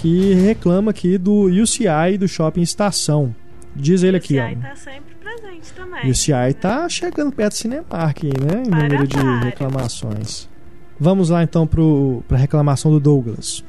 que 0.00 0.34
reclama 0.34 0.90
aqui 0.90 1.18
do 1.18 1.44
UCI 1.44 2.16
do 2.18 2.26
Shopping 2.26 2.62
Estação. 2.62 3.34
Diz 3.76 4.02
ele 4.02 4.16
aqui, 4.16 4.38
o 4.38 4.42
ó. 4.42 4.46
UCI 4.46 4.56
tá 4.56 4.76
sempre 4.76 5.14
presente 5.14 5.72
também. 5.74 6.06
E 6.06 6.10
o 6.10 6.14
CI 6.14 6.54
tá 6.60 6.88
chegando 6.88 7.32
perto 7.32 7.52
do 7.52 7.56
Cinemark, 7.56 8.22
né? 8.24 8.62
Em 8.66 8.70
número 8.70 9.06
de 9.06 9.16
reclamações. 9.44 10.48
Vamos 10.98 11.30
lá 11.30 11.42
então 11.42 11.66
para 11.66 12.36
a 12.36 12.38
reclamação 12.38 12.90
do 12.90 13.00
Douglas. 13.00 13.64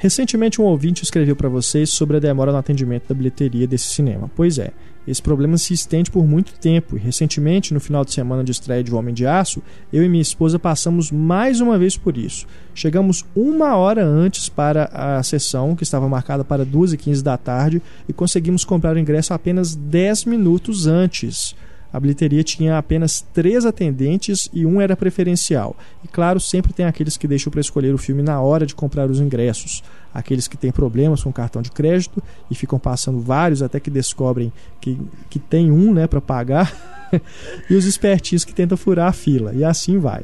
Recentemente 0.00 0.62
um 0.62 0.64
ouvinte 0.64 1.02
escreveu 1.02 1.34
para 1.34 1.48
vocês 1.48 1.90
sobre 1.90 2.16
a 2.16 2.20
demora 2.20 2.52
no 2.52 2.58
atendimento 2.58 3.08
da 3.08 3.14
bilheteria 3.16 3.66
desse 3.66 3.88
cinema. 3.88 4.30
Pois 4.36 4.56
é, 4.56 4.70
esse 5.08 5.20
problema 5.20 5.58
se 5.58 5.74
estende 5.74 6.08
por 6.08 6.24
muito 6.24 6.52
tempo 6.52 6.96
e 6.96 7.00
recentemente, 7.00 7.74
no 7.74 7.80
final 7.80 8.04
de 8.04 8.12
semana 8.12 8.44
de 8.44 8.52
estreia 8.52 8.84
de 8.84 8.94
O 8.94 8.96
Homem 8.96 9.12
de 9.12 9.26
Aço, 9.26 9.60
eu 9.92 10.04
e 10.04 10.08
minha 10.08 10.22
esposa 10.22 10.56
passamos 10.56 11.10
mais 11.10 11.60
uma 11.60 11.76
vez 11.76 11.96
por 11.96 12.16
isso. 12.16 12.46
Chegamos 12.76 13.24
uma 13.34 13.74
hora 13.74 14.06
antes 14.06 14.48
para 14.48 14.84
a 14.84 15.20
sessão, 15.24 15.74
que 15.74 15.82
estava 15.82 16.08
marcada 16.08 16.44
para 16.44 16.64
2h15 16.64 17.20
da 17.20 17.36
tarde, 17.36 17.82
e 18.08 18.12
conseguimos 18.12 18.64
comprar 18.64 18.94
o 18.94 19.00
ingresso 19.00 19.34
apenas 19.34 19.74
10 19.74 20.26
minutos 20.26 20.86
antes. 20.86 21.56
A 21.92 21.98
bilheteria 21.98 22.44
tinha 22.44 22.76
apenas 22.76 23.24
três 23.32 23.64
atendentes 23.64 24.48
e 24.52 24.66
um 24.66 24.80
era 24.80 24.96
preferencial. 24.96 25.76
E 26.04 26.08
claro, 26.08 26.38
sempre 26.38 26.72
tem 26.72 26.84
aqueles 26.84 27.16
que 27.16 27.26
deixam 27.26 27.50
para 27.50 27.60
escolher 27.60 27.94
o 27.94 27.98
filme 27.98 28.22
na 28.22 28.40
hora 28.40 28.66
de 28.66 28.74
comprar 28.74 29.10
os 29.10 29.20
ingressos. 29.20 29.82
Aqueles 30.12 30.46
que 30.46 30.56
têm 30.56 30.70
problemas 30.70 31.22
com 31.22 31.32
cartão 31.32 31.62
de 31.62 31.70
crédito 31.70 32.22
e 32.50 32.54
ficam 32.54 32.78
passando 32.78 33.20
vários 33.20 33.62
até 33.62 33.80
que 33.80 33.90
descobrem 33.90 34.52
que, 34.80 34.98
que 35.30 35.38
tem 35.38 35.70
um 35.70 35.92
né, 35.92 36.06
para 36.06 36.20
pagar. 36.20 36.74
e 37.70 37.74
os 37.74 37.86
espertinhos 37.86 38.44
que 38.44 38.54
tentam 38.54 38.76
furar 38.76 39.08
a 39.08 39.12
fila. 39.12 39.54
E 39.54 39.64
assim 39.64 39.98
vai. 39.98 40.22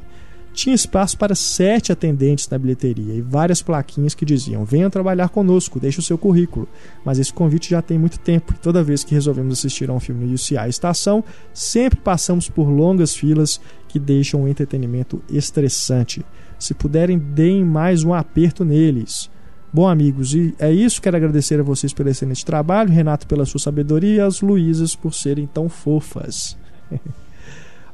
Tinha 0.54 0.72
espaço 0.74 1.18
para 1.18 1.34
sete 1.34 1.90
atendentes 1.90 2.48
na 2.48 2.56
bilheteria 2.56 3.12
e 3.12 3.20
várias 3.20 3.60
plaquinhas 3.60 4.14
que 4.14 4.24
diziam: 4.24 4.64
venham 4.64 4.88
trabalhar 4.88 5.28
conosco, 5.28 5.80
deixe 5.80 5.98
o 5.98 6.02
seu 6.02 6.16
currículo. 6.16 6.68
Mas 7.04 7.18
esse 7.18 7.32
convite 7.32 7.70
já 7.70 7.82
tem 7.82 7.98
muito 7.98 8.20
tempo 8.20 8.54
e 8.54 8.58
toda 8.58 8.82
vez 8.82 9.02
que 9.02 9.14
resolvemos 9.14 9.58
assistir 9.58 9.90
a 9.90 9.92
um 9.92 9.98
filme 9.98 10.24
no 10.24 10.32
UCI 10.32 10.68
Estação, 10.68 11.24
sempre 11.52 11.98
passamos 11.98 12.48
por 12.48 12.68
longas 12.68 13.16
filas 13.16 13.60
que 13.88 13.98
deixam 13.98 14.44
o 14.44 14.48
entretenimento 14.48 15.20
estressante. 15.28 16.24
Se 16.56 16.72
puderem, 16.72 17.18
deem 17.18 17.64
mais 17.64 18.04
um 18.04 18.14
aperto 18.14 18.64
neles. 18.64 19.28
Bom, 19.72 19.88
amigos, 19.88 20.34
e 20.34 20.54
é 20.60 20.70
isso. 20.70 21.02
Quero 21.02 21.16
agradecer 21.16 21.58
a 21.58 21.64
vocês 21.64 21.92
pelo 21.92 22.08
excelente 22.10 22.46
trabalho, 22.46 22.92
Renato 22.92 23.26
pela 23.26 23.44
sua 23.44 23.58
sabedoria 23.58 24.14
e 24.14 24.20
as 24.20 24.40
Luísas 24.40 24.94
por 24.94 25.12
serem 25.12 25.48
tão 25.48 25.68
fofas. 25.68 26.56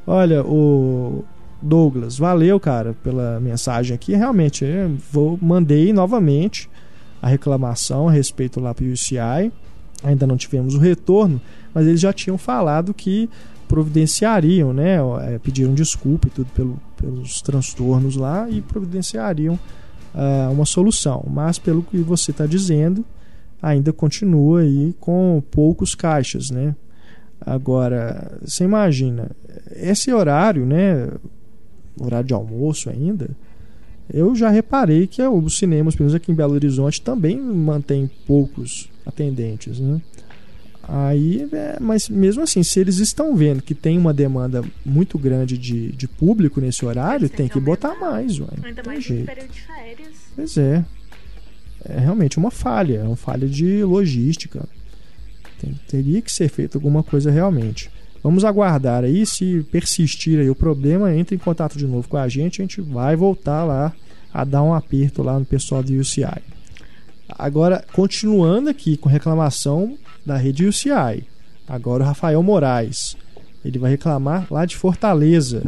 Olha, 0.06 0.44
o 0.44 1.24
Douglas, 1.62 2.18
valeu, 2.18 2.58
cara, 2.58 2.94
pela 3.02 3.38
mensagem 3.40 3.94
aqui. 3.94 4.14
Realmente, 4.14 4.64
vou 5.12 5.38
mandei 5.40 5.92
novamente 5.92 6.68
a 7.20 7.28
reclamação 7.28 8.08
a 8.08 8.12
respeito 8.12 8.60
lá 8.60 8.74
para 8.74 8.84
o 8.84 8.92
UCI. 8.92 9.52
Ainda 10.02 10.26
não 10.26 10.36
tivemos 10.36 10.74
o 10.74 10.78
retorno, 10.78 11.40
mas 11.74 11.86
eles 11.86 12.00
já 12.00 12.12
tinham 12.12 12.38
falado 12.38 12.94
que 12.94 13.28
providenciariam, 13.68 14.72
né? 14.72 14.96
é, 15.22 15.38
Pediram 15.38 15.74
desculpa 15.74 16.26
e 16.26 16.30
tudo 16.30 16.50
pelo, 16.52 16.80
pelos 16.96 17.40
transtornos 17.42 18.16
lá 18.16 18.48
e 18.50 18.60
providenciariam 18.62 19.58
ah, 20.14 20.48
uma 20.50 20.64
solução. 20.64 21.24
Mas 21.30 21.58
pelo 21.58 21.82
que 21.82 21.98
você 21.98 22.30
está 22.30 22.46
dizendo, 22.46 23.04
ainda 23.62 23.92
continua 23.92 24.62
aí 24.62 24.94
com 24.98 25.42
poucos 25.50 25.94
caixas, 25.94 26.50
né? 26.50 26.74
Agora, 27.40 28.38
você 28.44 28.64
imagina, 28.64 29.30
esse 29.70 30.12
horário, 30.12 30.66
né? 30.66 31.08
Horário 32.00 32.26
de 32.26 32.34
almoço 32.34 32.88
ainda, 32.90 33.30
eu 34.12 34.34
já 34.34 34.48
reparei 34.48 35.06
que 35.06 35.22
os 35.22 35.56
cinemas, 35.58 35.94
pelo 35.94 36.06
menos 36.06 36.14
aqui 36.14 36.32
em 36.32 36.34
Belo 36.34 36.54
Horizonte, 36.54 37.00
também 37.00 37.38
mantém 37.38 38.10
poucos 38.26 38.88
atendentes, 39.06 39.78
né? 39.78 40.00
Aí, 40.82 41.48
é, 41.52 41.78
mas 41.80 42.08
mesmo 42.08 42.42
assim, 42.42 42.64
se 42.64 42.80
eles 42.80 42.96
estão 42.98 43.36
vendo 43.36 43.62
que 43.62 43.74
tem 43.76 43.96
uma 43.96 44.12
demanda 44.12 44.64
muito 44.84 45.16
grande 45.16 45.56
de, 45.56 45.92
de 45.92 46.08
público 46.08 46.60
nesse 46.60 46.84
horário, 46.84 47.28
tem 47.28 47.46
que 47.46 47.60
botar 47.60 47.94
mais, 47.94 48.40
ué. 48.40 48.48
Ainda 48.64 48.82
tem 48.82 48.92
mais 48.92 48.98
no 48.98 49.02
jeito. 49.14 49.26
período 49.26 49.52
de 49.52 49.60
férias. 49.60 50.08
Pois 50.34 50.56
é. 50.56 50.84
É 51.84 51.98
realmente 51.98 52.38
uma 52.38 52.50
falha, 52.50 52.96
é 52.98 53.02
uma 53.04 53.16
falha 53.16 53.46
de 53.46 53.84
logística. 53.84 54.68
Tem- 55.60 55.78
teria 55.86 56.20
que 56.20 56.32
ser 56.32 56.48
feito 56.48 56.76
alguma 56.76 57.02
coisa 57.04 57.30
realmente. 57.30 57.88
Vamos 58.22 58.44
aguardar 58.44 59.04
aí, 59.04 59.24
se 59.24 59.66
persistir 59.70 60.38
aí 60.38 60.50
o 60.50 60.54
problema, 60.54 61.14
entre 61.14 61.36
em 61.36 61.38
contato 61.38 61.78
de 61.78 61.86
novo 61.86 62.08
com 62.08 62.18
a 62.18 62.28
gente, 62.28 62.60
a 62.60 62.64
gente 62.64 62.80
vai 62.80 63.16
voltar 63.16 63.64
lá 63.64 63.92
a 64.32 64.44
dar 64.44 64.62
um 64.62 64.74
aperto 64.74 65.22
lá 65.22 65.38
no 65.38 65.44
pessoal 65.44 65.82
do 65.82 65.92
UCI. 65.94 66.42
Agora, 67.38 67.84
continuando 67.92 68.68
aqui 68.68 68.96
com 68.96 69.08
reclamação 69.08 69.96
da 70.24 70.36
rede 70.36 70.66
UCI. 70.66 71.24
Agora 71.66 72.02
o 72.02 72.06
Rafael 72.06 72.42
Moraes. 72.42 73.16
Ele 73.64 73.78
vai 73.78 73.90
reclamar 73.92 74.46
lá 74.50 74.64
de 74.64 74.76
Fortaleza. 74.76 75.62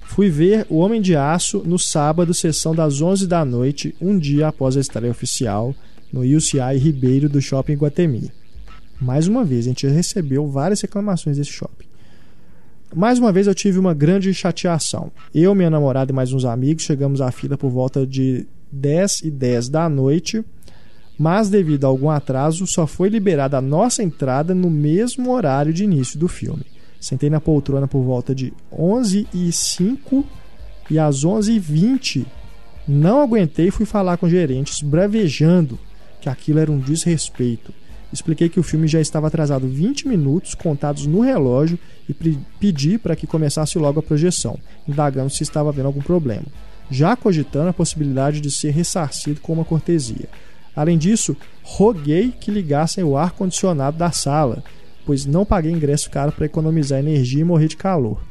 Fui 0.00 0.30
ver 0.30 0.66
O 0.70 0.78
Homem 0.78 1.02
de 1.02 1.14
Aço 1.14 1.62
no 1.64 1.78
sábado, 1.78 2.32
sessão 2.32 2.74
das 2.74 3.02
11 3.02 3.26
da 3.26 3.44
noite, 3.44 3.94
um 4.00 4.18
dia 4.18 4.48
após 4.48 4.76
a 4.76 4.80
estreia 4.80 5.10
oficial, 5.10 5.74
no 6.12 6.20
UCI 6.20 6.78
Ribeiro 6.78 7.28
do 7.28 7.42
Shopping 7.42 7.74
Guatemi. 7.74 8.30
Mais 9.00 9.28
uma 9.28 9.44
vez, 9.44 9.66
a 9.66 9.68
gente 9.68 9.86
recebeu 9.86 10.46
várias 10.48 10.80
reclamações 10.80 11.36
desse 11.36 11.50
shopping. 11.50 11.86
Mais 12.94 13.18
uma 13.18 13.30
vez 13.30 13.46
eu 13.46 13.54
tive 13.54 13.78
uma 13.78 13.94
grande 13.94 14.32
chateação. 14.32 15.12
Eu, 15.34 15.54
minha 15.54 15.70
namorada 15.70 16.10
e 16.10 16.14
mais 16.14 16.32
uns 16.32 16.44
amigos 16.44 16.84
chegamos 16.84 17.20
à 17.20 17.30
fila 17.30 17.56
por 17.56 17.70
volta 17.70 18.06
de 18.06 18.46
10 18.72 19.22
e 19.24 19.30
10 19.30 19.68
da 19.68 19.88
noite, 19.88 20.42
mas 21.18 21.50
devido 21.50 21.84
a 21.84 21.88
algum 21.88 22.10
atraso 22.10 22.66
só 22.66 22.86
foi 22.86 23.08
liberada 23.08 23.58
a 23.58 23.60
nossa 23.60 24.02
entrada 24.02 24.54
no 24.54 24.70
mesmo 24.70 25.32
horário 25.32 25.72
de 25.72 25.84
início 25.84 26.18
do 26.18 26.28
filme. 26.28 26.64
Sentei 26.98 27.28
na 27.28 27.40
poltrona 27.40 27.86
por 27.86 28.02
volta 28.02 28.34
de 28.34 28.52
11 28.72 29.28
e 29.34 29.52
05 29.52 30.24
e 30.90 30.98
às 30.98 31.24
11 31.24 31.52
e 31.52 31.58
20 31.58 32.26
não 32.88 33.20
aguentei 33.20 33.68
e 33.68 33.70
fui 33.70 33.84
falar 33.84 34.16
com 34.16 34.28
gerentes 34.28 34.80
bravejando 34.80 35.78
que 36.22 36.28
aquilo 36.28 36.58
era 36.58 36.72
um 36.72 36.78
desrespeito. 36.78 37.72
Expliquei 38.12 38.48
que 38.48 38.58
o 38.58 38.62
filme 38.62 38.88
já 38.88 39.00
estava 39.00 39.26
atrasado 39.26 39.68
20 39.68 40.08
minutos 40.08 40.54
contados 40.54 41.06
no 41.06 41.20
relógio 41.20 41.78
e 42.08 42.14
pedi 42.58 42.96
para 42.98 43.14
que 43.14 43.26
começasse 43.26 43.78
logo 43.78 44.00
a 44.00 44.02
projeção, 44.02 44.58
indagando 44.86 45.30
se 45.30 45.42
estava 45.42 45.68
havendo 45.68 45.86
algum 45.86 46.00
problema, 46.00 46.46
já 46.90 47.14
cogitando 47.14 47.68
a 47.68 47.74
possibilidade 47.74 48.40
de 48.40 48.50
ser 48.50 48.70
ressarcido 48.70 49.40
com 49.40 49.52
uma 49.52 49.64
cortesia. 49.64 50.28
Além 50.74 50.96
disso, 50.96 51.36
roguei 51.62 52.30
que 52.30 52.50
ligassem 52.50 53.04
o 53.04 53.16
ar-condicionado 53.16 53.98
da 53.98 54.10
sala, 54.10 54.64
pois 55.04 55.26
não 55.26 55.44
paguei 55.44 55.72
ingresso 55.72 56.10
caro 56.10 56.32
para 56.32 56.46
economizar 56.46 56.98
energia 56.98 57.40
e 57.40 57.44
morrer 57.44 57.68
de 57.68 57.76
calor. 57.76 58.22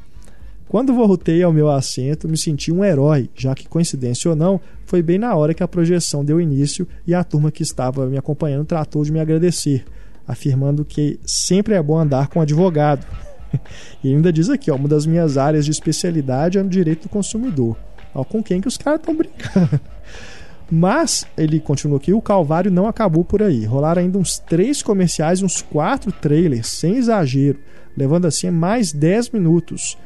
Quando 0.69 0.93
voltei 0.93 1.41
ao 1.41 1.53
meu 1.53 1.69
assento, 1.69 2.27
me 2.27 2.37
senti 2.37 2.73
um 2.73 2.83
herói, 2.83 3.29
já 3.33 3.55
que, 3.55 3.67
coincidência 3.67 4.29
ou 4.29 4.35
não, 4.35 4.59
foi 4.85 5.01
bem 5.01 5.17
na 5.17 5.33
hora 5.33 5.53
que 5.53 5.63
a 5.63 5.67
projeção 5.67 6.25
deu 6.25 6.41
início 6.41 6.85
e 7.05 7.13
a 7.13 7.23
turma 7.23 7.51
que 7.51 7.63
estava 7.63 8.05
me 8.05 8.17
acompanhando 8.17 8.65
tratou 8.65 9.03
de 9.03 9.11
me 9.11 9.19
agradecer, 9.19 9.85
afirmando 10.27 10.83
que 10.83 11.19
sempre 11.25 11.73
é 11.73 11.81
bom 11.81 11.97
andar 11.97 12.27
com 12.27 12.41
advogado. 12.41 13.05
e 14.03 14.13
ainda 14.13 14.31
diz 14.31 14.49
aqui, 14.49 14.69
ó, 14.69 14.75
uma 14.75 14.89
das 14.89 15.05
minhas 15.05 15.37
áreas 15.37 15.63
de 15.63 15.71
especialidade 15.71 16.57
é 16.57 16.63
no 16.63 16.69
direito 16.69 17.03
do 17.03 17.09
consumidor. 17.09 17.77
Ó, 18.13 18.25
com 18.25 18.43
quem 18.43 18.59
que 18.59 18.67
os 18.67 18.75
caras 18.75 18.99
estão 18.99 19.15
brincando? 19.15 19.79
Mas, 20.69 21.25
ele 21.37 21.61
continua 21.61 21.95
aqui, 21.95 22.11
o 22.11 22.21
calvário 22.21 22.69
não 22.69 22.87
acabou 22.87 23.23
por 23.23 23.41
aí. 23.41 23.63
Rolaram 23.63 24.01
ainda 24.01 24.17
uns 24.17 24.37
três 24.37 24.83
comerciais 24.83 25.41
uns 25.41 25.61
quatro 25.61 26.11
trailers, 26.11 26.67
sem 26.67 26.97
exagero, 26.97 27.57
levando 27.95 28.25
assim 28.25 28.51
mais 28.51 28.91
10 28.91 29.29
minutos. 29.29 29.97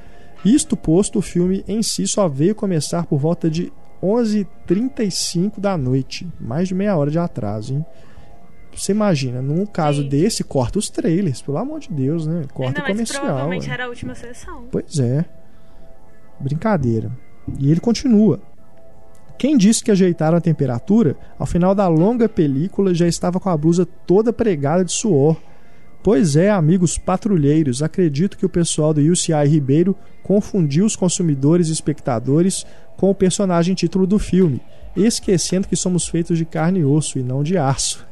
Isto 0.43 0.75
posto, 0.75 1.19
o 1.19 1.21
filme 1.21 1.63
em 1.67 1.83
si 1.83 2.07
só 2.07 2.27
veio 2.27 2.55
começar 2.55 3.05
por 3.05 3.19
volta 3.19 3.49
de 3.49 3.71
11h35 4.01 5.59
da 5.59 5.77
noite. 5.77 6.27
Mais 6.39 6.67
de 6.67 6.73
meia 6.73 6.95
hora 6.97 7.11
de 7.11 7.19
atraso, 7.19 7.75
hein? 7.75 7.85
você 8.73 8.91
imagina, 8.91 9.41
num 9.41 9.65
caso 9.65 10.01
Sim. 10.03 10.09
desse, 10.09 10.43
corta 10.43 10.79
os 10.79 10.89
trailers, 10.89 11.41
pelo 11.41 11.57
amor 11.57 11.79
de 11.79 11.89
Deus, 11.91 12.25
né? 12.25 12.43
Corta 12.53 12.79
Ainda 12.79 12.83
o 12.83 12.93
comercial. 12.93 13.21
provavelmente 13.23 13.69
é. 13.69 13.73
era 13.73 13.85
a 13.85 13.89
última 13.89 14.15
sessão. 14.15 14.65
Pois 14.71 14.99
é. 14.99 15.25
Brincadeira. 16.39 17.11
E 17.59 17.69
ele 17.69 17.79
continua. 17.79 18.39
Quem 19.37 19.57
disse 19.57 19.83
que 19.83 19.91
ajeitaram 19.91 20.37
a 20.37 20.41
temperatura, 20.41 21.17
ao 21.37 21.45
final 21.45 21.73
da 21.75 21.87
longa 21.87 22.29
película 22.29 22.93
já 22.93 23.07
estava 23.07 23.39
com 23.39 23.49
a 23.49 23.57
blusa 23.57 23.85
toda 24.05 24.31
pregada 24.31 24.85
de 24.85 24.91
suor. 24.91 25.35
Pois 26.03 26.35
é, 26.35 26.49
amigos 26.49 26.97
patrulheiros, 26.97 27.83
acredito 27.83 28.37
que 28.37 28.45
o 28.45 28.49
pessoal 28.49 28.93
do 28.93 29.01
UCI 29.01 29.47
Ribeiro 29.47 29.95
confundiu 30.32 30.86
os 30.86 30.95
consumidores 30.95 31.67
e 31.67 31.73
espectadores 31.73 32.65
com 32.95 33.09
o 33.09 33.13
personagem 33.13 33.75
título 33.75 34.07
do 34.07 34.17
filme, 34.17 34.61
esquecendo 34.95 35.67
que 35.67 35.75
somos 35.75 36.07
feitos 36.07 36.38
de 36.38 36.45
carne 36.45 36.79
e 36.79 36.86
osso 36.86 37.19
e 37.19 37.21
não 37.21 37.43
de 37.43 37.57
aço. 37.57 38.07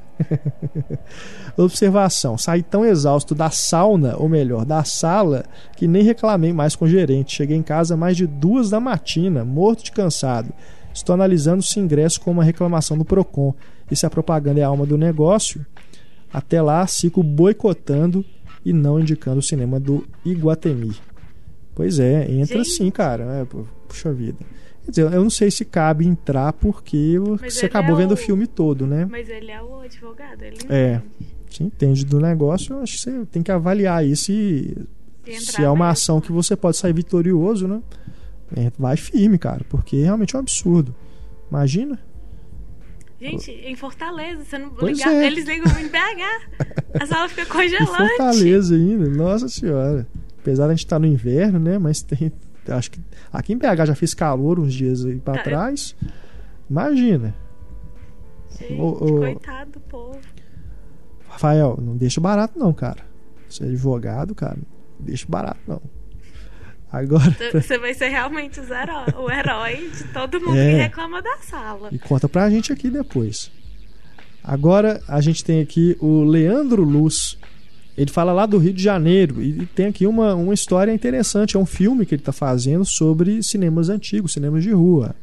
Observação: 1.55 2.37
saí 2.37 2.61
tão 2.61 2.83
exausto 2.83 3.33
da 3.33 3.49
sauna, 3.49 4.17
ou 4.17 4.27
melhor, 4.27 4.65
da 4.65 4.83
sala, 4.83 5.45
que 5.77 5.87
nem 5.87 6.03
reclamei 6.03 6.51
mais 6.51 6.75
com 6.75 6.83
o 6.83 6.89
gerente. 6.89 7.37
Cheguei 7.37 7.55
em 7.55 7.63
casa 7.63 7.95
mais 7.95 8.17
de 8.17 8.27
duas 8.27 8.69
da 8.69 8.81
matina, 8.81 9.45
morto 9.45 9.85
de 9.85 9.93
cansado. 9.93 10.51
Estou 10.93 11.13
analisando 11.13 11.63
se 11.63 11.79
ingresso 11.79 12.19
com 12.19 12.31
uma 12.31 12.43
reclamação 12.43 12.97
do 12.97 13.05
Procon. 13.05 13.53
E 13.89 13.95
se 13.95 14.05
a 14.05 14.09
propaganda 14.09 14.59
é 14.59 14.63
a 14.63 14.67
alma 14.67 14.85
do 14.85 14.97
negócio, 14.97 15.65
até 16.33 16.61
lá 16.61 16.85
sigo 16.85 17.23
boicotando 17.23 18.25
e 18.65 18.73
não 18.73 18.99
indicando 18.99 19.39
o 19.39 19.43
cinema 19.43 19.79
do 19.79 20.05
Iguatemi. 20.25 20.97
Pois 21.79 21.97
é, 21.97 22.29
entra 22.29 22.57
Gente. 22.57 22.71
sim, 22.71 22.91
cara. 22.91 23.23
É, 23.23 23.45
puxa 23.87 24.11
vida. 24.11 24.37
Quer 24.83 24.91
dizer, 24.91 25.13
eu 25.13 25.23
não 25.23 25.29
sei 25.29 25.49
se 25.49 25.63
cabe 25.63 26.05
entrar 26.05 26.51
porque 26.51 27.15
Mas 27.39 27.53
você 27.53 27.59
ele 27.61 27.67
acabou 27.67 27.95
é 27.95 27.99
vendo 28.01 28.11
o- 28.11 28.15
o 28.15 28.17
filme 28.17 28.45
todo, 28.45 28.85
né? 28.85 29.07
Mas 29.09 29.29
ele 29.29 29.49
é 29.49 29.61
o 29.63 29.79
advogado, 29.79 30.41
ele 30.43 30.57
É. 30.67 30.95
entende. 30.95 31.29
Você 31.49 31.63
entende 31.63 32.05
do 32.05 32.19
negócio, 32.19 32.73
eu 32.75 32.81
acho 32.81 32.95
que 32.97 32.99
você 32.99 33.25
tem 33.31 33.41
que 33.41 33.49
avaliar 33.49 33.99
aí 33.99 34.13
se, 34.13 34.75
Se 35.39 35.63
é 35.63 35.69
uma 35.69 35.87
ação 35.89 36.19
que 36.19 36.33
você 36.33 36.53
pode 36.53 36.75
sair 36.75 36.91
vitorioso, 36.91 37.65
né? 37.65 37.81
É, 38.57 38.69
vai 38.77 38.97
firme, 38.97 39.37
cara, 39.37 39.63
porque 39.69 40.01
realmente 40.01 40.35
é 40.35 40.37
um 40.37 40.41
absurdo. 40.41 40.93
Imagina. 41.49 41.97
Gente, 43.21 43.51
em 43.51 43.75
Fortaleza, 43.77 44.43
você 44.43 44.57
não 44.57 44.69
Pois 44.71 44.97
ligar, 44.97 45.13
é. 45.13 45.27
eles 45.27 45.45
ligam 45.45 45.71
em 45.79 45.87
BH. 45.87 47.01
A 47.01 47.05
sala 47.05 47.29
fica 47.29 47.43
Em 47.43 47.45
congelante. 47.45 47.95
Fortaleza 48.17 48.75
ainda, 48.75 49.07
nossa 49.09 49.47
senhora. 49.47 50.05
Apesar 50.41 50.65
de 50.65 50.71
a 50.71 50.75
gente 50.75 50.85
estar 50.85 50.99
no 50.99 51.05
inverno, 51.05 51.59
né? 51.59 51.77
Mas 51.77 52.01
tem. 52.01 52.31
Acho 52.67 52.91
que. 52.91 52.99
Aqui 53.31 53.53
em 53.53 53.57
BH 53.57 53.85
já 53.87 53.95
fez 53.95 54.13
calor 54.13 54.59
uns 54.59 54.73
dias 54.73 55.05
aí 55.05 55.15
pra 55.19 55.33
Tá, 55.35 55.39
eu- 55.39 55.43
trás. 55.43 55.95
Imagina. 56.69 57.35
Gente, 58.59 58.79
Ô, 58.79 58.89
ô. 58.89 59.17
coitado 59.19 59.71
do 59.71 59.79
povo. 59.81 60.19
Rafael, 61.27 61.77
não 61.81 61.95
deixa 61.95 62.19
barato, 62.19 62.57
não, 62.57 62.73
cara. 62.73 63.03
Você 63.47 63.63
é 63.63 63.67
advogado, 63.67 64.33
cara. 64.35 64.57
Não 64.99 65.05
deixa 65.05 65.25
barato, 65.27 65.59
não. 65.67 65.81
Agora. 66.91 67.35
Você 67.53 67.77
vai 67.79 67.93
ser 67.93 68.09
realmente 68.09 68.59
o 68.59 69.31
herói 69.31 69.89
de 69.95 70.03
todo 70.13 70.39
mundo 70.39 70.57
É. 70.57 70.71
que 70.71 70.77
reclama 70.77 71.21
da 71.21 71.37
sala. 71.37 71.89
E 71.91 71.99
conta 71.99 72.27
pra 72.27 72.49
gente 72.49 72.71
aqui 72.73 72.89
depois. 72.89 73.51
Agora 74.43 75.01
a 75.07 75.21
gente 75.21 75.43
tem 75.43 75.61
aqui 75.61 75.95
o 75.99 76.23
Leandro 76.23 76.83
Luz. 76.83 77.37
Ele 77.99 78.09
fala 78.11 78.31
lá 78.31 78.45
do 78.45 78.57
Rio 78.57 78.71
de 78.73 78.81
Janeiro 78.81 79.41
e 79.41 79.65
tem 79.75 79.87
aqui 79.87 80.07
uma, 80.07 80.33
uma 80.33 80.53
história 80.53 80.91
interessante. 80.91 81.57
É 81.57 81.59
um 81.59 81.65
filme 81.65 82.05
que 82.05 82.15
ele 82.15 82.21
está 82.21 82.31
fazendo 82.31 82.85
sobre 82.85 83.43
cinemas 83.43 83.89
antigos, 83.89 84.31
cinemas 84.33 84.63
de 84.63 84.71
rua. 84.71 85.13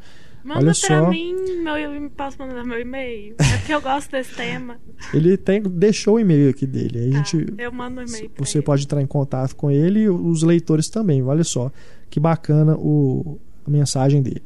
Manda 0.45 0.61
Olha 0.61 0.66
pra 0.66 0.74
só. 0.74 1.11
mim, 1.11 1.35
meu, 1.64 1.77
eu 1.77 2.11
posso 2.11 2.39
mandar 2.39 2.62
meu 2.64 2.79
e-mail. 2.81 3.35
É 3.39 3.57
porque 3.57 3.74
eu 3.74 3.81
gosto 3.81 4.11
desse 4.12 4.33
tema. 4.35 4.77
Ele 5.12 5.37
tem, 5.37 5.61
deixou 5.61 6.14
o 6.14 6.20
e-mail 6.20 6.51
aqui 6.51 6.66
dele. 6.66 6.99
Aí 7.01 7.09
a 7.09 7.18
Tá, 7.18 7.24
gente, 7.24 7.55
eu 7.59 7.72
mando 7.72 8.01
um 8.01 8.05
e-mail 8.05 8.31
você 8.39 8.59
ele. 8.59 8.64
pode 8.64 8.85
entrar 8.85 9.03
em 9.03 9.07
contato 9.07 9.57
com 9.57 9.70
ele 9.72 10.01
e 10.03 10.09
os 10.09 10.43
leitores 10.45 10.89
também. 10.89 11.20
Olha 11.22 11.43
só 11.43 11.72
que 12.09 12.20
bacana 12.20 12.77
o, 12.79 13.41
a 13.66 13.70
mensagem 13.70 14.22
dele. 14.22 14.43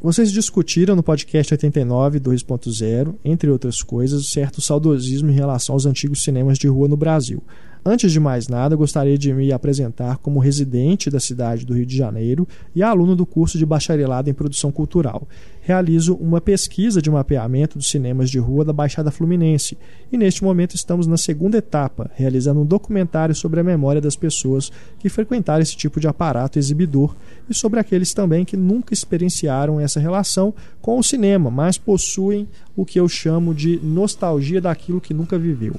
Vocês 0.00 0.30
discutiram 0.30 0.94
no 0.94 1.02
podcast 1.02 1.52
89 1.52 2.20
2.0, 2.20 3.16
entre 3.24 3.50
outras 3.50 3.82
coisas, 3.82 4.30
certo 4.30 4.60
saudosismo 4.60 5.28
em 5.28 5.34
relação 5.34 5.74
aos 5.74 5.86
antigos 5.86 6.22
cinemas 6.22 6.56
de 6.56 6.68
rua 6.68 6.86
no 6.86 6.96
Brasil. 6.96 7.42
Antes 7.84 8.12
de 8.12 8.20
mais 8.20 8.48
nada, 8.48 8.76
gostaria 8.76 9.16
de 9.16 9.32
me 9.32 9.52
apresentar 9.52 10.18
como 10.18 10.40
residente 10.40 11.08
da 11.10 11.20
cidade 11.20 11.64
do 11.64 11.74
Rio 11.74 11.86
de 11.86 11.96
Janeiro 11.96 12.46
e 12.74 12.82
aluno 12.82 13.14
do 13.14 13.24
curso 13.24 13.56
de 13.56 13.64
bacharelado 13.64 14.28
em 14.28 14.34
produção 14.34 14.70
cultural. 14.70 15.26
Realizo 15.60 16.14
uma 16.14 16.40
pesquisa 16.40 17.00
de 17.00 17.10
mapeamento 17.10 17.78
dos 17.78 17.88
cinemas 17.88 18.30
de 18.30 18.38
rua 18.38 18.64
da 18.64 18.72
Baixada 18.72 19.10
Fluminense 19.10 19.76
e 20.10 20.16
neste 20.16 20.42
momento 20.42 20.74
estamos 20.74 21.06
na 21.06 21.16
segunda 21.16 21.58
etapa, 21.58 22.10
realizando 22.14 22.60
um 22.60 22.66
documentário 22.66 23.34
sobre 23.34 23.60
a 23.60 23.64
memória 23.64 24.00
das 24.00 24.16
pessoas 24.16 24.72
que 24.98 25.08
frequentaram 25.08 25.62
esse 25.62 25.76
tipo 25.76 26.00
de 26.00 26.08
aparato 26.08 26.58
exibidor 26.58 27.14
e 27.48 27.54
sobre 27.54 27.80
aqueles 27.80 28.12
também 28.12 28.44
que 28.44 28.56
nunca 28.56 28.92
experienciaram 28.92 29.78
essa 29.80 30.00
relação 30.00 30.54
com 30.80 30.98
o 30.98 31.02
cinema, 31.02 31.50
mas 31.50 31.78
possuem 31.78 32.48
o 32.74 32.84
que 32.84 32.98
eu 32.98 33.08
chamo 33.08 33.54
de 33.54 33.78
nostalgia 33.82 34.60
daquilo 34.60 35.00
que 35.00 35.14
nunca 35.14 35.38
viveu. 35.38 35.74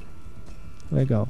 Legal. 0.92 1.28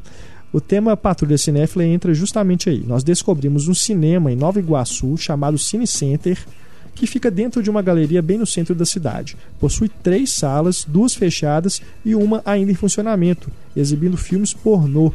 O 0.52 0.60
tema 0.60 0.98
Patrulha 0.98 1.38
Cinéfila 1.38 1.86
entra 1.86 2.14
justamente 2.14 2.70
aí. 2.70 2.84
Nós 2.86 3.04
descobrimos 3.04 3.68
um 3.68 3.74
cinema 3.74 4.32
em 4.32 4.36
Nova 4.36 4.60
Iguaçu 4.60 5.16
chamado 5.16 5.60
Cine 5.60 5.86
Center, 5.86 6.44
que 6.96 7.06
fica 7.06 7.30
dentro 7.30 7.62
de 7.62 7.70
uma 7.70 7.84
galeria 7.84 8.22
bem 8.22 8.40
no 8.40 8.48
centro 8.48 8.74
da 8.74 8.84
cidade. 8.84 9.38
Possui 9.60 9.88
três 9.88 10.32
salas, 10.32 10.84
duas 10.88 11.14
fechadas 11.14 11.82
e 12.04 12.16
uma 12.16 12.42
ainda 12.44 12.72
em 12.72 12.76
funcionamento, 12.76 13.52
exibindo 13.76 14.18
filmes 14.18 14.52
pornô. 14.52 15.14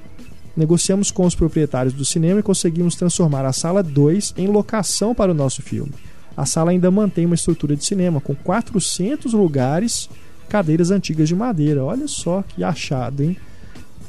Negociamos 0.56 1.10
com 1.10 1.26
os 1.26 1.34
proprietários 1.34 1.92
do 1.92 2.04
cinema 2.04 2.38
e 2.38 2.42
conseguimos 2.42 2.94
transformar 2.94 3.44
a 3.44 3.52
sala 3.52 3.82
2 3.82 4.34
em 4.38 4.46
locação 4.46 5.16
para 5.16 5.32
o 5.32 5.34
nosso 5.34 5.62
filme. 5.62 5.92
A 6.36 6.46
sala 6.46 6.70
ainda 6.70 6.92
mantém 6.92 7.26
uma 7.26 7.34
estrutura 7.34 7.74
de 7.74 7.84
cinema 7.84 8.20
com 8.20 8.36
400 8.36 9.32
lugares, 9.32 10.08
cadeiras 10.48 10.92
antigas 10.92 11.28
de 11.28 11.34
madeira. 11.34 11.84
Olha 11.84 12.06
só 12.06 12.42
que 12.42 12.62
achado, 12.62 13.22
hein? 13.22 13.36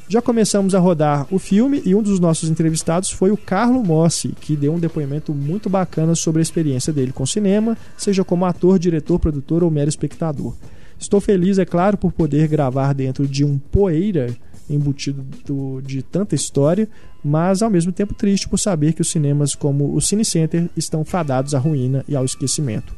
Já 0.08 0.22
começamos 0.22 0.72
a 0.74 0.78
rodar 0.78 1.26
o 1.32 1.38
filme 1.38 1.82
e 1.84 1.92
um 1.94 2.00
dos 2.02 2.20
nossos 2.20 2.48
entrevistados 2.48 3.10
foi 3.10 3.32
o 3.32 3.36
Carlo 3.36 3.82
Mossi, 3.84 4.28
que 4.40 4.54
deu 4.56 4.72
um 4.72 4.78
depoimento 4.78 5.34
muito 5.34 5.68
bacana 5.68 6.14
sobre 6.14 6.40
a 6.40 6.42
experiência 6.44 6.92
dele 6.92 7.10
com 7.12 7.26
cinema, 7.26 7.76
seja 7.98 8.22
como 8.22 8.44
ator, 8.44 8.78
diretor, 8.78 9.18
produtor 9.18 9.64
ou 9.64 9.70
mero 9.70 9.88
espectador. 9.88 10.54
Estou 10.96 11.20
feliz, 11.20 11.58
é 11.58 11.64
claro, 11.64 11.96
por 11.98 12.12
poder 12.12 12.46
gravar 12.46 12.92
dentro 12.94 13.26
de 13.26 13.44
um 13.44 13.58
poeira 13.58 14.28
embutido 14.70 15.24
do- 15.44 15.80
de 15.82 16.02
tanta 16.02 16.34
história, 16.36 16.88
mas 17.22 17.60
ao 17.60 17.68
mesmo 17.70 17.90
tempo 17.92 18.14
triste 18.14 18.48
por 18.48 18.58
saber 18.58 18.92
que 18.92 19.02
os 19.02 19.10
cinemas 19.10 19.54
como 19.56 19.92
o 19.94 20.00
Cine 20.00 20.24
Center 20.24 20.68
estão 20.76 21.04
fadados 21.04 21.52
à 21.52 21.58
ruína 21.58 22.04
e 22.08 22.14
ao 22.14 22.24
esquecimento. 22.24 22.94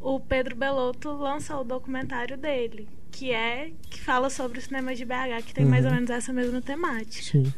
o 0.00 0.20
Pedro 0.20 0.54
Belotto 0.54 1.10
lançou 1.10 1.62
o 1.62 1.64
documentário 1.64 2.38
dele, 2.38 2.88
que 3.18 3.32
é. 3.32 3.72
que 3.90 4.00
fala 4.00 4.30
sobre 4.30 4.58
o 4.58 4.62
cinema 4.62 4.94
de 4.94 5.04
BH, 5.04 5.42
que 5.44 5.52
tem 5.54 5.64
mais 5.64 5.84
ou 5.84 5.90
Uhum. 5.90 5.96
menos 5.96 6.10
essa 6.10 6.32
mesma 6.32 6.60
temática 6.62 7.24
Sim. 7.24 7.52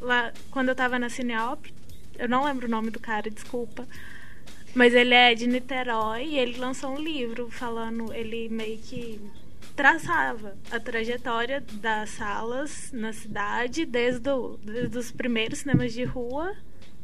lá 0.00 0.32
quando 0.50 0.68
eu 0.70 0.74
tava 0.74 0.98
na 0.98 1.08
Cineop, 1.08 1.72
eu 2.18 2.28
não 2.28 2.44
lembro 2.44 2.66
o 2.66 2.70
nome 2.70 2.90
do 2.90 2.98
cara, 2.98 3.30
desculpa. 3.30 3.86
Mas 4.74 4.92
ele 4.94 5.14
é 5.14 5.34
de 5.34 5.46
Niterói 5.46 6.24
e 6.26 6.38
ele 6.38 6.58
lançou 6.58 6.90
um 6.90 6.98
livro 7.00 7.48
falando, 7.50 8.12
ele 8.12 8.48
meio 8.48 8.78
que 8.78 9.20
traçava 9.74 10.56
a 10.70 10.80
trajetória 10.80 11.62
das 11.80 12.10
salas 12.10 12.90
na 12.92 13.12
cidade, 13.12 13.86
desde, 13.86 14.28
o, 14.28 14.58
desde 14.62 14.98
os 14.98 15.10
primeiros 15.12 15.60
cinemas 15.60 15.92
de 15.92 16.04
rua 16.04 16.52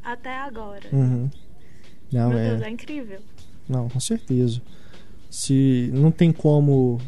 até 0.03 0.35
agora. 0.37 0.89
Uhum. 0.93 1.31
Não, 2.13 2.29
Meu 2.31 2.39
é... 2.39 2.49
Deus, 2.51 2.63
é 2.63 2.69
incrível. 2.71 3.21
Não, 3.69 3.89
com 3.89 4.01
certeza. 4.01 4.61
Se 5.31 5.91
não 5.95 6.11
tem 6.11 6.31
como 6.33 7.01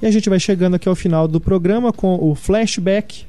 E 0.00 0.06
a 0.06 0.10
gente 0.10 0.28
vai 0.28 0.38
chegando 0.38 0.74
aqui 0.76 0.88
ao 0.88 0.94
final 0.94 1.26
do 1.26 1.40
programa 1.40 1.92
com 1.92 2.14
o 2.20 2.34
flashback. 2.34 3.26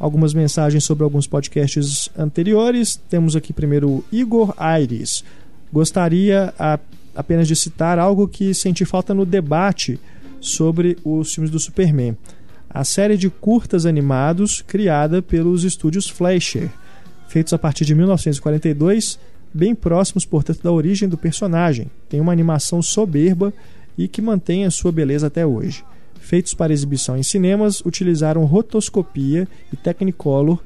Algumas 0.00 0.34
mensagens 0.34 0.84
sobre 0.84 1.04
alguns 1.04 1.26
podcasts 1.26 2.08
anteriores. 2.18 2.96
Temos 3.08 3.36
aqui 3.36 3.52
primeiro 3.52 3.88
o 3.88 4.04
Igor 4.10 4.52
Aires. 4.56 5.24
Gostaria 5.72 6.52
a- 6.58 6.78
apenas 7.14 7.46
de 7.48 7.54
citar 7.56 7.98
algo 7.98 8.26
que 8.26 8.52
senti 8.52 8.84
falta 8.84 9.14
no 9.14 9.24
debate 9.24 9.98
sobre 10.40 10.98
os 11.04 11.32
filmes 11.32 11.50
do 11.50 11.58
Superman. 11.60 12.16
A 12.68 12.84
série 12.84 13.16
de 13.16 13.30
curtas 13.30 13.86
animados 13.86 14.60
criada 14.60 15.22
pelos 15.22 15.64
estúdios 15.64 16.08
Fleischer, 16.08 16.68
feitos 17.28 17.52
a 17.52 17.58
partir 17.58 17.84
de 17.84 17.94
1942, 17.94 19.18
bem 19.52 19.74
próximos, 19.74 20.24
portanto, 20.24 20.62
da 20.62 20.72
origem 20.72 21.08
do 21.08 21.16
personagem. 21.16 21.90
Tem 22.08 22.20
uma 22.20 22.32
animação 22.32 22.82
soberba 22.82 23.52
e 23.96 24.06
que 24.06 24.20
mantém 24.20 24.64
a 24.64 24.70
sua 24.70 24.92
beleza 24.92 25.26
até 25.26 25.46
hoje. 25.46 25.84
Feitos 26.20 26.54
para 26.54 26.72
exibição 26.72 27.16
em 27.16 27.22
cinemas, 27.22 27.80
utilizaram 27.80 28.44
rotoscopia 28.44 29.48
e 29.72 29.76
Technicolor, 29.76 30.58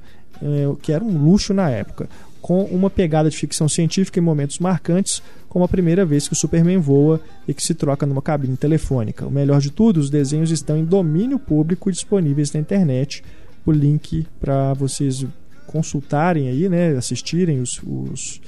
eh, 0.43 0.75
que 0.83 0.93
era 0.93 1.05
um 1.05 1.19
luxo 1.19 1.53
na 1.53 1.69
época, 1.69 2.09
com 2.41 2.65
uma 2.65 2.89
pegada 2.89 3.29
de 3.29 3.37
ficção 3.37 3.69
científica 3.69 4.19
em 4.19 4.23
momentos 4.23 4.59
marcantes, 4.59 5.23
como 5.49 5.65
a 5.65 5.69
primeira 5.69 6.05
vez 6.07 6.27
que 6.27 6.33
o 6.33 6.37
Superman 6.37 6.79
voa 6.79 7.21
e 7.47 7.53
que 7.53 7.63
se 7.63 7.75
troca 7.75 8.07
numa 8.07 8.23
cabine 8.23 8.57
telefônica. 8.57 9.27
O 9.27 9.31
melhor 9.31 9.61
de 9.61 9.71
tudo, 9.71 9.99
os 9.99 10.09
desenhos 10.09 10.51
estão 10.51 10.77
em 10.77 10.85
domínio 10.85 11.39
público 11.39 11.91
e 11.91 11.93
disponíveis 11.93 12.53
na 12.53 12.61
internet. 12.61 13.23
O 13.67 13.71
link 13.73 14.27
para 14.41 14.73
vocês 14.73 15.27
consultarem 15.71 16.49
aí, 16.49 16.69
né, 16.69 16.97
assistirem 16.97 17.61
os, 17.61 17.81
os, 17.87 18.41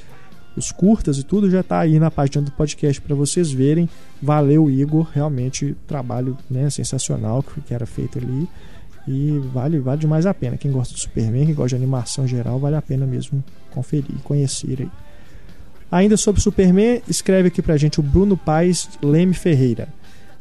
os 0.57 0.73
curtas 0.73 1.19
e 1.19 1.23
tudo 1.23 1.49
já 1.49 1.61
está 1.61 1.79
aí 1.79 2.01
na 2.01 2.11
página 2.11 2.43
do 2.43 2.51
podcast 2.51 3.01
para 3.01 3.15
vocês 3.15 3.53
verem. 3.53 3.89
Valeu, 4.21 4.69
Igor, 4.69 5.09
realmente 5.13 5.77
trabalho 5.87 6.37
né, 6.51 6.69
sensacional 6.69 7.43
que, 7.43 7.73
era 7.73 7.87
feito 7.87 8.19
ali 8.19 8.49
e 9.07 9.41
vale, 9.53 9.79
vale 9.79 10.01
demais 10.01 10.27
a 10.27 10.35
pena. 10.35 10.57
Quem 10.57 10.73
gosta 10.73 10.95
do 10.95 11.01
Superman, 11.01 11.47
quem 11.47 11.55
gosta 11.55 11.71
de 11.71 11.77
animação 11.77 12.27
geral, 12.27 12.59
vale 12.59 12.75
a 12.75 12.83
pena 12.83 13.07
mesmo 13.07 13.43
conferir, 13.71 14.19
conhecer 14.25 14.81
aí. 14.81 14.91
Ainda 15.93 16.17
sobre 16.17 16.41
Superman, 16.41 17.03
escreve 17.07 17.49
aqui 17.49 17.63
pra 17.63 17.77
gente 17.77 18.01
o 18.01 18.03
Bruno 18.03 18.37
Paes 18.37 18.89
Leme 19.01 19.35
Ferreira. 19.35 19.89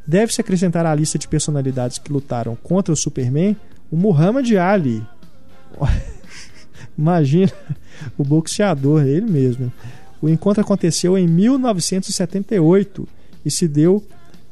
Deve-se 0.07 0.41
acrescentar 0.41 0.86
à 0.86 0.95
lista 0.95 1.19
de 1.19 1.27
personalidades 1.27 1.99
que 1.99 2.11
lutaram 2.11 2.55
contra 2.55 2.91
o 2.91 2.97
Superman 2.97 3.55
o 3.91 3.95
Muhammad 3.95 4.49
Ali. 4.55 5.03
Imagina 6.98 7.52
o 8.18 8.24
boxeador, 8.24 9.04
ele 9.04 9.30
mesmo. 9.30 9.72
O 10.22 10.30
encontro 10.30 10.62
aconteceu 10.62 11.18
em 11.18 11.28
1978 11.28 13.08
e 13.44 13.50
se 13.50 13.68
deu 13.68 14.04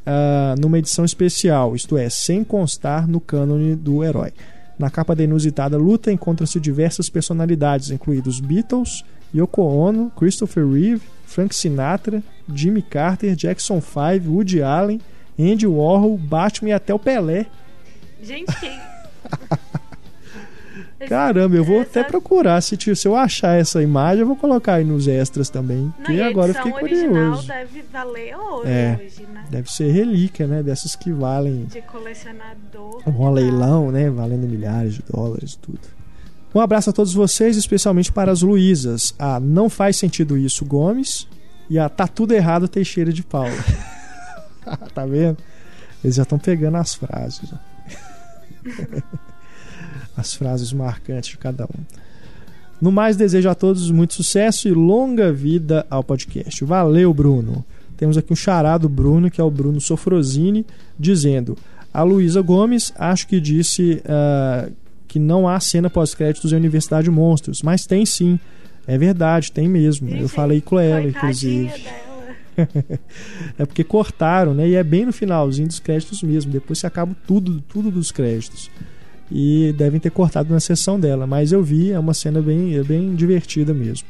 ah, 0.05 0.55
numa 0.59 0.79
edição 0.79 1.05
especial, 1.05 1.75
isto 1.75 1.95
é, 1.95 2.09
sem 2.09 2.43
constar 2.43 3.07
no 3.07 3.19
cânone 3.19 3.75
do 3.75 4.03
herói. 4.03 4.33
Na 4.77 4.89
capa 4.89 5.15
da 5.15 5.23
inusitada 5.23 5.77
luta 5.77 6.11
encontram-se 6.11 6.59
diversas 6.59 7.09
personalidades, 7.09 7.91
incluídos 7.91 8.39
Beatles, 8.39 9.03
Yoko 9.35 9.61
Ono, 9.61 10.09
Christopher 10.17 10.65
Reeve, 10.65 11.01
Frank 11.25 11.53
Sinatra, 11.53 12.23
Jimmy 12.51 12.81
Carter, 12.81 13.35
Jackson 13.35 13.79
5, 13.79 14.27
Woody 14.27 14.63
Allen, 14.63 14.99
Andy 15.37 15.67
Warhol, 15.67 16.17
Batman 16.17 16.69
e 16.69 16.73
até 16.73 16.93
o 16.93 16.97
Pelé. 16.97 17.45
Gente, 18.23 18.51
quem. 18.59 18.79
Caramba, 21.07 21.55
eu 21.55 21.63
vou 21.63 21.81
até 21.81 22.01
Essa- 22.01 22.09
procurar. 22.09 22.59
Se, 22.61 22.77
se 22.95 23.07
eu 23.07 23.15
achar 23.15 23.57
essa 23.57 23.81
imagem, 23.81 24.21
eu 24.21 24.27
vou 24.27 24.35
colocar 24.35 24.75
aí 24.75 24.83
nos 24.83 25.07
extras 25.07 25.49
também. 25.49 25.93
Não, 25.99 26.11
e 26.13 26.21
agora 26.21 26.51
eu 26.51 26.55
fiquei 26.55 26.71
curioso. 26.73 27.47
deve 27.47 27.83
valer 27.91 28.35
ouro 28.35 28.67
É. 28.67 28.99
hoje, 29.01 29.25
né? 29.31 29.45
Deve 29.49 29.71
ser 29.71 29.91
relíquia, 29.91 30.45
né? 30.45 30.61
Dessas 30.61 30.95
que 30.95 31.11
valem 31.11 31.65
De 31.65 31.81
colecionador. 31.83 33.01
um 33.07 33.31
leilão, 33.31 33.91
né? 33.91 34.09
Valendo 34.09 34.47
milhares 34.47 34.95
de 34.95 35.03
dólares 35.09 35.53
e 35.53 35.57
tudo. 35.59 35.79
Um 36.53 36.59
abraço 36.59 36.89
a 36.89 36.93
todos 36.93 37.13
vocês, 37.13 37.55
especialmente 37.55 38.11
para 38.11 38.31
as 38.31 38.41
Luísas. 38.41 39.13
A 39.19 39.39
Não 39.39 39.69
Faz 39.69 39.95
Sentido 39.97 40.37
Isso 40.37 40.65
Gomes 40.65 41.27
e 41.69 41.77
a 41.79 41.87
Tá 41.87 42.07
Tudo 42.07 42.33
Errado 42.33 42.67
Teixeira 42.67 43.13
de 43.13 43.23
Paula. 43.23 43.51
tá 44.93 45.05
vendo? 45.05 45.37
Eles 46.03 46.15
já 46.15 46.23
estão 46.23 46.39
pegando 46.39 46.77
as 46.77 46.95
frases. 46.95 47.53
as 50.19 50.33
frases 50.33 50.71
marcantes 50.73 51.31
de 51.31 51.37
cada 51.37 51.65
um. 51.65 51.99
No 52.81 52.91
mais, 52.91 53.17
desejo 53.17 53.49
a 53.49 53.55
todos 53.55 53.91
muito 53.91 54.13
sucesso 54.13 54.67
e 54.67 54.71
longa 54.71 55.33
vida 55.33 55.85
ao 55.89 56.03
podcast. 56.03 56.63
Valeu, 56.63 57.13
Bruno. 57.13 57.65
Temos 57.97 58.17
aqui 58.17 58.31
um 58.31 58.35
charado 58.35 58.87
Bruno, 58.87 59.29
que 59.29 59.41
é 59.41 59.43
o 59.43 59.51
Bruno 59.51 59.81
Sofrosini, 59.81 60.65
dizendo: 60.97 61.57
A 61.93 62.03
Luísa 62.03 62.41
Gomes, 62.41 62.93
acho 62.97 63.27
que 63.27 63.41
disse 63.41 64.01
ah, 64.05 64.69
que 65.05 65.19
não 65.19 65.49
há 65.49 65.59
cena 65.59 65.89
pós-créditos 65.89 66.53
em 66.53 66.55
Universidade 66.55 67.11
Monstros, 67.11 67.61
mas 67.61 67.85
tem 67.85 68.05
sim. 68.05 68.39
É 68.87 68.97
verdade, 68.97 69.51
tem 69.51 69.67
mesmo. 69.67 70.09
Eu 70.09 70.29
falei 70.29 70.61
com 70.61 70.79
ela, 70.79 71.07
inclusive. 71.07 71.73
É 73.57 73.65
porque 73.65 73.85
cortaram, 73.85 74.53
né? 74.53 74.67
E 74.67 74.75
é 74.75 74.83
bem 74.83 75.05
no 75.05 75.13
finalzinho 75.13 75.69
dos 75.69 75.79
créditos 75.79 76.21
mesmo. 76.21 76.51
Depois 76.51 76.79
se 76.79 76.85
acaba 76.85 77.15
tudo, 77.25 77.61
tudo 77.61 77.89
dos 77.89 78.11
créditos. 78.11 78.69
E 79.31 79.73
devem 79.77 79.99
ter 79.99 80.09
cortado 80.09 80.51
na 80.53 80.59
sessão 80.59 80.99
dela. 80.99 81.27
Mas 81.27 81.51
eu 81.51 81.61
vi, 81.63 81.91
é 81.91 81.99
uma 81.99 82.13
cena 82.13 82.41
bem, 82.41 82.75
é 82.75 82.83
bem 82.83 83.13
divertida 83.15 83.73
mesmo. 83.73 84.07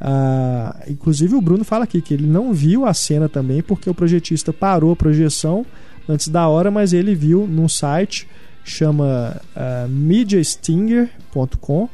Ah, 0.00 0.82
inclusive 0.88 1.34
o 1.34 1.40
Bruno 1.40 1.64
fala 1.64 1.84
aqui 1.84 2.00
que 2.00 2.14
ele 2.14 2.26
não 2.26 2.52
viu 2.54 2.86
a 2.86 2.94
cena 2.94 3.28
também 3.28 3.60
porque 3.62 3.90
o 3.90 3.94
projetista 3.94 4.52
parou 4.52 4.92
a 4.92 4.96
projeção 4.96 5.64
antes 6.08 6.28
da 6.28 6.48
hora, 6.48 6.70
mas 6.70 6.92
ele 6.94 7.14
viu 7.14 7.46
num 7.46 7.68
site 7.68 8.26
chama 8.64 9.40
ah, 9.54 9.86
mediastinger.com 9.88 11.88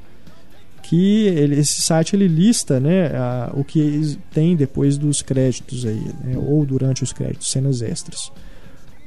que 0.82 1.22
ele- 1.26 1.58
esse 1.58 1.82
site 1.82 2.14
ele 2.14 2.28
lista 2.28 2.78
né, 2.78 3.10
o 3.54 3.64
que 3.64 4.16
tem 4.32 4.54
depois 4.54 4.96
dos 4.96 5.20
créditos 5.20 5.84
aí, 5.84 6.00
né, 6.22 6.36
ou 6.38 6.64
durante 6.64 7.02
os 7.02 7.12
créditos, 7.12 7.50
cenas 7.50 7.82
extras. 7.82 8.30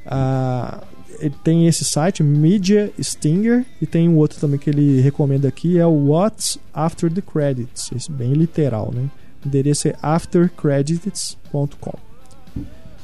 Ah, 0.04 0.82
ele 1.20 1.34
tem 1.44 1.66
esse 1.66 1.84
site, 1.84 2.22
Media 2.22 2.90
Stinger, 3.00 3.64
e 3.80 3.86
tem 3.86 4.08
um 4.08 4.16
outro 4.16 4.40
também 4.40 4.58
que 4.58 4.70
ele 4.70 5.00
recomenda 5.00 5.46
aqui, 5.46 5.78
é 5.78 5.86
o 5.86 6.08
What's 6.08 6.58
After 6.72 7.12
the 7.12 7.20
Credits. 7.20 7.90
Esse 7.94 8.10
bem 8.10 8.32
literal, 8.32 8.90
né? 8.94 9.08
O 9.44 9.48
endereço 9.48 9.88
é 9.88 9.94
aftercredits.com. 10.02 11.98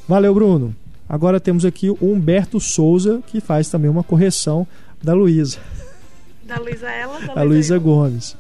Valeu, 0.09 0.35
Bruno. 0.35 0.75
Agora 1.09 1.39
temos 1.39 1.65
aqui 1.65 1.91
o 1.91 1.99
Humberto 2.01 2.59
Souza, 2.59 3.23
que 3.27 3.41
faz 3.41 3.69
também 3.69 3.91
uma 3.91 4.03
correção 4.03 4.67
da 5.03 5.15
Luísa. 5.15 5.59
Da 6.45 6.59
Luísa 6.59 6.89
ela, 6.89 7.21
da 7.21 7.33
a 7.41 7.43
Luísa 7.43 7.79
Gomes. 7.79 8.37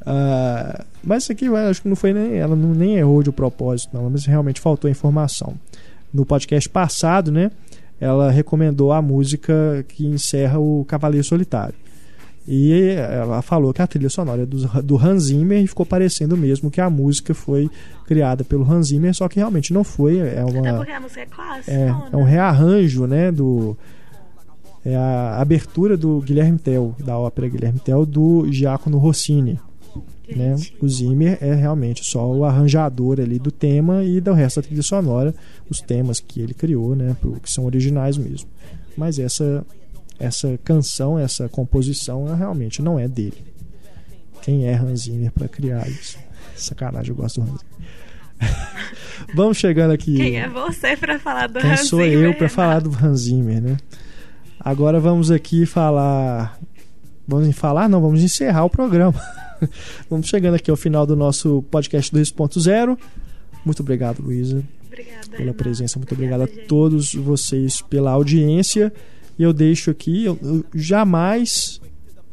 Uh, 0.00 0.84
mas 1.02 1.24
isso 1.24 1.32
aqui 1.32 1.46
acho 1.46 1.82
que 1.82 1.88
não 1.88 1.96
foi 1.96 2.12
nem. 2.12 2.34
Ela 2.34 2.54
não, 2.54 2.74
nem 2.74 2.96
errou 2.96 3.22
de 3.22 3.32
propósito, 3.32 3.90
não, 3.94 4.10
mas 4.10 4.26
realmente 4.26 4.60
faltou 4.60 4.90
informação. 4.90 5.54
No 6.12 6.24
podcast 6.24 6.68
passado, 6.68 7.32
né? 7.32 7.50
Ela 8.04 8.30
recomendou 8.30 8.92
a 8.92 9.00
música 9.00 9.82
que 9.88 10.06
encerra 10.06 10.58
o 10.58 10.84
Cavaleiro 10.86 11.24
Solitário. 11.24 11.74
E 12.46 12.90
ela 12.98 13.40
falou 13.40 13.72
que 13.72 13.80
a 13.80 13.86
trilha 13.86 14.10
sonora 14.10 14.42
é 14.42 14.46
do, 14.46 14.58
do 14.82 14.98
Hans 14.98 15.24
Zimmer 15.24 15.64
e 15.64 15.66
ficou 15.66 15.86
parecendo 15.86 16.36
mesmo 16.36 16.70
que 16.70 16.82
a 16.82 16.90
música 16.90 17.32
foi 17.32 17.70
criada 18.06 18.44
pelo 18.44 18.70
Hans 18.70 18.88
Zimmer, 18.88 19.14
só 19.14 19.26
que 19.26 19.36
realmente 19.36 19.72
não 19.72 19.82
foi. 19.82 20.18
É 20.18 20.44
uma, 20.44 20.60
Até 20.60 20.72
porque 20.74 20.92
a 20.92 21.00
música 21.00 21.20
é 21.22 21.26
clássica. 21.26 21.72
É, 21.72 21.94
é 22.12 22.16
um 22.16 22.24
rearranjo, 22.24 23.06
né? 23.06 23.32
Do, 23.32 23.74
é 24.84 24.94
a 24.94 25.40
abertura 25.40 25.96
do 25.96 26.20
Guilherme 26.20 26.58
Tell, 26.58 26.94
da 26.98 27.16
ópera 27.16 27.48
Guilherme 27.48 27.80
Tell, 27.80 28.04
do 28.04 28.46
Giacomo 28.52 28.98
Rossini. 28.98 29.58
Né? 30.28 30.56
O 30.80 30.88
Zimmer 30.88 31.38
é 31.40 31.54
realmente 31.54 32.04
só 32.04 32.32
o 32.32 32.44
arranjador 32.44 33.20
ali 33.20 33.38
do 33.38 33.50
tema 33.50 34.02
e 34.02 34.20
do 34.20 34.32
resto 34.32 34.60
da 34.60 34.66
trilha 34.66 34.82
sonora, 34.82 35.34
os 35.68 35.80
temas 35.80 36.18
que 36.20 36.40
ele 36.40 36.54
criou, 36.54 36.96
né? 36.96 37.16
que 37.42 37.50
são 37.50 37.64
originais 37.64 38.16
mesmo. 38.16 38.48
Mas 38.96 39.18
essa 39.18 39.64
essa 40.18 40.58
canção, 40.62 41.18
essa 41.18 41.48
composição 41.48 42.24
realmente 42.36 42.80
não 42.80 42.98
é 42.98 43.08
dele. 43.08 43.36
Quem 44.42 44.66
é 44.66 44.74
Hans 44.74 45.02
Zimmer 45.02 45.32
para 45.32 45.48
criar 45.48 45.88
isso? 45.88 46.18
Sacanagem, 46.54 47.10
eu 47.10 47.16
gosto 47.16 47.40
do 47.40 47.50
Hans 47.50 47.60
Zimmer. 47.60 47.74
Vamos 49.34 49.58
chegando 49.58 49.92
aqui. 49.92 50.16
Quem 50.16 50.38
é 50.38 50.48
você 50.48 50.96
para 50.96 51.18
falar 51.18 51.48
do 51.48 51.60
Quem 51.60 51.70
Hans 51.70 51.88
sou 51.88 52.02
Zimmer? 52.02 52.24
eu 52.24 52.34
para 52.34 52.48
falar 52.48 52.80
do 52.80 52.90
Hans 52.90 53.20
Zimmer, 53.22 53.60
né? 53.60 53.76
Agora 54.60 54.98
vamos 54.98 55.30
aqui 55.30 55.66
falar. 55.66 56.58
Vamos 57.26 57.56
falar? 57.56 57.88
Não, 57.88 58.00
vamos 58.00 58.22
encerrar 58.22 58.64
o 58.64 58.70
programa. 58.70 59.18
vamos 60.10 60.26
chegando 60.26 60.54
aqui 60.54 60.70
ao 60.70 60.76
final 60.76 61.06
do 61.06 61.16
nosso 61.16 61.62
podcast 61.70 62.14
2.0. 62.14 62.98
Muito 63.64 63.80
obrigado, 63.80 64.20
Luísa. 64.20 64.62
Obrigada. 64.86 65.36
Pela 65.36 65.54
presença. 65.54 65.98
Muito 65.98 66.12
obrigado 66.12 66.42
a 66.42 66.46
gente. 66.46 66.66
todos 66.66 67.14
vocês 67.14 67.80
pela 67.80 68.12
audiência. 68.12 68.92
E 69.38 69.42
eu 69.42 69.52
deixo 69.52 69.90
aqui, 69.90 70.26
eu, 70.26 70.38
eu 70.42 70.64
jamais, 70.74 71.80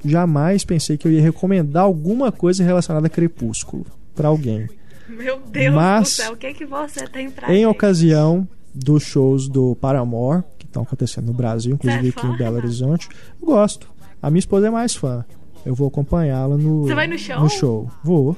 jamais 0.05 0.63
pensei 0.63 0.97
que 0.97 1.07
eu 1.07 1.11
ia 1.11 1.21
recomendar 1.21 1.83
alguma 1.83 2.31
coisa 2.31 2.63
relacionada 2.63 3.07
a 3.07 3.09
Crepúsculo 3.09 3.85
para 4.13 4.27
alguém. 4.27 4.69
Meu 5.09 5.39
Deus 5.51 5.73
Mas, 5.73 6.03
do 6.03 6.09
céu, 6.09 6.33
o 6.33 6.37
que, 6.37 6.53
que 6.53 6.65
você 6.65 7.07
tem 7.07 7.29
pra 7.31 7.51
Em 7.51 7.61
gente? 7.61 7.65
ocasião 7.65 8.47
dos 8.73 9.03
shows 9.03 9.49
do 9.49 9.75
Paramore, 9.75 10.43
que 10.59 10.65
estão 10.65 10.83
acontecendo 10.83 11.25
no 11.25 11.33
Brasil, 11.33 11.73
inclusive 11.73 12.05
é 12.05 12.09
aqui 12.09 12.21
fã, 12.21 12.33
em 12.33 12.37
Belo? 12.37 12.57
Horizonte, 12.57 13.09
eu 13.41 13.47
gosto. 13.47 13.87
A 14.21 14.29
minha 14.29 14.39
esposa 14.39 14.67
é 14.67 14.69
mais 14.69 14.95
fã. 14.95 15.25
Eu 15.65 15.75
vou 15.75 15.87
acompanhá-la 15.87 16.57
no, 16.57 16.83
Você 16.83 16.95
vai 16.95 17.07
no 17.07 17.17
show? 17.17 17.39
no 17.39 17.49
show. 17.49 17.91
Vou. 18.03 18.37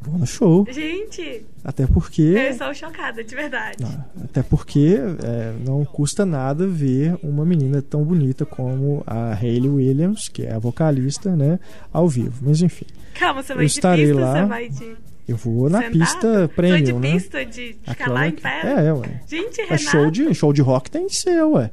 Vou 0.00 0.18
no 0.18 0.26
show. 0.26 0.64
Gente, 0.70 1.44
Até 1.64 1.86
porque. 1.86 2.22
eu 2.22 2.36
estou 2.50 2.72
chocada, 2.72 3.22
de 3.24 3.34
verdade. 3.34 3.76
Não, 3.82 4.04
até 4.24 4.42
porque 4.42 4.96
é, 5.22 5.52
não 5.66 5.84
custa 5.84 6.24
nada 6.24 6.66
ver 6.66 7.18
uma 7.22 7.44
menina 7.44 7.82
tão 7.82 8.04
bonita 8.04 8.46
como 8.46 9.02
a 9.06 9.32
Hayley 9.34 9.68
Williams, 9.68 10.28
que 10.28 10.44
é 10.44 10.54
a 10.54 10.58
vocalista, 10.58 11.34
né, 11.34 11.58
ao 11.92 12.08
vivo. 12.08 12.34
Mas 12.42 12.62
enfim, 12.62 12.86
Calma, 13.14 13.42
você 13.42 13.52
vai 13.54 13.64
Eu 13.64 13.66
de 13.66 13.72
estarei 13.72 14.06
pista, 14.06 14.20
lá 14.20 14.32
você 14.42 14.46
vai 14.46 14.68
de 14.68 14.96
eu 15.26 15.36
vou 15.36 15.68
na 15.68 15.78
sentado? 15.82 15.92
pista 15.98 16.50
premium, 16.56 16.84
de 17.00 17.08
né? 17.08 17.12
pista 17.12 17.44
de 17.44 17.72
ficar 17.74 17.92
Aquela 17.92 18.14
lá 18.14 18.28
em 18.28 18.32
pé? 18.32 18.60
É, 18.86 18.92
ué. 18.94 19.20
Gente, 19.26 19.60
É 19.60 19.64
Renato, 19.64 19.82
show 19.82 20.10
de, 20.10 20.34
show 20.34 20.52
de 20.54 20.62
rock 20.62 20.90
tem 20.90 21.06
que 21.06 21.16
ser, 21.16 21.42
ué. 21.44 21.70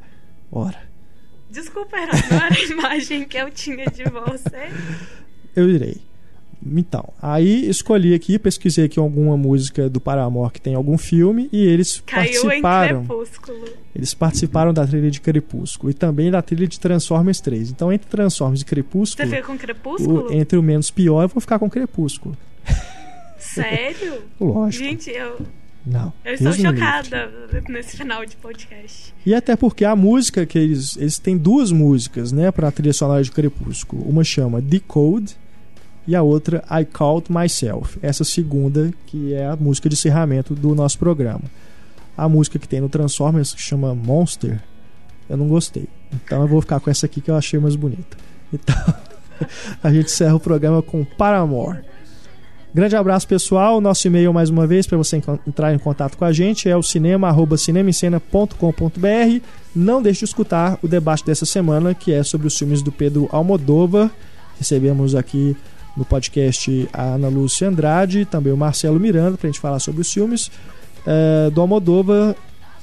Ora, 0.52 0.76
desculpa, 1.56 1.98
não 1.98 2.04
era 2.04 2.54
a 2.54 2.60
imagem 2.72 3.24
que 3.26 3.38
eu 3.38 3.50
tinha 3.50 3.86
de 3.88 4.04
você. 4.04 4.70
eu 5.56 5.70
irei. 5.70 5.98
Então, 6.68 7.14
aí 7.22 7.70
escolhi 7.70 8.16
aqui, 8.16 8.40
pesquisei 8.40 8.86
aqui 8.86 8.98
alguma 9.00 9.38
música 9.38 9.88
do 9.88 10.00
Paramore 10.02 10.52
que 10.52 10.60
tem 10.60 10.74
algum 10.74 10.98
filme 10.98 11.48
e 11.54 11.64
eles 11.64 12.02
Caiu 12.06 12.52
em 12.52 12.60
participaram. 12.62 13.06
crepúsculo. 13.06 13.66
Eles 13.96 14.14
participaram 14.16 14.74
da 14.74 14.86
trilha 14.88 15.12
de 15.12 15.22
Crepúsculo 15.22 15.92
e 15.92 15.94
também 15.94 16.32
da 16.32 16.42
trilha 16.42 16.68
de 16.68 16.80
Transformers 16.80 17.40
3. 17.40 17.70
Então, 17.70 17.94
entre 17.94 18.10
Transformers 18.10 18.62
e 18.62 18.64
Você 18.64 18.70
Crepúsculo, 18.70 19.30
fica 19.30 19.44
com 19.44 19.58
crepúsculo? 19.58 20.28
o- 20.30 20.34
entre 20.34 20.58
o 20.58 20.64
menos 20.64 20.90
pior, 20.90 21.22
eu 21.24 21.28
vou 21.28 21.40
ficar 21.40 21.60
com 21.60 21.70
Crepúsculo. 21.70 22.36
Sério? 23.38 24.24
Lógico. 24.42 24.84
Gente, 24.84 25.12
eu, 25.12 25.40
Não. 25.86 26.12
eu 26.24 26.34
estou 26.34 26.52
chocada 26.52 27.32
nesse 27.70 27.96
final 27.96 28.26
de 28.26 28.36
podcast. 28.38 29.14
E 29.26 29.36
até 29.36 29.56
porque 29.56 29.86
a 29.86 29.96
música 29.96 30.46
que 30.46 30.58
eles. 30.58 30.98
Eles 30.98 31.20
têm 31.20 31.38
duas 31.38 31.72
músicas, 31.72 32.32
né, 32.32 32.52
pra 32.52 32.72
trilha 32.72 32.94
sonora 32.94 33.24
de 33.24 33.32
Crepúsculo. 33.32 34.02
Uma 34.04 34.24
chama 34.24 34.62
Decode 34.62 35.38
e 36.08 36.16
a 36.16 36.22
outra 36.22 36.64
I 36.72 36.86
Called 36.86 37.32
Myself. 37.32 38.00
Essa 38.02 38.24
segunda, 38.24 38.92
que 39.06 39.34
é 39.34 39.46
a 39.46 39.56
música 39.56 39.88
de 39.88 39.96
encerramento 39.96 40.56
do 40.56 40.74
nosso 40.74 40.98
programa. 40.98 41.44
A 42.18 42.28
música 42.28 42.58
que 42.58 42.68
tem 42.68 42.82
no 42.82 42.90
Transformers, 42.90 43.54
que 43.54 43.62
chama 43.62 43.94
Monster, 43.94 44.62
eu 45.30 45.38
não 45.38 45.48
gostei. 45.48 45.88
Então 46.14 46.42
eu 46.42 46.48
vou 46.48 46.62
ficar 46.62 46.80
com 46.80 46.90
essa 46.90 47.06
aqui 47.06 47.22
que 47.22 47.30
eu 47.30 47.36
achei 47.36 47.60
mais 47.60 47.76
bonita. 47.76 48.18
Então, 48.54 48.76
a 49.84 49.92
gente 49.92 50.06
encerra 50.06 50.36
o 50.36 50.40
programa 50.40 50.82
com 50.82 51.04
Paramore. 51.04 51.84
Grande 52.76 52.96
abraço, 52.98 53.26
pessoal. 53.26 53.80
Nosso 53.80 54.06
e-mail, 54.06 54.34
mais 54.34 54.50
uma 54.50 54.68
vez, 54.68 54.86
para 54.86 54.98
você 54.98 55.22
entrar 55.48 55.74
em 55.74 55.80
contato 55.80 56.18
com 56.18 56.26
a 56.26 56.34
gente, 56.34 56.68
é 56.68 56.76
o 56.76 56.84
cinema.cinemascena.com.br. 56.84 59.46
Não 59.74 60.02
deixe 60.02 60.20
de 60.20 60.26
escutar 60.26 60.78
o 60.84 60.88
debate 60.88 61.26
dessa 61.26 61.46
semana, 61.46 61.94
que 61.94 62.12
é 62.12 62.22
sobre 62.22 62.48
os 62.48 62.58
filmes 62.58 62.82
do 62.82 62.92
Pedro 62.92 63.30
Almodóvar. 63.32 64.12
Recebemos 64.60 65.16
aqui 65.16 65.56
no 65.96 66.04
podcast 66.04 66.90
a 66.92 67.14
Ana 67.14 67.30
Lúcia 67.30 67.70
Andrade 67.70 68.20
e 68.20 68.26
também 68.26 68.52
o 68.52 68.58
Marcelo 68.58 69.00
Miranda, 69.00 69.38
para 69.38 69.48
a 69.48 69.52
gente 69.54 69.62
falar 69.62 69.80
sobre 69.80 70.02
os 70.02 70.12
filmes 70.12 70.52
eh, 71.08 71.50
do 71.54 71.62
Almodóvar. 71.62 72.36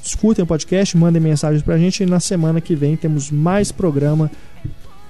Escutem 0.03 0.43
o 0.43 0.47
podcast, 0.47 0.97
mandem 0.97 1.21
mensagens 1.21 1.63
para 1.63 1.75
a 1.75 1.79
gente 1.79 2.03
e 2.03 2.07
na 2.07 2.19
semana 2.19 2.63
que 2.63 2.75
vem 2.75 2.97
temos 2.97 3.31
mais 3.31 3.71
programa 3.71 4.31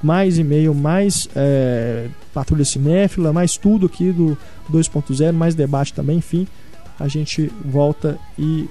mais 0.03 0.39
e-mail, 0.39 0.75
mais 0.75 1.29
é, 1.37 2.09
patrulha 2.35 2.65
cinéfila, 2.65 3.33
mais 3.33 3.57
tudo 3.57 3.87
aqui 3.87 4.11
do 4.11 4.37
2.0, 4.71 5.33
mais 5.33 5.55
debate 5.55 5.95
também, 5.95 6.19
enfim. 6.19 6.47
A 6.99 7.09
gente 7.09 7.51
volta 7.65 8.19
e 8.39 8.69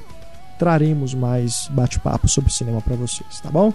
traremos 0.59 1.13
mais 1.13 1.67
bate-papo 1.71 2.27
sobre 2.27 2.53
cinema 2.53 2.81
para 2.81 2.95
vocês, 2.95 3.39
tá 3.41 3.49
bom? 3.49 3.73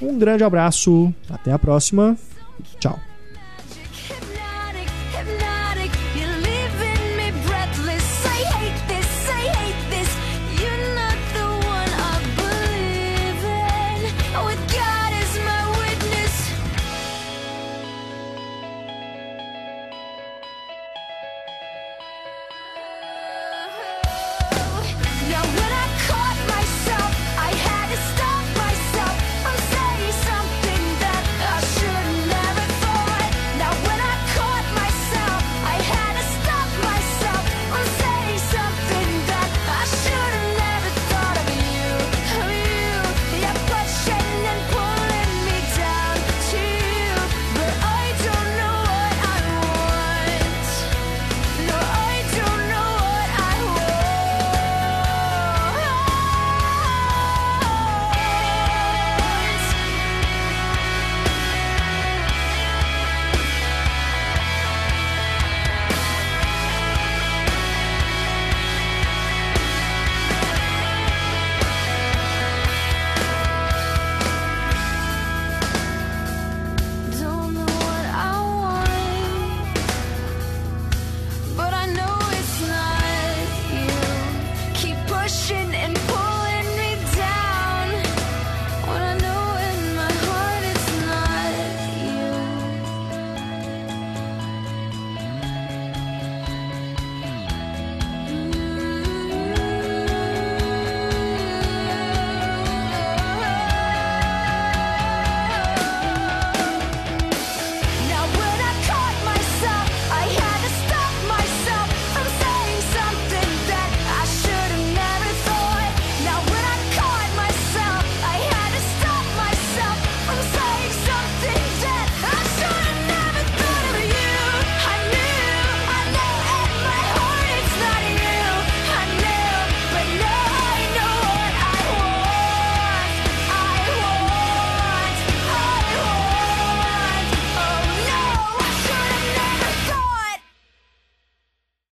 Um 0.00 0.18
grande 0.18 0.44
abraço, 0.44 1.12
até 1.30 1.52
a 1.52 1.58
próxima. 1.58 2.16
Tchau. 2.78 2.98